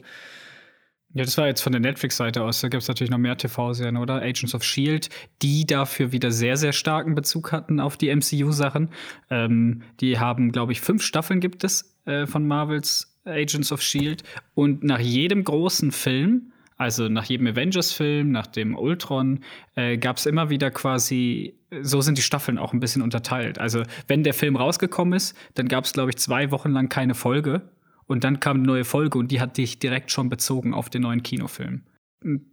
Ja, 1.16 1.24
das 1.24 1.38
war 1.38 1.46
jetzt 1.46 1.62
von 1.62 1.72
der 1.72 1.82
Netflix-Seite 1.82 2.42
aus. 2.42 2.62
Da 2.62 2.70
gibt 2.70 2.82
es 2.82 2.88
natürlich 2.88 3.12
noch 3.12 3.20
mehr 3.20 3.38
TV-Serien, 3.38 3.98
oder? 3.98 4.16
Agents 4.16 4.56
of 4.56 4.64
Shield, 4.64 5.10
die 5.44 5.66
dafür 5.66 6.12
wieder 6.12 6.32
sehr, 6.32 6.58
sehr 6.58 6.74
starken 6.74 7.14
Bezug 7.14 7.52
hatten 7.52 7.80
auf 7.80 7.98
die 7.98 8.14
MCU-Sachen. 8.14 8.90
Ähm, 9.30 9.84
die 10.00 10.18
haben, 10.18 10.52
glaube 10.52 10.72
ich, 10.72 10.82
fünf 10.82 11.04
Staffeln 11.04 11.40
gibt 11.40 11.64
es 11.64 11.96
äh, 12.06 12.26
von 12.26 12.48
Marvels 12.48 13.20
Agents 13.26 13.72
of 13.72 13.82
Shield. 13.84 14.24
Und 14.56 14.84
nach 14.84 15.00
jedem 15.00 15.44
großen 15.44 15.92
Film, 15.92 16.52
also 16.78 17.08
nach 17.08 17.26
jedem 17.26 17.46
Avengers-Film, 17.46 18.32
nach 18.32 18.48
dem 18.48 18.76
Ultron, 18.76 19.42
äh, 19.76 19.98
gab 19.98 20.18
es 20.18 20.26
immer 20.26 20.50
wieder 20.50 20.72
quasi, 20.72 21.54
so 21.84 22.02
sind 22.02 22.18
die 22.18 22.24
Staffeln 22.24 22.58
auch 22.58 22.74
ein 22.74 22.80
bisschen 22.80 23.04
unterteilt. 23.04 23.60
Also, 23.60 23.84
wenn 24.08 24.24
der 24.24 24.34
Film 24.34 24.56
rausgekommen 24.56 25.14
ist, 25.14 25.38
dann 25.54 25.68
gab 25.68 25.86
es, 25.86 25.94
glaube 25.94 26.10
ich, 26.10 26.18
zwei 26.18 26.50
Wochen 26.50 26.72
lang 26.72 26.90
keine 26.90 27.14
Folge. 27.14 27.62
Und 28.06 28.24
dann 28.24 28.40
kam 28.40 28.58
eine 28.58 28.68
neue 28.68 28.86
Folge 28.86 29.18
und 29.18 29.32
die 29.32 29.40
hat 29.40 29.58
dich 29.58 29.80
direkt 29.80 30.12
schon 30.12 30.30
bezogen 30.30 30.74
auf 30.74 30.90
den 30.90 31.04
neuen 31.04 31.24
Kinofilm. 31.24 31.84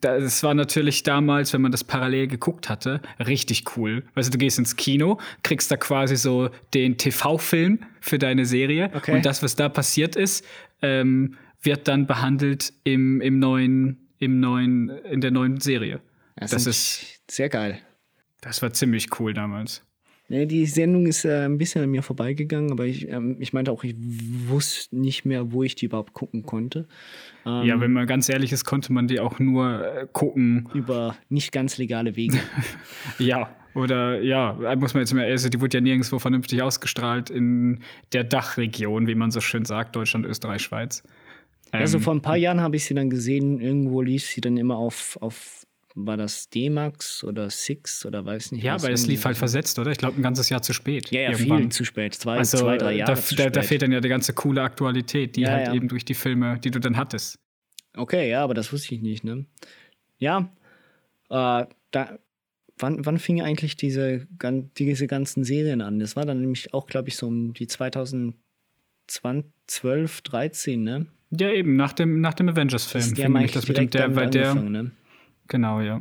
Das 0.01 0.43
war 0.43 0.55
natürlich 0.55 1.05
damals, 1.05 1.53
wenn 1.53 1.63
man 1.63 1.71
das 1.71 1.85
parallel 1.85 2.27
geguckt 2.27 2.69
hatte, 2.69 3.01
richtig 3.21 3.77
cool. 3.77 4.03
Also 4.15 4.31
du 4.31 4.39
gehst 4.39 4.59
ins 4.59 4.75
Kino, 4.75 5.21
kriegst 5.43 5.71
da 5.71 5.77
quasi 5.77 6.17
so 6.17 6.51
den 6.75 6.99
TV-Film 6.99 7.79
für 8.01 8.19
deine 8.19 8.47
Serie 8.47 8.91
okay. 8.95 9.13
und 9.15 9.25
das, 9.25 9.43
was 9.43 9.55
da 9.55 9.69
passiert 9.69 10.17
ist, 10.17 10.45
ähm, 10.83 11.37
wird 11.63 11.87
dann 11.87 12.07
behandelt 12.07 12.73
im, 12.83 13.21
im 13.21 13.39
neuen, 13.39 14.09
im 14.19 14.41
neuen, 14.41 14.89
in 14.89 15.21
der 15.21 15.31
neuen 15.31 15.61
Serie. 15.61 16.01
Das, 16.37 16.51
das 16.51 16.67
ist 16.67 17.21
sehr 17.31 17.49
geil. 17.49 17.79
Das 18.41 18.63
war 18.63 18.73
ziemlich 18.73 19.21
cool 19.21 19.35
damals. 19.35 19.85
Nee, 20.31 20.47
die 20.47 20.65
Sendung 20.67 21.07
ist 21.07 21.25
äh, 21.25 21.45
ein 21.45 21.59
bisschen 21.59 21.83
an 21.83 21.91
mir 21.91 22.05
vorbeigegangen, 22.05 22.71
aber 22.71 22.87
ich, 22.87 23.09
ähm, 23.09 23.35
ich 23.41 23.53
meinte 23.53 23.73
auch, 23.73 23.83
ich 23.83 23.97
wusste 23.99 24.97
nicht 24.97 25.25
mehr, 25.25 25.51
wo 25.51 25.65
ich 25.65 25.75
die 25.75 25.87
überhaupt 25.87 26.13
gucken 26.13 26.45
konnte. 26.45 26.87
Ähm, 27.45 27.65
ja, 27.65 27.81
wenn 27.81 27.93
man 27.93 28.07
ganz 28.07 28.29
ehrlich 28.29 28.53
ist, 28.53 28.65
konnte 28.65 28.93
man 28.93 29.09
die 29.09 29.19
auch 29.19 29.41
nur 29.41 29.85
äh, 29.85 30.07
gucken. 30.13 30.69
Über 30.73 31.17
nicht 31.31 31.51
ganz 31.51 31.79
legale 31.79 32.15
Wege. 32.15 32.39
ja, 33.19 33.51
oder 33.75 34.23
ja, 34.23 34.57
muss 34.77 34.95
man 34.95 35.01
jetzt 35.01 35.13
mal, 35.13 35.25
also 35.25 35.49
die 35.49 35.61
wurde 35.61 35.79
ja 35.79 35.81
nirgendwo 35.81 36.21
vernünftig 36.21 36.63
ausgestrahlt 36.63 37.29
in 37.29 37.81
der 38.13 38.23
Dachregion, 38.23 39.09
wie 39.09 39.17
man 39.17 39.33
so 39.33 39.41
schön 39.41 39.65
sagt, 39.65 39.97
Deutschland, 39.97 40.27
Österreich, 40.27 40.63
Schweiz. 40.63 41.03
Ähm, 41.73 41.81
also 41.81 41.99
vor 41.99 42.15
ein 42.15 42.23
paar 42.23 42.37
Jahren 42.37 42.61
habe 42.61 42.77
ich 42.77 42.85
sie 42.85 42.95
dann 42.95 43.11
gesehen, 43.11 43.61
irgendwo 43.61 44.01
lief 44.01 44.27
sie 44.27 44.41
dann 44.41 44.57
immer 44.57 44.77
auf, 44.77 45.19
auf 45.21 45.60
war 45.95 46.17
das 46.17 46.49
D-Max 46.51 47.25
oder 47.25 47.51
Six 47.51 48.07
oder 48.07 48.25
weiß 48.25 48.53
nicht. 48.53 48.63
Ja, 48.63 48.75
aber 48.75 48.91
es 48.91 49.07
lief 49.07 49.25
halt 49.25 49.37
versetzt, 49.37 49.79
oder? 49.79 49.91
Ich 49.91 49.99
glaube, 49.99 50.19
ein 50.19 50.23
ganzes 50.23 50.49
Jahr 50.49 50.63
zu 50.63 50.73
spät. 50.73 51.11
Ja, 51.11 51.23
ja, 51.23 51.35
viel 51.35 51.69
zu 51.71 51.85
spät. 51.85 52.15
Zwei, 52.15 52.39
also, 52.39 52.59
zwei 52.59 52.79
drei 52.79 52.95
Jahre. 52.95 53.15
Da, 53.15 53.37
da, 53.37 53.51
da, 53.51 53.63
fehlt 53.63 53.83
dann 53.83 53.93
ja 53.93 54.01
die 54.01 54.09
ganze 54.09 54.33
coole 54.33 54.63
Aktualität, 54.63 55.37
die 55.37 55.43
ja, 55.43 55.51
halt 55.51 55.67
ja. 55.69 55.75
eben 55.75 55.89
durch 55.89 56.05
die 56.05 56.15
Filme, 56.15 56.59
die 56.61 56.71
du 56.71 56.79
dann 56.79 56.97
hattest. 56.97 57.39
Okay, 57.97 58.31
ja, 58.31 58.45
aber 58.45 58.55
das 58.55 58.73
wusste 58.73 58.95
ich 58.95 59.03
nicht, 59.03 59.25
ne? 59.25 59.47
Ja, 60.19 60.53
äh, 61.29 61.67
da, 61.91 62.19
wann, 62.79 63.05
wann 63.05 63.19
fing 63.19 63.43
eigentlich 63.43 63.77
diese, 63.77 64.29
diese 64.79 65.07
ganzen 65.09 65.45
Serien 65.45 65.81
an? 65.81 65.99
Das 65.99 66.15
war 66.15 66.25
dann 66.25 66.41
nämlich 66.41 66.73
auch, 66.73 66.87
glaube 66.87 67.09
ich, 67.09 67.17
so 67.17 67.27
um 67.27 67.53
die 67.53 67.67
2012, 67.67 70.23
13, 70.23 70.83
ne? 70.83 71.07
Ja, 71.31 71.51
eben, 71.51 71.77
nach 71.77 71.93
dem, 71.93 72.21
nach 72.21 72.35
dem 72.35 72.49
Avengers-Film. 72.49 73.17
Haben 73.19 73.37
eigentlich 73.37 73.53
das 73.53 73.69
mit 73.69 73.77
dem, 73.77 73.91
der, 73.91 74.17
weil 74.17 74.31
der, 74.31 74.55
ne? 74.55 74.93
Genau, 75.51 75.81
ja. 75.81 75.97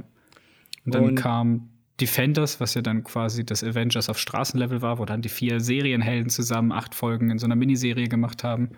Und 0.86 0.95
dann 0.95 1.04
und 1.04 1.16
kam 1.16 1.70
Defenders, 2.00 2.62
was 2.62 2.76
ja 2.76 2.82
dann 2.82 3.04
quasi 3.04 3.45
das 3.45 3.64
Avengers 3.64 4.08
auf 4.08 4.18
Straßenlevel 4.18 4.82
war, 4.82 5.00
wo 5.00 5.06
dann 5.06 5.22
die 5.22 5.30
vier 5.30 5.60
Serienhelden 5.60 6.30
zusammen 6.30 6.72
acht 6.72 6.95
Folgen 6.95 7.30
in 7.30 7.39
so 7.39 7.45
einer 7.45 7.56
Miniserie 7.56 8.08
gemacht 8.08 8.43
haben. 8.43 8.70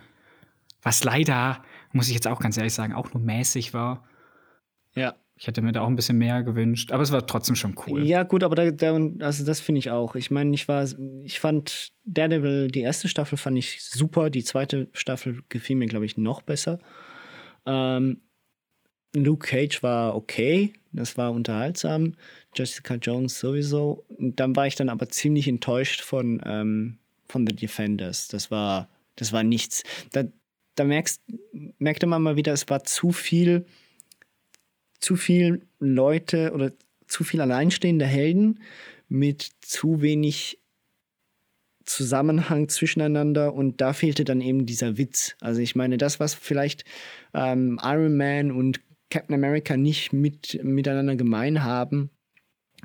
Was 0.81 1.03
leider, 1.03 1.61
muss 1.91 2.07
ich 2.07 2.15
jetzt 2.15 2.27
auch 2.27 2.39
ganz 2.39 2.57
ehrlich 2.57 2.73
sagen, 2.73 2.93
auch 2.93 3.13
nur 3.13 3.21
mäßig 3.21 3.73
war. 3.73 4.07
Ja. 4.95 5.15
Ich 5.35 5.47
hätte 5.47 5.61
mir 5.61 5.71
da 5.71 5.81
auch 5.81 5.87
ein 5.87 5.95
bisschen 5.95 6.17
mehr 6.17 6.43
gewünscht, 6.43 6.91
aber 6.91 7.03
es 7.03 7.11
war 7.11 7.25
trotzdem 7.25 7.55
schon 7.55 7.75
cool. 7.85 8.05
Ja, 8.05 8.23
gut, 8.23 8.43
aber 8.43 8.55
da, 8.55 8.71
da, 8.71 8.95
also 9.19 9.43
das 9.43 9.59
finde 9.59 9.79
ich 9.79 9.91
auch. 9.91 10.15
Ich 10.15 10.31
meine, 10.31 10.53
ich 10.53 10.67
war, 10.67 10.87
ich 11.23 11.39
fand 11.39 11.91
Daredevil, 12.05 12.67
die 12.69 12.81
erste 12.81 13.07
Staffel 13.07 13.37
fand 13.37 13.57
ich 13.57 13.83
super, 13.83 14.29
die 14.29 14.43
zweite 14.43 14.87
Staffel 14.93 15.41
gefiel 15.49 15.75
mir, 15.75 15.87
glaube 15.87 16.05
ich, 16.05 16.15
noch 16.15 16.41
besser. 16.41 16.79
Ähm, 17.65 18.21
Luke 19.13 19.47
Cage 19.47 19.83
war 19.83 20.15
okay, 20.15 20.73
das 20.93 21.17
war 21.17 21.31
unterhaltsam. 21.31 22.15
Jessica 22.55 22.95
Jones 22.95 23.39
sowieso. 23.39 24.05
Und 24.09 24.39
dann 24.39 24.55
war 24.55 24.67
ich 24.67 24.75
dann 24.75 24.89
aber 24.89 25.09
ziemlich 25.09 25.47
enttäuscht 25.47 26.01
von, 26.01 26.41
ähm, 26.45 26.97
von 27.27 27.45
The 27.47 27.55
Defenders. 27.55 28.27
Das 28.27 28.51
war, 28.51 28.89
das 29.15 29.31
war 29.31 29.43
nichts. 29.43 29.83
Da, 30.11 30.23
da 30.75 30.83
merkst, 30.83 31.21
merkte 31.77 32.07
man 32.07 32.21
mal 32.21 32.35
wieder, 32.35 32.53
es 32.53 32.69
war 32.69 32.83
zu 32.83 33.11
viel, 33.11 33.65
zu 34.99 35.15
viel 35.15 35.65
Leute 35.79 36.51
oder 36.53 36.71
zu 37.07 37.23
viel 37.23 37.41
alleinstehende 37.41 38.05
Helden 38.05 38.61
mit 39.09 39.49
zu 39.61 40.01
wenig 40.01 40.57
Zusammenhang 41.83 42.69
zwischeneinander 42.69 43.53
und 43.53 43.81
da 43.81 43.91
fehlte 43.91 44.23
dann 44.23 44.39
eben 44.39 44.65
dieser 44.65 44.97
Witz. 44.97 45.35
Also 45.41 45.59
ich 45.61 45.75
meine, 45.75 45.97
das, 45.97 46.19
was 46.19 46.33
vielleicht 46.33 46.85
ähm, 47.33 47.79
Iron 47.83 48.15
Man 48.15 48.51
und 48.51 48.79
Captain 49.11 49.35
America 49.35 49.77
nicht 49.77 50.13
mit, 50.13 50.59
miteinander 50.63 51.15
gemein 51.15 51.63
haben, 51.63 52.09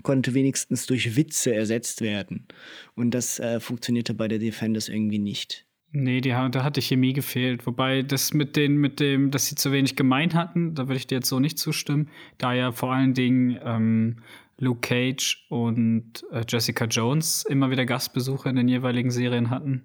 konnte 0.03 0.35
wenigstens 0.35 0.87
durch 0.87 1.17
Witze 1.17 1.55
ersetzt 1.55 2.03
werden. 2.03 2.47
Und 2.95 3.13
das 3.13 3.39
äh, 3.41 3.61
funktionierte 3.61 4.13
bei 4.13 4.29
der 4.29 4.39
Defenders 4.39 4.89
irgendwie 4.89 5.19
nicht. 5.19 5.65
Nee, 5.93 6.21
die, 6.21 6.31
da 6.31 6.63
hatte 6.63 6.83
Chemie 6.83 7.15
gefehlt. 7.15 7.67
Wobei 7.67 8.03
das 8.03 8.35
mit, 8.35 8.57
den, 8.57 8.77
mit 8.77 9.01
dem, 9.01 9.31
dass 9.31 9.47
sie 9.47 9.55
zu 9.55 9.73
wenig 9.73 9.97
gemein 9.97 10.35
hatten, 10.35 10.75
da 10.75 10.89
würde 10.89 10.99
ich 10.99 11.07
dir 11.07 11.17
jetzt 11.17 11.29
so 11.29 11.41
nicht 11.41 11.59
zustimmen. 11.59 12.11
Da 12.37 12.53
ja 12.53 12.73
vor 12.73 12.93
allen 12.93 13.15
Dingen 13.15 13.59
ähm, 13.65 14.17
Luke 14.59 14.81
Cage 14.81 15.47
und 15.49 16.25
äh, 16.33 16.45
Jessica 16.47 16.87
Jones 16.87 17.45
immer 17.49 17.71
wieder 17.71 17.87
Gastbesuche 17.87 18.49
in 18.49 18.57
den 18.57 18.69
jeweiligen 18.69 19.11
Serien 19.11 19.49
hatten. 19.49 19.85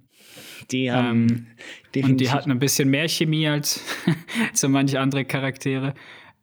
Die 0.71 0.91
haben 0.91 1.47
ähm, 1.95 2.03
und 2.03 2.17
die 2.21 2.29
hatten 2.29 2.51
ein 2.51 2.59
bisschen 2.59 2.89
mehr 2.89 3.07
Chemie 3.07 3.47
als 3.47 3.83
so 4.53 4.69
manche 4.69 4.99
andere 4.99 5.23
Charaktere. 5.25 5.93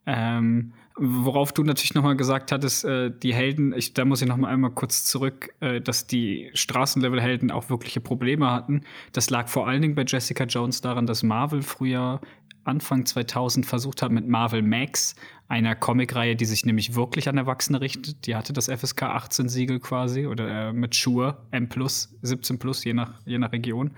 Ähm, 0.05 0.73
worauf 0.95 1.53
du 1.53 1.63
natürlich 1.63 1.93
nochmal 1.93 2.17
gesagt 2.17 2.51
hattest, 2.51 2.83
äh, 2.83 3.11
die 3.11 3.33
Helden, 3.33 3.73
ich, 3.73 3.93
da 3.93 4.05
muss 4.05 4.21
ich 4.21 4.27
nochmal 4.27 4.51
einmal 4.51 4.71
kurz 4.71 5.05
zurück, 5.05 5.53
äh, 5.61 5.79
dass 5.79 6.07
die 6.07 6.49
Straßenlevel-Helden 6.53 7.51
auch 7.51 7.69
wirkliche 7.69 8.01
Probleme 8.01 8.51
hatten. 8.51 8.81
Das 9.13 9.29
lag 9.29 9.47
vor 9.47 9.67
allen 9.67 9.81
Dingen 9.81 9.95
bei 9.95 10.03
Jessica 10.05 10.43
Jones 10.43 10.81
daran, 10.81 11.05
dass 11.05 11.23
Marvel 11.23 11.61
früher 11.61 12.19
Anfang 12.65 13.05
2000 13.05 13.65
versucht 13.65 14.01
hat 14.01 14.11
mit 14.11 14.27
Marvel 14.27 14.61
Max, 14.61 15.15
einer 15.47 15.75
Comicreihe, 15.75 16.35
die 16.35 16.45
sich 16.45 16.65
nämlich 16.65 16.95
wirklich 16.95 17.27
an 17.29 17.37
Erwachsene 17.37 17.81
richtet. 17.81 18.27
Die 18.27 18.35
hatte 18.35 18.53
das 18.53 18.67
FSK 18.67 19.03
18 19.03 19.49
Siegel 19.49 19.79
quasi 19.79 20.27
oder 20.27 20.69
äh, 20.69 20.73
mit 20.73 20.93
Sure 20.93 21.37
M+, 21.51 21.67
17+, 21.67 22.59
plus, 22.59 22.83
je 22.83 22.93
nach, 22.93 23.13
je 23.25 23.39
nach 23.39 23.51
Region, 23.51 23.91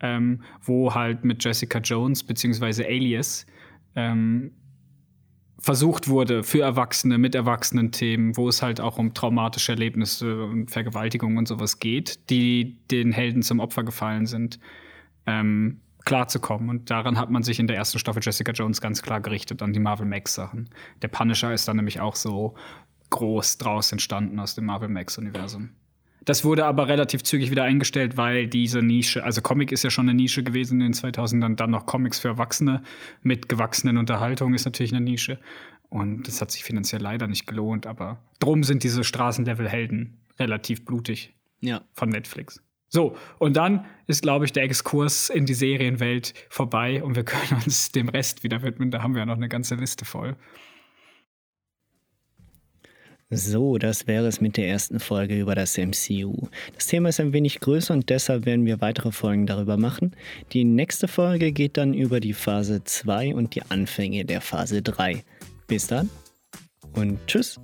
ähm, 0.00 0.42
wo 0.62 0.94
halt 0.94 1.24
mit 1.24 1.44
Jessica 1.44 1.78
Jones 1.78 2.24
beziehungsweise 2.24 2.84
Alias 2.86 3.46
ähm, 3.94 4.52
versucht 5.58 6.08
wurde 6.08 6.44
für 6.44 6.60
Erwachsene 6.60 7.18
mit 7.18 7.34
erwachsenen 7.34 7.90
Themen, 7.90 8.36
wo 8.36 8.48
es 8.48 8.62
halt 8.62 8.80
auch 8.80 8.98
um 8.98 9.12
traumatische 9.12 9.72
Erlebnisse 9.72 10.44
und 10.44 10.70
Vergewaltigungen 10.70 11.36
und 11.36 11.48
sowas 11.48 11.78
geht, 11.80 12.30
die 12.30 12.78
den 12.90 13.12
Helden 13.12 13.42
zum 13.42 13.58
Opfer 13.58 13.82
gefallen 13.82 14.26
sind, 14.26 14.60
ähm, 15.26 15.80
klarzukommen. 16.04 16.70
Und 16.70 16.90
daran 16.90 17.18
hat 17.18 17.30
man 17.30 17.42
sich 17.42 17.58
in 17.58 17.66
der 17.66 17.76
ersten 17.76 17.98
Staffel 17.98 18.22
Jessica 18.22 18.52
Jones 18.52 18.80
ganz 18.80 19.02
klar 19.02 19.20
gerichtet, 19.20 19.60
an 19.60 19.72
die 19.72 19.80
Marvel 19.80 20.06
Max-Sachen. 20.06 20.70
Der 21.02 21.08
Punisher 21.08 21.52
ist 21.52 21.66
dann 21.66 21.76
nämlich 21.76 22.00
auch 22.00 22.14
so 22.14 22.54
groß 23.10 23.58
draus 23.58 23.90
entstanden 23.90 24.38
aus 24.38 24.54
dem 24.54 24.66
Marvel 24.66 24.88
Max-Universum. 24.88 25.70
Das 26.28 26.44
wurde 26.44 26.66
aber 26.66 26.88
relativ 26.88 27.22
zügig 27.22 27.50
wieder 27.50 27.64
eingestellt, 27.64 28.18
weil 28.18 28.48
diese 28.48 28.82
Nische, 28.82 29.24
also 29.24 29.40
Comic 29.40 29.72
ist 29.72 29.82
ja 29.82 29.88
schon 29.88 30.10
eine 30.10 30.14
Nische 30.14 30.42
gewesen 30.42 30.78
in 30.78 30.92
den 30.92 30.92
2000ern, 30.92 31.56
dann 31.56 31.70
noch 31.70 31.86
Comics 31.86 32.18
für 32.18 32.28
Erwachsene 32.28 32.82
mit 33.22 33.48
gewachsenen 33.48 33.96
Unterhaltungen 33.96 34.52
ist 34.52 34.66
natürlich 34.66 34.92
eine 34.92 35.02
Nische. 35.02 35.38
Und 35.88 36.28
das 36.28 36.42
hat 36.42 36.50
sich 36.50 36.64
finanziell 36.64 37.00
leider 37.00 37.28
nicht 37.28 37.46
gelohnt, 37.46 37.86
aber 37.86 38.22
drum 38.40 38.62
sind 38.62 38.84
diese 38.84 39.04
Straßenlevel-Helden 39.04 40.18
relativ 40.38 40.84
blutig 40.84 41.32
ja. 41.60 41.80
von 41.94 42.10
Netflix. 42.10 42.62
So, 42.90 43.16
und 43.38 43.56
dann 43.56 43.86
ist, 44.06 44.20
glaube 44.20 44.44
ich, 44.44 44.52
der 44.52 44.64
Exkurs 44.64 45.30
in 45.30 45.46
die 45.46 45.54
Serienwelt 45.54 46.34
vorbei 46.50 47.02
und 47.02 47.16
wir 47.16 47.24
können 47.24 47.62
uns 47.64 47.90
dem 47.90 48.10
Rest 48.10 48.44
wieder 48.44 48.60
widmen. 48.60 48.90
Da 48.90 49.02
haben 49.02 49.14
wir 49.14 49.20
ja 49.20 49.26
noch 49.26 49.36
eine 49.36 49.48
ganze 49.48 49.76
Liste 49.76 50.04
voll. 50.04 50.36
So, 53.30 53.76
das 53.76 54.06
wäre 54.06 54.26
es 54.26 54.40
mit 54.40 54.56
der 54.56 54.68
ersten 54.68 55.00
Folge 55.00 55.38
über 55.38 55.54
das 55.54 55.76
MCU. 55.76 56.48
Das 56.74 56.86
Thema 56.86 57.10
ist 57.10 57.20
ein 57.20 57.34
wenig 57.34 57.60
größer 57.60 57.92
und 57.92 58.08
deshalb 58.08 58.46
werden 58.46 58.64
wir 58.64 58.80
weitere 58.80 59.12
Folgen 59.12 59.46
darüber 59.46 59.76
machen. 59.76 60.16
Die 60.52 60.64
nächste 60.64 61.08
Folge 61.08 61.52
geht 61.52 61.76
dann 61.76 61.92
über 61.92 62.20
die 62.20 62.32
Phase 62.32 62.82
2 62.84 63.34
und 63.34 63.54
die 63.54 63.62
Anfänge 63.68 64.24
der 64.24 64.40
Phase 64.40 64.80
3. 64.80 65.24
Bis 65.66 65.88
dann 65.88 66.08
und 66.94 67.18
tschüss. 67.26 67.60